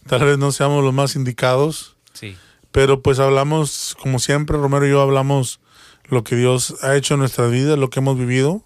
Tal 0.06 0.24
vez 0.24 0.38
no 0.38 0.52
seamos 0.52 0.82
los 0.82 0.94
más 0.94 1.16
indicados. 1.16 1.96
Sí, 2.14 2.36
Pero 2.72 3.02
pues 3.02 3.18
hablamos, 3.18 3.94
como 4.02 4.18
siempre, 4.18 4.56
Romero 4.56 4.86
y 4.86 4.90
yo 4.90 5.02
hablamos 5.02 5.60
lo 6.04 6.24
que 6.24 6.36
Dios 6.36 6.76
ha 6.82 6.96
hecho 6.96 7.14
en 7.14 7.20
nuestra 7.20 7.46
vida, 7.48 7.76
lo 7.76 7.90
que 7.90 8.00
hemos 8.00 8.16
vivido. 8.18 8.62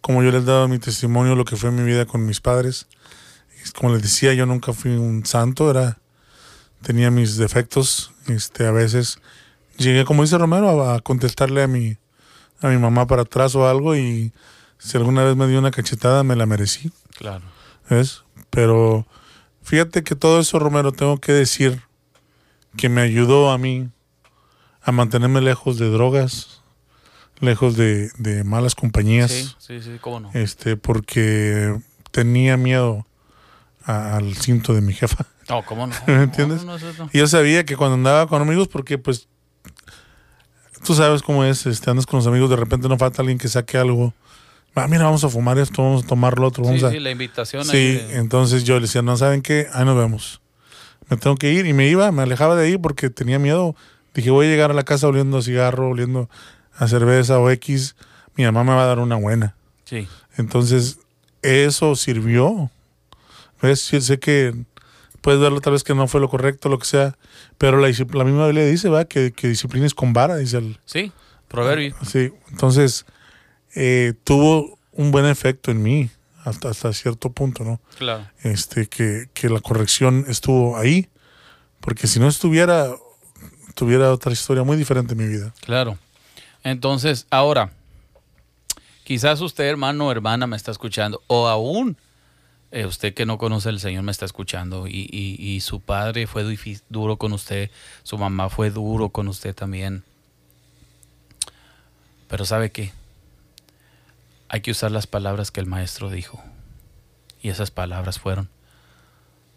Como 0.00 0.22
yo 0.22 0.30
les 0.30 0.42
he 0.42 0.46
dado 0.46 0.68
mi 0.68 0.78
testimonio, 0.78 1.34
lo 1.34 1.44
que 1.44 1.56
fue 1.56 1.70
mi 1.70 1.82
vida 1.82 2.04
con 2.06 2.26
mis 2.26 2.40
padres. 2.40 2.86
Como 3.72 3.92
les 3.92 4.02
decía, 4.02 4.34
yo 4.34 4.46
nunca 4.46 4.72
fui 4.72 4.92
un 4.92 5.24
santo, 5.26 5.70
era 5.70 5.98
tenía 6.82 7.10
mis 7.10 7.36
defectos. 7.36 8.12
Este, 8.26 8.66
a 8.66 8.70
veces 8.72 9.18
llegué, 9.78 10.04
como 10.04 10.22
dice 10.22 10.38
Romero, 10.38 10.82
a, 10.84 10.96
a 10.96 11.00
contestarle 11.00 11.62
a 11.62 11.66
mi, 11.66 11.96
a 12.60 12.68
mi 12.68 12.76
mamá 12.78 13.06
para 13.06 13.22
atrás 13.22 13.54
o 13.54 13.66
algo 13.68 13.96
y 13.96 14.32
si 14.78 14.96
alguna 14.98 15.24
vez 15.24 15.34
me 15.36 15.46
dio 15.48 15.58
una 15.58 15.70
cachetada, 15.70 16.22
me 16.24 16.36
la 16.36 16.46
merecí. 16.46 16.90
claro. 17.16 17.44
¿ves? 17.88 18.22
Pero 18.50 19.06
fíjate 19.62 20.02
que 20.04 20.14
todo 20.14 20.40
eso, 20.40 20.58
Romero, 20.58 20.92
tengo 20.92 21.18
que 21.18 21.32
decir 21.32 21.82
que 22.76 22.88
me 22.88 23.00
ayudó 23.02 23.50
a 23.50 23.58
mí 23.58 23.88
a 24.82 24.92
mantenerme 24.92 25.40
lejos 25.40 25.78
de 25.78 25.88
drogas, 25.90 26.60
lejos 27.40 27.76
de, 27.76 28.10
de 28.18 28.42
malas 28.44 28.74
compañías, 28.74 29.30
Sí, 29.32 29.54
sí, 29.58 29.82
sí, 29.82 29.98
cómo 30.00 30.20
no. 30.20 30.30
este, 30.34 30.76
porque 30.76 31.78
tenía 32.10 32.56
miedo 32.56 33.06
al 33.84 34.34
cinto 34.36 34.74
de 34.74 34.80
mi 34.80 34.92
jefa. 34.92 35.26
No, 35.48 35.62
cómo 35.64 35.86
no. 35.86 35.94
¿Me 36.06 36.22
entiendes? 36.24 36.64
No, 36.64 36.78
no, 36.78 36.84
no, 36.92 36.92
no. 37.04 37.10
Y 37.12 37.18
yo 37.18 37.26
sabía 37.26 37.64
que 37.64 37.76
cuando 37.76 37.94
andaba 37.94 38.26
con 38.26 38.40
amigos, 38.42 38.68
porque 38.68 38.98
pues 38.98 39.28
tú 40.84 40.94
sabes 40.94 41.22
cómo 41.22 41.44
es, 41.44 41.66
este, 41.66 41.90
andas 41.90 42.06
con 42.06 42.18
los 42.18 42.26
amigos, 42.26 42.50
de 42.50 42.56
repente 42.56 42.88
no 42.88 42.98
falta 42.98 43.22
alguien 43.22 43.38
que 43.38 43.48
saque 43.48 43.78
algo. 43.78 44.12
Ah, 44.74 44.88
mira, 44.88 45.04
vamos 45.04 45.22
a 45.24 45.28
fumar 45.28 45.56
esto, 45.58 45.82
vamos 45.82 46.04
a 46.04 46.06
tomar 46.06 46.38
lo 46.38 46.48
otro, 46.48 46.64
vamos 46.64 46.80
Sí, 46.80 46.86
a... 46.86 46.90
sí, 46.90 46.98
la 47.00 47.10
invitación. 47.10 47.64
Sí, 47.64 47.92
de- 47.92 48.16
entonces 48.16 48.64
yo 48.64 48.74
le 48.76 48.82
decía, 48.82 49.02
no 49.02 49.16
saben 49.16 49.40
qué, 49.40 49.68
ahí 49.72 49.84
nos 49.84 49.96
vemos. 49.96 50.40
Me 51.08 51.16
tengo 51.16 51.36
que 51.36 51.52
ir 51.52 51.66
y 51.66 51.72
me 51.72 51.86
iba, 51.88 52.10
me 52.10 52.22
alejaba 52.22 52.56
de 52.56 52.66
ahí 52.66 52.78
porque 52.78 53.08
tenía 53.10 53.38
miedo. 53.38 53.76
Dije, 54.14 54.30
voy 54.30 54.46
a 54.46 54.48
llegar 54.48 54.70
a 54.70 54.74
la 54.74 54.82
casa 54.84 55.06
oliendo 55.06 55.38
a 55.38 55.42
cigarro, 55.42 55.90
oliendo 55.90 56.28
a 56.76 56.88
cerveza 56.88 57.38
o 57.38 57.50
X. 57.50 57.94
Mi 58.36 58.44
mamá 58.44 58.64
me 58.64 58.70
va 58.70 58.82
a 58.82 58.86
dar 58.86 58.98
una 58.98 59.16
buena. 59.16 59.54
sí. 59.84 60.08
Entonces, 60.36 60.98
eso 61.42 61.94
sirvió. 61.94 62.70
¿Ves? 63.64 63.80
Sí, 63.80 63.98
sé 64.02 64.18
que 64.18 64.54
puedes 65.22 65.40
verlo 65.40 65.58
tal 65.62 65.72
vez 65.72 65.84
que 65.84 65.94
no 65.94 66.06
fue 66.06 66.20
lo 66.20 66.28
correcto, 66.28 66.68
lo 66.68 66.78
que 66.78 66.84
sea, 66.84 67.16
pero 67.56 67.78
la, 67.78 67.88
misma 67.88 68.46
Biblia 68.46 68.66
dice, 68.66 68.90
va, 68.90 69.06
que, 69.06 69.32
que 69.32 69.48
disciplina 69.48 69.86
es 69.86 69.94
con 69.94 70.12
vara, 70.12 70.36
dice 70.36 70.58
el, 70.58 70.78
Sí, 70.84 71.12
proverbio. 71.48 71.96
Sí, 72.06 72.30
entonces 72.50 73.06
eh, 73.74 74.12
tuvo 74.22 74.78
un 74.92 75.10
buen 75.12 75.24
efecto 75.24 75.70
en 75.70 75.82
mí 75.82 76.10
hasta, 76.44 76.68
hasta 76.68 76.92
cierto 76.92 77.32
punto, 77.32 77.64
¿no? 77.64 77.80
Claro. 77.96 78.28
Este, 78.42 78.86
que, 78.86 79.30
que 79.32 79.48
la 79.48 79.60
corrección 79.60 80.26
estuvo 80.28 80.76
ahí, 80.76 81.08
porque 81.80 82.06
si 82.06 82.20
no 82.20 82.28
estuviera, 82.28 82.94
tuviera 83.74 84.12
otra 84.12 84.30
historia 84.30 84.62
muy 84.62 84.76
diferente 84.76 85.14
en 85.14 85.18
mi 85.20 85.26
vida. 85.26 85.54
Claro. 85.60 85.96
Entonces, 86.64 87.26
ahora, 87.30 87.72
quizás 89.04 89.40
usted, 89.40 89.64
hermano 89.64 90.08
o 90.08 90.12
hermana, 90.12 90.46
me 90.46 90.56
está 90.56 90.70
escuchando, 90.70 91.22
o 91.28 91.48
aún 91.48 91.96
eh, 92.74 92.86
usted 92.86 93.14
que 93.14 93.24
no 93.26 93.38
conoce 93.38 93.68
al 93.68 93.78
Señor 93.80 94.02
me 94.02 94.10
está 94.12 94.24
escuchando 94.24 94.86
y, 94.88 95.08
y- 95.10 95.36
y 95.40 95.60
su 95.60 95.80
padre 95.80 96.26
fue 96.26 96.42
duro 96.88 97.16
con 97.16 97.32
usted, 97.32 97.70
su 98.02 98.18
mamá 98.18 98.48
fue 98.50 98.70
duro 98.70 99.08
con 99.10 99.28
usted 99.28 99.54
también. 99.54 100.02
Pero 102.28 102.44
¿sabe 102.44 102.70
qué? 102.72 102.92
Hay 104.48 104.60
que 104.60 104.70
usar 104.70 104.90
las 104.90 105.06
palabras 105.06 105.50
que 105.50 105.60
el 105.60 105.66
maestro 105.66 106.10
dijo. 106.10 106.42
Y 107.42 107.48
esas 107.50 107.70
palabras 107.70 108.18
fueron, 108.18 108.48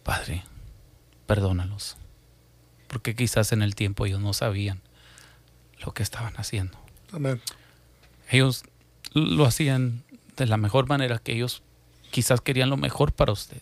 Padre, 0.04 0.44
perdónalos. 1.26 1.98
Porque 2.88 3.16
quizás 3.16 3.52
en 3.52 3.62
el 3.62 3.76
tiempo 3.76 4.06
ellos 4.06 4.20
no 4.22 4.34
sabían 4.34 4.82
lo 5.80 5.94
que 5.94 6.04
estaban 6.04 6.34
haciendo. 6.38 6.78
Amén. 7.12 7.42
Ellos 8.30 8.64
lo 9.14 9.46
hacían 9.46 10.04
de 10.36 10.46
la 10.46 10.58
mejor 10.58 10.88
manera 10.88 11.20
que 11.20 11.34
ellos 11.34 11.64
quizás 12.12 12.42
querían 12.42 12.70
lo 12.70 12.78
mejor 12.78 13.12
para 13.12 13.32
usted 13.32 13.62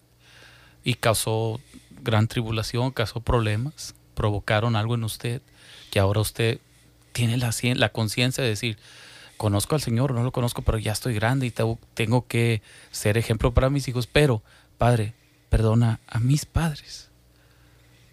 y 0.84 0.96
causó 0.96 1.60
gran 2.02 2.28
tribulación, 2.28 2.92
causó 2.92 3.20
problemas, 3.20 3.96
provocaron 4.14 4.76
algo 4.76 4.96
en 4.96 5.04
usted 5.04 5.42
que 5.92 6.00
ahora 6.00 6.22
usted 6.22 6.60
tiene 7.12 7.38
la, 7.38 7.52
la 7.76 7.90
conciencia 7.90 8.44
de 8.44 8.50
decir, 8.50 8.78
conozco 9.38 9.76
al 9.76 9.82
Señor, 9.82 10.14
no 10.14 10.24
lo 10.24 10.32
conozco, 10.32 10.62
pero 10.62 10.78
ya 10.78 10.92
estoy 10.92 11.14
grande 11.16 11.48
y 11.48 11.54
tengo 11.94 12.28
que 12.28 12.62
ser 12.92 13.18
ejemplo 13.18 13.54
para 13.54 13.70
mis 13.70 13.88
hijos, 13.88 14.08
pero 14.08 14.44
Padre, 14.78 15.14
perdona 15.50 16.00
a 16.08 16.20
mis 16.20 16.46
padres, 16.46 17.10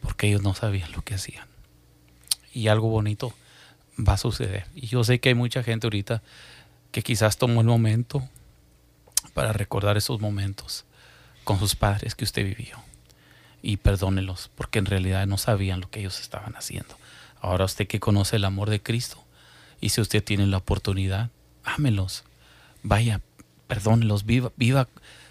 porque 0.01 0.29
ellos 0.29 0.43
no 0.43 0.55
sabían 0.55 0.93
lo 0.93 1.03
que 1.03 1.15
hacían. 1.15 1.47
Y 2.53 2.69
algo 2.69 2.89
bonito 2.89 3.33
va 3.99 4.15
a 4.15 4.19
suceder. 4.19 4.67
Y 4.75 4.87
yo 4.87 5.03
sé 5.03 5.19
que 5.19 5.31
hay 5.31 5.35
mucha 5.35 5.63
gente 5.63 5.87
ahorita 5.87 6.23
que 6.93 7.03
quizás 7.03 7.39
tomó 7.39 7.61
el 7.61 7.67
momento 7.67 8.29
para 9.35 9.53
recordar 9.53 9.97
esos 9.97 10.21
momentos 10.21 10.85
con 11.45 11.59
sus 11.59 11.75
padres 11.75 12.15
que 12.15 12.25
usted 12.25 12.45
vivió. 12.45 12.79
Y 13.63 13.77
perdónelos, 13.77 14.51
porque 14.55 14.79
en 14.79 14.87
realidad 14.87 15.27
no 15.27 15.39
sabían 15.39 15.81
lo 15.81 15.91
que 15.91 16.01
ellos 16.01 16.21
estaban 16.21 16.57
haciendo. 16.57 16.97
Ahora 17.41 17.65
usted 17.65 17.87
que 17.87 18.01
conoce 18.01 18.37
el 18.37 18.45
amor 18.45 18.71
de 18.71 18.83
Cristo, 18.83 19.23
y 19.81 19.91
si 19.91 20.01
usted 20.01 20.23
tiene 20.23 20.47
la 20.47 20.59
oportunidad, 20.59 21.31
ámelos. 21.65 22.25
Vaya, 22.83 23.21
perdónelos, 23.67 24.25
viva, 24.25 24.53
viva, 24.57 24.89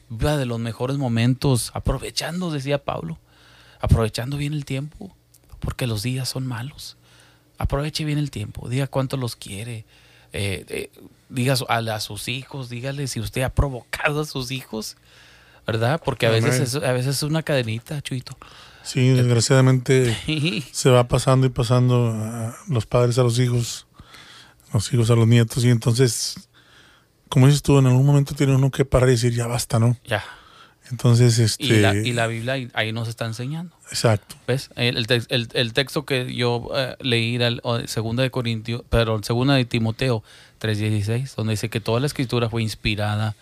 viva 0.10 0.38
de 0.38 0.45
los 0.45 0.60
mejores 0.60 0.97
momentos, 0.97 1.72
aprovechando, 1.74 2.52
decía 2.52 2.84
Pablo, 2.84 3.18
aprovechando 3.80 4.38
bien 4.38 4.54
el 4.54 4.66
tiempo, 4.66 5.16
porque 5.60 5.88
los 5.88 6.04
días 6.04 6.28
son 6.28 6.45
malos. 6.45 6.97
Aproveche 7.58 8.04
bien 8.04 8.18
el 8.18 8.32
tiempo, 8.32 8.68
diga 8.68 8.88
cuánto 8.88 9.18
los 9.18 9.36
quiere, 9.36 9.86
eh, 10.34 10.66
eh, 10.70 10.90
diga 11.30 11.56
a, 11.68 12.00
sus 12.00 12.28
hijos, 12.28 12.70
dígale 12.70 13.08
si 13.08 13.20
usted 13.20 13.42
ha 13.42 13.50
provocado 13.50 14.22
a 14.22 14.26
sus 14.26 14.52
hijos, 14.52 14.98
¿verdad? 15.66 16.02
Porque 16.04 16.26
a 16.26 16.30
veces, 16.30 16.60
es, 16.60 16.76
a 16.76 16.92
veces 16.92 17.18
es 17.18 17.24
una 17.24 17.44
cadenita, 17.44 18.02
Chuito. 18.02 18.38
Sí, 18.84 19.10
desgraciadamente 19.10 20.18
se 20.72 20.90
va 20.90 21.08
pasando 21.08 21.46
y 21.46 21.50
pasando 21.50 22.12
a 22.12 22.56
los 22.68 22.86
padres 22.86 23.18
a 23.20 23.24
los 23.24 23.38
hijos, 23.40 23.88
los 24.74 24.92
hijos 24.94 25.10
a 25.12 25.16
los 25.16 25.28
nietos, 25.28 25.64
y 25.64 25.70
entonces, 25.70 26.50
como 27.30 27.48
dices 27.48 27.62
tú, 27.62 27.78
en 27.78 27.88
algún 27.88 28.06
momento 28.06 28.34
tiene 28.34 28.56
uno 28.56 28.72
que 28.72 28.86
parar 28.86 29.10
y 29.10 29.14
decir, 29.14 29.34
ya 29.34 29.48
basta, 29.48 29.80
¿no? 29.80 29.98
Ya. 30.06 30.24
Entonces, 30.92 31.39
este... 31.39 31.64
Y 31.64 32.14
la, 32.14 32.28
Biblia 32.28 32.56
ahí 32.74 32.92
nos 32.92 33.08
está 33.08 33.26
enseñando. 33.26 33.76
Exacto. 33.89 34.36
¿Ves? 34.48 34.70
El, 34.76 35.06
el, 35.30 35.74
texto 35.74 36.06
que 36.06 36.34
yo 36.34 36.70
eh, 36.76 36.96
leí 37.00 37.36
era 37.36 37.48
el, 37.48 37.62
segunda 37.86 38.24
de 38.24 38.32
Corintio, 38.32 38.86
pero 38.89 39.22
segunda 39.24 39.56
de 39.56 39.66
Timoteo 39.66 40.24
3.16, 40.60 41.36
donde 41.36 41.52
dice 41.52 41.70
que 41.70 41.80
toda 41.80 42.00
la 42.00 42.08
escritura 42.08 42.50
fue 42.50 42.62
inspirada 42.62 43.36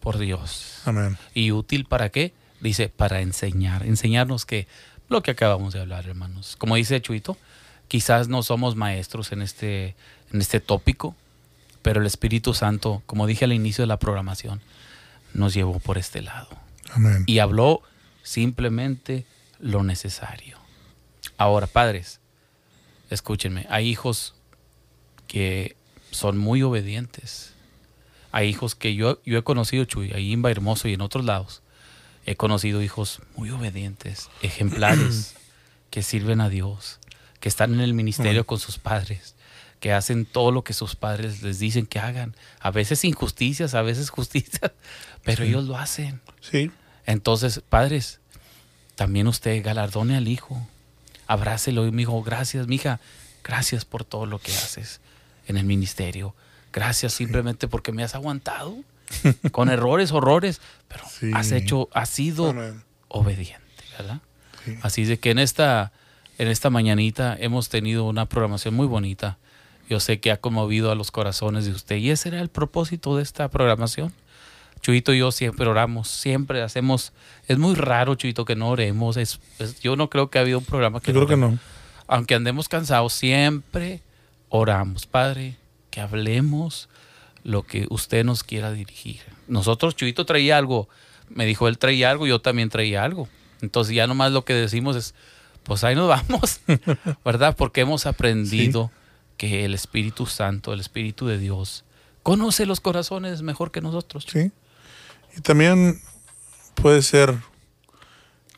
por 0.00 0.18
Dios. 0.18 0.80
Amén. 0.86 1.18
¿Y 1.34 1.52
útil 1.52 1.84
para 1.84 2.08
qué? 2.08 2.32
Dice, 2.60 2.88
para 2.88 3.20
enseñar. 3.20 3.84
Enseñarnos 3.84 4.46
que 4.46 4.66
lo 5.08 5.22
que 5.22 5.32
acabamos 5.32 5.74
de 5.74 5.80
hablar, 5.80 6.06
hermanos. 6.06 6.56
Como 6.56 6.76
dice 6.76 7.00
Chuito, 7.02 7.36
quizás 7.88 8.28
no 8.28 8.42
somos 8.42 8.74
maestros 8.74 9.32
en 9.32 9.42
este, 9.42 9.94
en 10.32 10.40
este 10.40 10.60
tópico, 10.60 11.14
pero 11.82 12.00
el 12.00 12.06
Espíritu 12.06 12.54
Santo, 12.54 13.02
como 13.06 13.26
dije 13.26 13.44
al 13.44 13.52
inicio 13.52 13.82
de 13.82 13.88
la 13.88 13.98
programación, 13.98 14.60
nos 15.34 15.52
llevó 15.54 15.78
por 15.78 15.98
este 15.98 16.22
lado. 16.22 16.65
Y 17.26 17.38
habló 17.38 17.82
simplemente 18.22 19.26
lo 19.58 19.82
necesario. 19.82 20.58
Ahora, 21.38 21.66
padres, 21.66 22.20
escúchenme, 23.10 23.66
hay 23.70 23.88
hijos 23.88 24.34
que 25.26 25.76
son 26.10 26.38
muy 26.38 26.62
obedientes. 26.62 27.52
Hay 28.32 28.48
hijos 28.48 28.74
que 28.74 28.94
yo, 28.94 29.20
yo 29.24 29.38
he 29.38 29.44
conocido, 29.44 29.84
Chuy, 29.84 30.12
ahí 30.12 30.32
en 30.32 30.44
Hermoso 30.44 30.88
y 30.88 30.94
en 30.94 31.00
otros 31.00 31.24
lados. 31.24 31.62
He 32.24 32.36
conocido 32.36 32.82
hijos 32.82 33.22
muy 33.36 33.50
obedientes, 33.50 34.30
ejemplares, 34.42 35.34
que 35.90 36.02
sirven 36.02 36.40
a 36.40 36.48
Dios, 36.48 36.98
que 37.40 37.48
están 37.48 37.74
en 37.74 37.80
el 37.80 37.94
ministerio 37.94 38.44
con 38.44 38.58
sus 38.58 38.78
padres, 38.78 39.35
que 39.80 39.92
hacen 39.92 40.24
todo 40.24 40.50
lo 40.52 40.64
que 40.64 40.72
sus 40.72 40.96
padres 40.96 41.42
les 41.42 41.58
dicen 41.58 41.86
que 41.86 41.98
hagan. 41.98 42.34
A 42.60 42.70
veces 42.70 43.04
injusticias, 43.04 43.74
a 43.74 43.82
veces 43.82 44.10
justicias, 44.10 44.72
pero 45.24 45.44
ellos 45.44 45.64
lo 45.64 45.76
hacen. 45.76 46.20
Sí. 46.40 46.70
Entonces, 47.04 47.60
padres, 47.68 48.20
también 48.96 49.26
usted 49.28 49.62
galardone 49.62 50.16
al 50.16 50.28
hijo. 50.28 50.66
Abrácelo 51.26 51.86
y 51.86 51.90
me 51.90 51.98
dijo, 51.98 52.22
gracias, 52.22 52.66
mija, 52.66 53.00
gracias 53.44 53.84
por 53.84 54.04
todo 54.04 54.26
lo 54.26 54.38
que 54.38 54.52
haces 54.52 55.00
en 55.46 55.56
el 55.56 55.64
ministerio. 55.64 56.34
Gracias 56.72 57.14
simplemente 57.14 57.68
porque 57.68 57.92
me 57.92 58.02
has 58.02 58.14
aguantado 58.14 58.76
con 59.52 59.70
errores, 59.70 60.12
horrores, 60.12 60.60
pero 60.88 61.04
has 61.34 61.52
hecho, 61.52 61.88
has 61.92 62.10
sido 62.10 62.54
obediente, 63.08 63.84
¿verdad? 63.96 64.20
Así 64.82 65.04
de 65.04 65.18
que 65.18 65.30
en 65.30 65.38
esta, 65.38 65.92
en 66.38 66.48
esta 66.48 66.70
mañanita 66.70 67.36
hemos 67.38 67.68
tenido 67.68 68.04
una 68.04 68.26
programación 68.26 68.74
muy 68.74 68.86
bonita. 68.86 69.38
Yo 69.88 70.00
sé 70.00 70.20
que 70.20 70.30
ha 70.30 70.36
conmovido 70.38 70.90
a 70.90 70.94
los 70.94 71.10
corazones 71.10 71.64
de 71.64 71.72
usted 71.72 71.96
y 71.96 72.10
ese 72.10 72.28
era 72.28 72.40
el 72.40 72.48
propósito 72.48 73.16
de 73.16 73.22
esta 73.22 73.48
programación 73.48 74.12
Chuito 74.86 75.12
y 75.12 75.18
yo 75.18 75.32
siempre 75.32 75.66
oramos, 75.66 76.08
siempre 76.08 76.62
hacemos. 76.62 77.12
Es 77.48 77.58
muy 77.58 77.74
raro, 77.74 78.14
Chuito, 78.14 78.44
que 78.44 78.56
no 78.56 78.68
oremos. 78.68 79.16
Es, 79.16 79.40
yo 79.80 79.96
no 79.96 80.10
creo 80.10 80.30
que 80.30 80.38
ha 80.38 80.42
habido 80.42 80.58
un 80.58 80.64
programa 80.64 81.00
que. 81.00 81.12
Yo 81.12 81.14
creo 81.14 81.26
que 81.26 81.36
no. 81.36 81.58
Aunque 82.06 82.34
andemos 82.34 82.68
cansados, 82.68 83.12
siempre 83.12 84.00
oramos. 84.48 85.06
Padre, 85.06 85.56
que 85.90 86.00
hablemos 86.00 86.88
lo 87.42 87.64
que 87.64 87.86
usted 87.90 88.24
nos 88.24 88.44
quiera 88.44 88.70
dirigir. 88.70 89.20
Nosotros, 89.48 89.96
Chuito 89.96 90.24
traía 90.24 90.56
algo. 90.56 90.88
Me 91.28 91.46
dijo, 91.46 91.66
él 91.66 91.78
traía 91.78 92.10
algo, 92.10 92.26
yo 92.28 92.40
también 92.40 92.68
traía 92.68 93.02
algo. 93.02 93.28
Entonces 93.62 93.94
ya 93.94 94.06
nomás 94.06 94.30
lo 94.30 94.44
que 94.44 94.54
decimos 94.54 94.94
es, 94.94 95.14
pues 95.64 95.82
ahí 95.82 95.96
nos 95.96 96.08
vamos, 96.08 96.60
¿verdad? 97.24 97.56
Porque 97.56 97.80
hemos 97.80 98.06
aprendido 98.06 98.92
que 99.36 99.64
el 99.64 99.74
Espíritu 99.74 100.26
Santo, 100.26 100.72
el 100.72 100.80
Espíritu 100.80 101.26
de 101.26 101.38
Dios, 101.38 101.84
conoce 102.22 102.66
los 102.66 102.80
corazones 102.80 103.42
mejor 103.42 103.70
que 103.70 103.80
nosotros. 103.80 104.26
Sí. 104.28 104.50
Y 105.36 105.40
también 105.40 106.00
puede 106.74 107.02
ser 107.02 107.34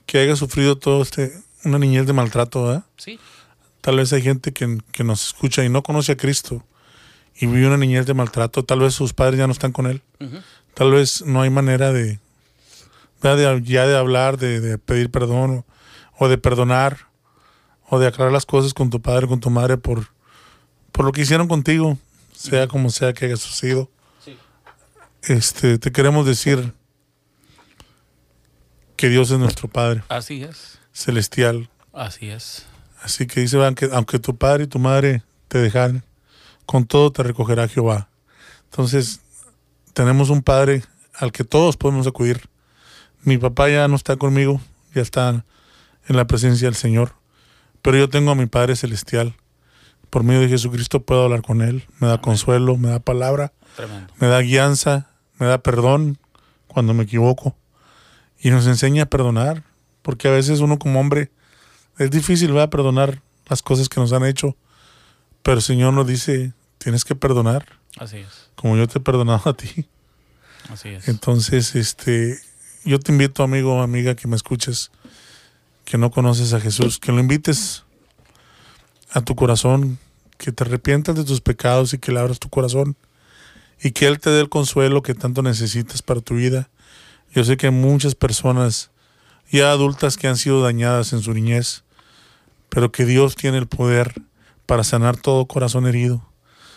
que 0.06 0.18
haya 0.18 0.36
sufrido 0.36 0.78
todo 0.78 1.02
este, 1.02 1.32
una 1.64 1.78
niñez 1.78 2.06
de 2.06 2.12
maltrato, 2.12 2.64
¿verdad? 2.64 2.84
Sí. 2.96 3.18
Tal 3.80 3.96
vez 3.96 4.12
hay 4.12 4.22
gente 4.22 4.52
que, 4.52 5.04
nos 5.04 5.26
escucha 5.28 5.64
y 5.64 5.68
no 5.68 5.82
conoce 5.82 6.12
a 6.12 6.16
Cristo 6.16 6.64
y 7.36 7.46
vive 7.46 7.66
una 7.66 7.76
niñez 7.76 8.06
de 8.06 8.14
maltrato. 8.14 8.64
Tal 8.64 8.80
vez 8.80 8.94
sus 8.94 9.12
padres 9.12 9.38
ya 9.38 9.46
no 9.46 9.52
están 9.52 9.72
con 9.72 9.86
él. 9.86 10.02
Tal 10.74 10.90
vez 10.90 11.22
no 11.24 11.42
hay 11.42 11.50
manera 11.50 11.92
de, 11.92 12.18
de 13.22 13.62
ya 13.64 13.86
de 13.86 13.96
hablar, 13.96 14.36
de, 14.38 14.78
pedir 14.78 15.10
perdón 15.10 15.64
o, 16.18 16.28
de 16.28 16.38
perdonar 16.38 17.08
o 17.88 17.98
de 17.98 18.06
aclarar 18.06 18.32
las 18.32 18.46
cosas 18.46 18.74
con 18.74 18.90
tu 18.90 19.00
padre, 19.00 19.26
con 19.26 19.40
tu 19.40 19.50
madre 19.50 19.76
por, 19.76 20.08
por 20.98 21.06
lo 21.06 21.12
que 21.12 21.20
hicieron 21.20 21.46
contigo, 21.46 21.96
sea 22.34 22.66
como 22.66 22.90
sea 22.90 23.12
que 23.12 23.26
haya 23.26 23.36
sucedido 23.36 23.88
este, 25.22 25.78
te 25.78 25.92
queremos 25.92 26.26
decir 26.26 26.72
que 28.96 29.08
Dios 29.08 29.30
es 29.30 29.38
nuestro 29.38 29.68
Padre. 29.68 30.02
Así 30.08 30.42
es. 30.42 30.78
Celestial. 30.92 31.70
Así 31.92 32.30
es. 32.30 32.66
Así 33.00 33.26
que 33.26 33.42
dice, 33.42 33.58
que 33.76 33.88
aunque 33.92 34.18
tu 34.18 34.36
padre 34.36 34.64
y 34.64 34.66
tu 34.66 34.80
madre 34.80 35.22
te 35.46 35.58
dejan, 35.58 36.02
con 36.66 36.84
todo 36.84 37.12
te 37.12 37.22
recogerá 37.22 37.68
Jehová. 37.68 38.08
Entonces, 38.64 39.20
tenemos 39.92 40.30
un 40.30 40.42
Padre 40.42 40.82
al 41.14 41.30
que 41.30 41.44
todos 41.44 41.76
podemos 41.76 42.08
acudir. 42.08 42.48
Mi 43.22 43.38
papá 43.38 43.68
ya 43.68 43.86
no 43.86 43.94
está 43.94 44.16
conmigo, 44.16 44.60
ya 44.94 45.02
está 45.02 45.44
en 46.08 46.16
la 46.16 46.26
presencia 46.26 46.66
del 46.66 46.74
Señor, 46.74 47.14
pero 47.82 47.98
yo 47.98 48.08
tengo 48.08 48.32
a 48.32 48.34
mi 48.34 48.46
Padre 48.46 48.74
Celestial. 48.74 49.36
Por 50.10 50.24
medio 50.24 50.40
de 50.40 50.48
Jesucristo 50.48 51.02
puedo 51.02 51.24
hablar 51.24 51.42
con 51.42 51.62
Él, 51.62 51.84
me 51.98 52.08
da 52.08 52.20
consuelo, 52.20 52.76
me 52.76 52.88
da 52.88 52.98
palabra, 52.98 53.52
me 54.18 54.26
da 54.26 54.40
guianza, 54.40 55.10
me 55.38 55.46
da 55.46 55.58
perdón 55.58 56.18
cuando 56.66 56.94
me 56.94 57.04
equivoco 57.04 57.56
y 58.40 58.50
nos 58.50 58.66
enseña 58.66 59.04
a 59.04 59.06
perdonar, 59.06 59.64
porque 60.02 60.28
a 60.28 60.30
veces 60.30 60.60
uno 60.60 60.78
como 60.78 61.00
hombre 61.00 61.30
es 61.98 62.10
difícil 62.10 62.56
va 62.56 62.64
a 62.64 62.70
perdonar 62.70 63.22
las 63.46 63.62
cosas 63.62 63.88
que 63.88 64.00
nos 64.00 64.12
han 64.12 64.24
hecho, 64.24 64.56
pero 65.42 65.56
el 65.56 65.62
Señor 65.62 65.92
nos 65.92 66.06
dice, 66.06 66.52
tienes 66.78 67.04
que 67.04 67.14
perdonar. 67.14 67.66
Así 67.98 68.18
es. 68.18 68.50
Como 68.54 68.76
yo 68.76 68.86
te 68.86 68.98
he 68.98 69.00
perdonado 69.00 69.50
a 69.50 69.54
ti. 69.54 69.88
Así 70.70 70.90
es. 70.90 71.08
Entonces, 71.08 71.74
este, 71.74 72.38
yo 72.84 73.00
te 73.00 73.12
invito, 73.12 73.42
amigo 73.42 73.74
o 73.74 73.82
amiga, 73.82 74.14
que 74.14 74.28
me 74.28 74.36
escuches, 74.36 74.90
que 75.84 75.98
no 75.98 76.10
conoces 76.10 76.52
a 76.52 76.60
Jesús, 76.60 76.98
que 76.98 77.12
lo 77.12 77.20
invites 77.20 77.84
a 79.12 79.20
tu 79.20 79.34
corazón, 79.34 79.98
que 80.36 80.52
te 80.52 80.64
arrepientas 80.64 81.16
de 81.16 81.24
tus 81.24 81.40
pecados 81.40 81.92
y 81.92 81.98
que 81.98 82.12
le 82.12 82.20
abras 82.20 82.38
tu 82.38 82.48
corazón 82.48 82.96
y 83.82 83.92
que 83.92 84.06
Él 84.06 84.18
te 84.18 84.30
dé 84.30 84.40
el 84.40 84.48
consuelo 84.48 85.02
que 85.02 85.14
tanto 85.14 85.42
necesitas 85.42 86.02
para 86.02 86.20
tu 86.20 86.34
vida. 86.34 86.68
Yo 87.32 87.44
sé 87.44 87.56
que 87.56 87.66
hay 87.66 87.72
muchas 87.72 88.14
personas 88.14 88.90
ya 89.50 89.70
adultas 89.70 90.16
que 90.16 90.28
han 90.28 90.36
sido 90.36 90.62
dañadas 90.62 91.12
en 91.12 91.20
su 91.20 91.32
niñez, 91.32 91.84
pero 92.68 92.92
que 92.92 93.04
Dios 93.04 93.36
tiene 93.36 93.58
el 93.58 93.66
poder 93.66 94.14
para 94.66 94.84
sanar 94.84 95.16
todo 95.16 95.46
corazón 95.46 95.86
herido. 95.86 96.26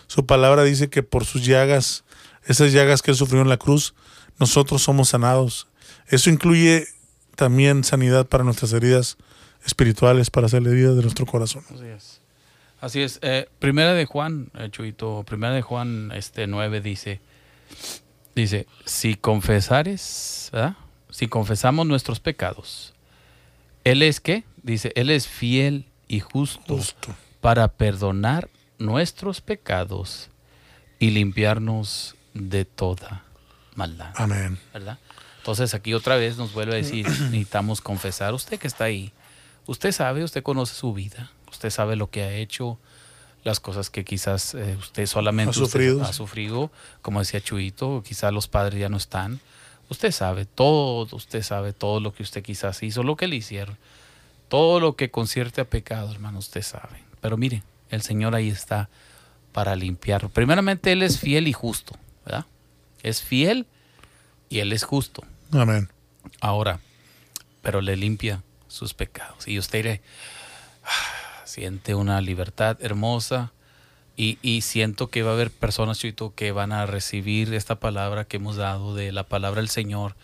Su 0.07 0.25
palabra 0.25 0.63
dice 0.63 0.89
que 0.89 1.03
por 1.03 1.25
sus 1.25 1.45
llagas, 1.45 2.03
esas 2.45 2.71
llagas 2.71 3.01
que 3.01 3.11
Él 3.11 3.17
sufrió 3.17 3.41
en 3.41 3.49
la 3.49 3.57
cruz, 3.57 3.93
nosotros 4.39 4.81
somos 4.81 5.09
sanados. 5.09 5.67
Eso 6.07 6.29
incluye 6.29 6.87
también 7.35 7.83
sanidad 7.83 8.27
para 8.27 8.43
nuestras 8.43 8.73
heridas 8.73 9.17
espirituales, 9.65 10.29
para 10.29 10.47
hacer 10.47 10.65
heridas 10.65 10.95
de 10.95 11.01
nuestro 11.01 11.25
corazón. 11.25 11.63
Así 12.81 13.01
es. 13.01 13.19
Eh, 13.21 13.47
primera 13.59 13.93
de 13.93 14.05
Juan, 14.05 14.49
eh, 14.57 14.69
Chuito, 14.71 15.23
primera 15.23 15.53
de 15.53 15.61
Juan 15.61 16.11
este 16.15 16.47
9 16.47 16.81
dice, 16.81 17.21
dice, 18.35 18.67
si 18.85 19.15
confesares, 19.15 20.49
¿verdad? 20.51 20.75
Si 21.11 21.27
confesamos 21.27 21.85
nuestros 21.85 22.19
pecados, 22.19 22.93
Él 23.83 24.01
es 24.01 24.19
qué? 24.19 24.43
Dice, 24.63 24.91
Él 24.95 25.09
es 25.11 25.27
fiel 25.27 25.85
y 26.07 26.19
justo, 26.21 26.77
Justo. 26.77 27.15
para 27.39 27.67
perdonar 27.67 28.49
nuestros 28.79 29.41
pecados 29.41 30.29
y 30.99 31.11
limpiarnos 31.11 32.15
de 32.33 32.65
toda 32.65 33.23
maldad. 33.75 34.11
Amén. 34.15 34.57
¿verdad? 34.73 34.97
Entonces 35.37 35.73
aquí 35.73 35.93
otra 35.93 36.15
vez 36.15 36.37
nos 36.37 36.53
vuelve 36.53 36.73
a 36.73 36.77
decir, 36.77 37.07
necesitamos 37.07 37.79
confesar, 37.81 38.33
usted 38.33 38.59
que 38.59 38.67
está 38.67 38.85
ahí, 38.85 39.11
usted 39.67 39.91
sabe, 39.91 40.23
usted 40.23 40.43
conoce 40.43 40.73
su 40.75 40.93
vida, 40.93 41.31
usted 41.51 41.69
sabe 41.69 41.95
lo 41.95 42.09
que 42.09 42.23
ha 42.23 42.33
hecho, 42.33 42.77
las 43.43 43.59
cosas 43.59 43.89
que 43.89 44.03
quizás 44.05 44.53
eh, 44.53 44.75
usted 44.79 45.05
solamente 45.05 45.49
Ha 45.49 45.63
usted 45.63 45.65
sufrido. 45.65 46.03
ha 46.03 46.13
sufrido, 46.13 46.71
como 47.01 47.19
decía 47.19 47.41
Chuito, 47.41 48.03
quizás 48.05 48.31
los 48.33 48.47
padres 48.47 48.79
ya 48.79 48.89
no 48.89 48.97
están. 48.97 49.39
Usted 49.89 50.11
sabe 50.11 50.45
todo, 50.45 51.07
usted 51.15 51.41
sabe 51.43 51.73
todo 51.73 51.99
lo 51.99 52.13
que 52.13 52.23
usted 52.23 52.43
quizás 52.43 52.81
hizo, 52.83 53.03
lo 53.03 53.15
que 53.17 53.27
le 53.27 53.35
hicieron, 53.35 53.77
todo 54.47 54.79
lo 54.79 54.95
que 54.95 55.11
concierte 55.11 55.59
a 55.61 55.65
pecado, 55.65 56.11
hermano, 56.11 56.39
usted 56.39 56.61
sabe. 56.61 57.03
Pero 57.19 57.35
mire, 57.37 57.63
el 57.89 58.01
Señor 58.01 58.35
ahí 58.35 58.49
está 58.49 58.89
para 59.51 59.75
limpiarlo. 59.75 60.29
Primeramente, 60.29 60.91
Él 60.93 61.03
es 61.03 61.19
fiel 61.19 61.47
y 61.47 61.53
justo, 61.53 61.95
¿verdad? 62.25 62.45
Es 63.03 63.21
fiel 63.21 63.65
y 64.49 64.59
Él 64.59 64.71
es 64.71 64.83
justo. 64.83 65.23
Amén. 65.51 65.89
Ahora, 66.39 66.79
pero 67.61 67.81
le 67.81 67.97
limpia 67.97 68.43
sus 68.69 68.93
pecados. 68.93 69.47
Y 69.47 69.59
usted 69.59 69.83
dirá, 69.83 69.99
"Ah, 70.85 70.89
siente 71.51 71.95
una 71.95 72.21
libertad 72.21 72.77
hermosa. 72.79 73.51
Y, 74.17 74.37
y 74.41 74.61
siento 74.61 75.07
que 75.07 75.23
va 75.23 75.31
a 75.31 75.33
haber 75.33 75.51
personas, 75.51 75.99
Chuito, 75.99 76.33
que 76.35 76.51
van 76.51 76.71
a 76.71 76.85
recibir 76.85 77.53
esta 77.53 77.79
palabra 77.79 78.25
que 78.25 78.37
hemos 78.37 78.55
dado 78.55 78.93
de 78.93 79.11
la 79.11 79.23
palabra 79.23 79.61
del 79.61 79.69
Señor, 79.69 80.15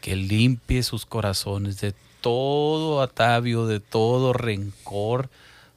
que 0.00 0.16
limpie 0.16 0.82
sus 0.82 1.06
corazones 1.06 1.80
de 1.80 1.94
todo 2.20 3.02
atavio, 3.02 3.66
de 3.66 3.80
todo 3.80 4.32
rencor, 4.32 5.28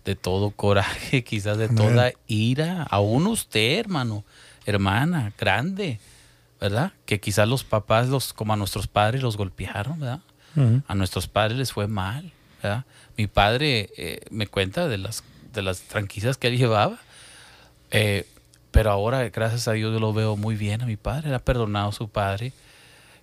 de 0.06 0.16
todo 0.16 0.52
coraje, 0.52 1.24
quizás 1.26 1.58
de 1.58 1.66
Amén. 1.66 1.78
toda 1.78 2.12
ira. 2.28 2.84
Aún 2.84 3.28
usted, 3.28 3.80
hermano, 3.80 4.24
hermana, 4.66 5.34
grande, 5.38 6.00
¿verdad? 6.60 6.94
Que 7.06 7.20
quizás 7.20 7.48
los 7.48 7.64
papás, 7.64 8.10
los, 8.10 8.34
como 8.34 8.54
a 8.54 8.58
nuestros 8.58 8.88
padres, 8.88 9.24
los 9.24 9.38
golpearon, 9.38 10.00
¿verdad? 10.00 10.22
A 10.88 10.96
nuestros 10.96 11.28
padres 11.28 11.58
les 11.58 11.72
fue 11.72 11.88
mal, 11.88 12.34
¿verdad? 12.62 12.86
Mi 13.18 13.28
padre 13.28 13.90
eh, 13.98 14.22
me 14.30 14.48
cuenta 14.48 14.88
de 14.88 14.98
las, 14.98 15.24
de 15.54 15.62
las 15.62 15.82
tranquillas 15.82 16.38
que 16.38 16.48
él 16.48 16.58
llevaba, 16.58 17.00
eh, 17.92 18.26
pero 18.72 18.92
ahora, 18.92 19.28
gracias 19.30 19.68
a 19.68 19.74
Dios, 19.74 19.92
yo 19.94 20.00
lo 20.00 20.14
veo 20.14 20.36
muy 20.36 20.56
bien 20.56 20.82
a 20.82 20.86
mi 20.86 20.96
padre, 20.96 21.30
él 21.30 21.36
ha 21.36 21.40
perdonado 21.40 21.90
a 21.90 21.92
su 21.92 22.08
padre. 22.10 22.54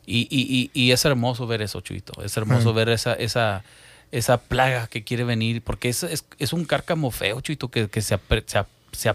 Y, 0.05 0.28
y, 0.30 0.70
y, 0.74 0.80
y 0.80 0.93
es 0.93 1.05
hermoso 1.05 1.47
ver 1.47 1.62
eso, 1.62 1.80
Chuito. 1.80 2.22
Es 2.22 2.37
hermoso 2.37 2.72
Mm. 2.72 2.76
ver 2.76 2.89
esa, 2.91 3.14
esa, 3.14 3.64
esa 4.12 4.39
plaga 4.39 4.87
que 4.87 5.03
quiere 5.03 5.24
venir, 5.24 5.62
porque 5.62 5.89
es, 5.89 6.03
es, 6.05 6.24
es 6.39 6.53
un 6.53 6.64
cárcamo 6.64 7.11
feo, 7.11 7.41
Chuito, 7.41 7.68
que, 7.70 7.89
que 7.89 8.01
se, 8.03 8.18
se, 8.47 8.64
se, 8.93 9.14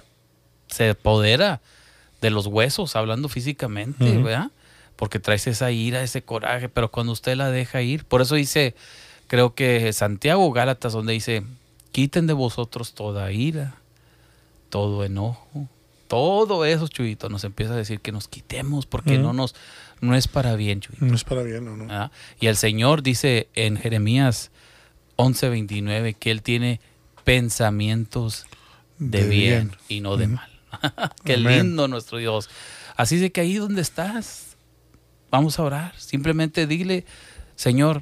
se 0.67 0.89
apodera 0.89 1.61
de 2.21 2.29
los 2.29 2.47
huesos, 2.47 2.95
hablando 2.95 3.29
físicamente. 3.29 4.17
¿verdad? 4.17 4.51
Porque 4.95 5.19
traes 5.19 5.47
esa 5.47 5.71
ira, 5.71 6.03
ese 6.03 6.21
coraje, 6.23 6.69
pero 6.69 6.91
cuando 6.91 7.13
usted 7.13 7.35
la 7.35 7.49
deja 7.51 7.81
ir, 7.81 8.03
por 8.05 8.21
eso 8.21 8.35
dice, 8.35 8.75
creo 9.31 9.55
que 9.55 9.93
Santiago 9.93 10.51
Gálatas, 10.51 10.91
donde 10.91 11.13
dice, 11.13 11.43
quiten 11.93 12.27
de 12.27 12.33
vosotros 12.33 12.91
toda 12.91 13.31
ira, 13.31 13.75
todo 14.69 15.05
enojo, 15.05 15.69
todo 16.09 16.65
eso, 16.65 16.89
Chuyito, 16.89 17.29
nos 17.29 17.45
empieza 17.45 17.71
a 17.71 17.77
decir 17.77 18.01
que 18.01 18.11
nos 18.11 18.27
quitemos 18.27 18.85
porque 18.85 19.17
no 19.17 19.31
nos, 19.31 19.55
no 20.01 20.17
es 20.17 20.27
para 20.27 20.57
bien, 20.57 20.81
Chuyito. 20.81 21.05
No 21.05 21.15
es 21.15 21.23
para 21.23 21.43
bien, 21.43 21.65
¿o 21.69 21.77
no? 21.77 21.85
¿verdad? 21.85 22.11
Y 22.41 22.47
el 22.47 22.57
Señor 22.57 23.03
dice 23.03 23.47
en 23.55 23.77
Jeremías 23.77 24.51
11:29 25.15 26.13
que 26.19 26.31
Él 26.31 26.41
tiene 26.41 26.81
pensamientos 27.23 28.47
de, 28.99 29.21
De 29.23 29.29
bien, 29.29 29.67
bien. 29.69 29.77
y 29.87 30.01
no 30.01 30.17
de 30.17 30.27
mal. 30.27 30.49
Qué 31.23 31.35
Amén. 31.35 31.67
lindo 31.67 31.87
nuestro 31.87 32.17
Dios. 32.17 32.49
Así 32.97 33.15
de 33.15 33.31
que 33.31 33.39
ahí 33.39 33.55
donde 33.55 33.81
estás, 33.81 34.57
vamos 35.29 35.57
a 35.57 35.63
orar. 35.63 35.93
Simplemente 35.97 36.67
dile, 36.67 37.05
Señor, 37.55 38.01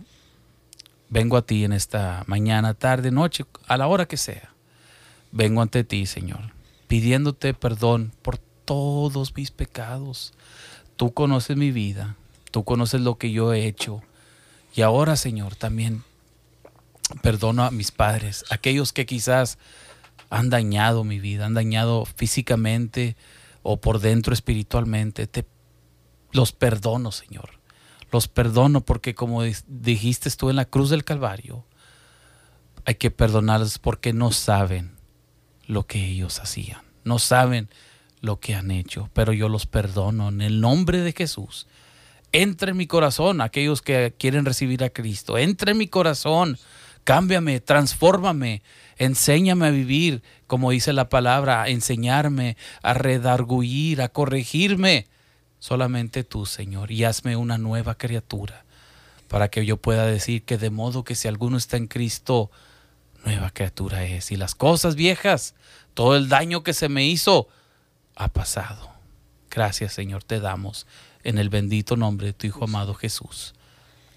vengo 1.09 1.37
a 1.37 1.41
ti 1.41 1.63
en 1.63 1.73
esta 1.73 2.23
mañana, 2.27 2.73
tarde, 2.73 3.11
noche, 3.11 3.45
a 3.67 3.77
la 3.77 3.87
hora 3.87 4.07
que 4.07 4.17
sea. 4.17 4.53
Vengo 5.31 5.61
ante 5.61 5.83
ti, 5.83 6.05
Señor, 6.05 6.53
pidiéndote 6.87 7.53
perdón 7.53 8.13
por 8.21 8.37
todos 8.37 9.35
mis 9.35 9.51
pecados. 9.51 10.33
Tú 10.95 11.13
conoces 11.13 11.57
mi 11.57 11.71
vida, 11.71 12.15
tú 12.51 12.63
conoces 12.63 13.01
lo 13.01 13.17
que 13.17 13.31
yo 13.31 13.53
he 13.53 13.65
hecho. 13.65 14.01
Y 14.75 14.81
ahora, 14.81 15.15
Señor, 15.15 15.55
también 15.55 16.03
perdono 17.21 17.63
a 17.63 17.71
mis 17.71 17.91
padres, 17.91 18.45
aquellos 18.49 18.93
que 18.93 19.05
quizás 19.05 19.57
han 20.29 20.49
dañado 20.49 21.03
mi 21.03 21.19
vida, 21.19 21.45
han 21.45 21.55
dañado 21.55 22.05
físicamente 22.05 23.15
o 23.63 23.77
por 23.77 23.99
dentro 23.99 24.33
espiritualmente. 24.33 25.27
Te 25.27 25.45
los 26.31 26.51
perdono, 26.51 27.11
Señor. 27.11 27.58
Los 28.11 28.27
perdono 28.27 28.81
porque 28.81 29.13
como 29.15 29.43
dijiste 29.43 30.29
tú 30.31 30.49
en 30.49 30.55
la 30.55 30.65
cruz 30.65 30.89
del 30.89 31.03
Calvario, 31.03 31.65
hay 32.85 32.95
que 32.95 33.11
perdonarlos 33.11 33.77
porque 33.79 34.13
no 34.13 34.31
saben 34.31 34.91
lo 35.67 35.85
que 35.85 36.03
ellos 36.03 36.39
hacían. 36.39 36.81
No 37.03 37.19
saben 37.19 37.69
lo 38.21 38.39
que 38.39 38.55
han 38.55 38.71
hecho, 38.71 39.09
pero 39.13 39.33
yo 39.33 39.49
los 39.49 39.65
perdono 39.65 40.29
en 40.29 40.41
el 40.41 40.59
nombre 40.61 40.99
de 40.99 41.13
Jesús. 41.13 41.67
Entra 42.31 42.71
en 42.71 42.77
mi 42.77 42.87
corazón 42.87 43.41
aquellos 43.41 43.81
que 43.81 44.13
quieren 44.17 44.45
recibir 44.45 44.83
a 44.83 44.89
Cristo. 44.89 45.37
Entra 45.37 45.71
en 45.71 45.77
mi 45.77 45.87
corazón. 45.87 46.57
Cámbiame, 47.03 47.59
transfórmame, 47.59 48.61
enséñame 48.97 49.67
a 49.67 49.71
vivir, 49.71 50.21
como 50.45 50.71
dice 50.71 50.93
la 50.93 51.09
palabra, 51.09 51.63
a 51.63 51.69
enseñarme, 51.69 52.57
a 52.83 52.93
redarguir, 52.93 54.01
a 54.01 54.09
corregirme. 54.09 55.07
Solamente 55.59 56.23
tú, 56.23 56.45
Señor, 56.45 56.91
y 56.91 57.03
hazme 57.03 57.35
una 57.35 57.57
nueva 57.57 57.95
criatura, 57.95 58.63
para 59.27 59.49
que 59.49 59.65
yo 59.65 59.77
pueda 59.77 60.05
decir 60.05 60.43
que 60.43 60.57
de 60.57 60.69
modo 60.69 61.03
que 61.03 61.15
si 61.15 61.27
alguno 61.27 61.57
está 61.57 61.77
en 61.77 61.87
Cristo, 61.87 62.49
nueva 63.25 63.51
criatura 63.51 64.03
es. 64.05 64.31
Y 64.31 64.37
las 64.37 64.55
cosas 64.55 64.95
viejas, 64.95 65.53
todo 65.93 66.15
el 66.15 66.29
daño 66.29 66.63
que 66.63 66.73
se 66.73 66.89
me 66.89 67.05
hizo, 67.05 67.47
ha 68.15 68.29
pasado. 68.29 68.89
Gracias, 69.49 69.93
Señor, 69.93 70.23
te 70.23 70.39
damos 70.39 70.87
en 71.23 71.37
el 71.37 71.49
bendito 71.49 71.95
nombre 71.95 72.27
de 72.27 72.33
tu 72.33 72.47
Hijo 72.47 72.63
amado 72.63 72.93
Jesús. 72.93 73.53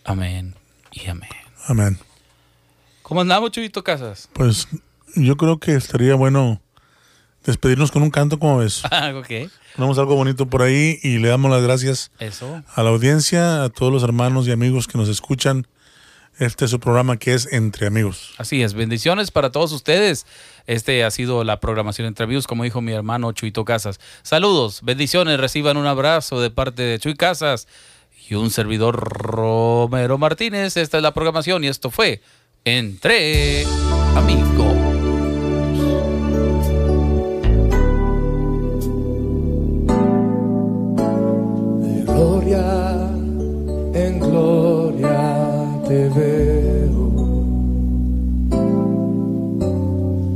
Amén 0.04 0.54
y 0.92 1.08
amén. 1.08 1.30
Amén. 1.66 1.98
¿Cómo 3.02 3.20
andamos, 3.20 3.50
Chubito 3.50 3.82
Casas? 3.82 4.28
Pues 4.32 4.68
yo 5.14 5.36
creo 5.36 5.58
que 5.58 5.74
estaría 5.74 6.14
bueno 6.14 6.60
despedirnos 7.44 7.90
con 7.90 8.02
un 8.02 8.10
canto, 8.10 8.38
como 8.38 8.58
ves? 8.58 8.82
Ah, 8.90 9.12
ok. 9.16 9.50
Ponemos 9.76 9.98
algo 9.98 10.14
bonito 10.14 10.46
por 10.46 10.62
ahí 10.62 10.98
y 11.02 11.18
le 11.18 11.28
damos 11.28 11.50
las 11.50 11.62
gracias 11.62 12.10
Eso. 12.18 12.62
a 12.74 12.82
la 12.82 12.90
audiencia, 12.90 13.64
a 13.64 13.68
todos 13.70 13.92
los 13.92 14.02
hermanos 14.02 14.46
y 14.46 14.52
amigos 14.52 14.86
que 14.86 14.98
nos 14.98 15.08
escuchan. 15.08 15.66
Este 16.38 16.64
es 16.64 16.70
su 16.70 16.80
programa 16.80 17.18
que 17.18 17.34
es 17.34 17.52
Entre 17.52 17.86
Amigos. 17.86 18.34
Así 18.38 18.62
es. 18.62 18.74
Bendiciones 18.74 19.30
para 19.30 19.52
todos 19.52 19.70
ustedes. 19.72 20.26
Este 20.66 21.04
ha 21.04 21.10
sido 21.10 21.44
la 21.44 21.60
programación 21.60 22.06
entre 22.06 22.24
amigos, 22.24 22.46
como 22.46 22.64
dijo 22.64 22.80
mi 22.80 22.92
hermano 22.92 23.32
Chuito 23.32 23.64
Casas. 23.64 24.00
Saludos, 24.22 24.80
bendiciones, 24.82 25.38
reciban 25.38 25.76
un 25.76 25.86
abrazo 25.86 26.40
de 26.40 26.50
parte 26.50 26.82
de 26.82 26.98
Chuy 26.98 27.14
Casas 27.16 27.68
y 28.28 28.34
un 28.34 28.50
servidor 28.50 28.96
Romero 28.96 30.16
Martínez. 30.18 30.76
Esta 30.76 30.96
es 30.96 31.02
la 31.02 31.12
programación 31.14 31.64
y 31.64 31.68
esto 31.68 31.90
fue 31.90 32.22
Entre 32.64 33.64
Amigos. 34.16 34.91
Veo. 46.14 47.12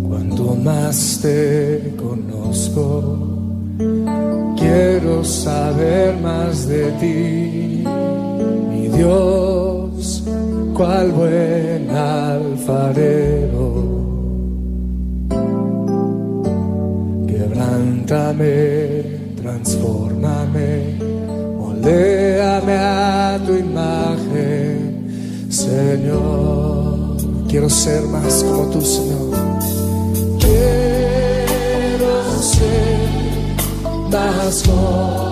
Cuanto 0.08 0.56
más 0.56 1.20
te 1.22 1.94
conozco, 1.96 3.18
quiero 4.56 5.24
saber 5.24 6.16
más 6.20 6.66
de 6.68 6.90
ti, 7.00 7.84
mi 8.70 8.88
Dios, 8.88 10.24
cual 10.74 11.12
buen 11.12 11.90
alfarero. 11.90 13.66
Quebrántame, 17.26 19.02
transfórmame, 19.36 19.96
moldea 19.96 20.05
Señor. 25.76 27.16
Quiero 27.48 27.68
ser 27.68 28.02
más 28.04 28.42
como 28.42 28.70
tú, 28.70 28.80
Señor. 28.80 29.28
Quiero 30.40 32.12
ser 32.40 33.10
más 34.10 34.62
como 34.62 35.25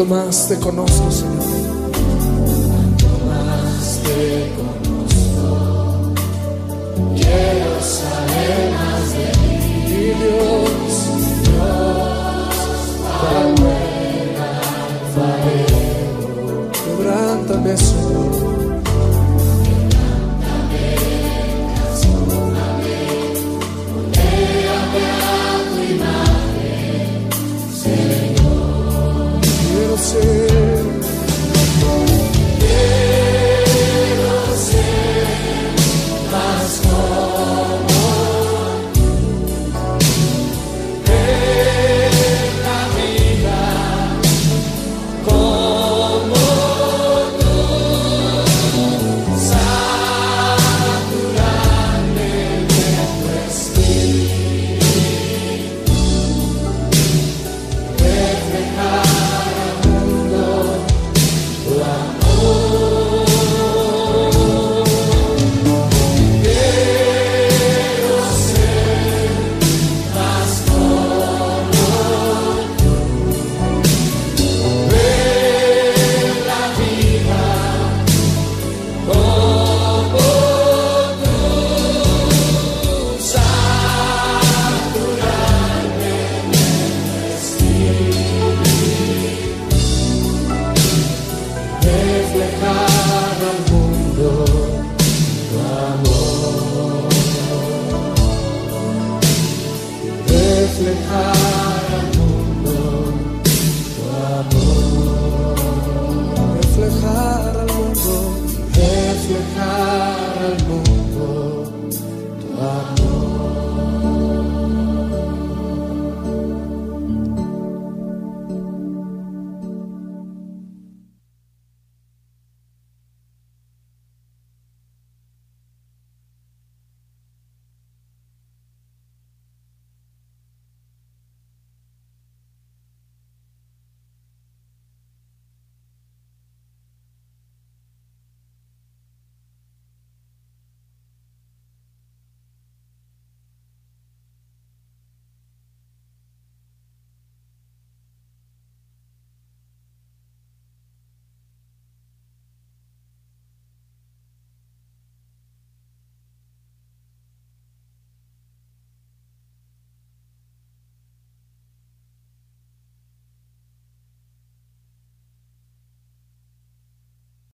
cuanto 0.00 0.14
más 0.14 0.48
te 0.48 0.58
conozco, 0.58 1.10
Señor. 1.10 1.79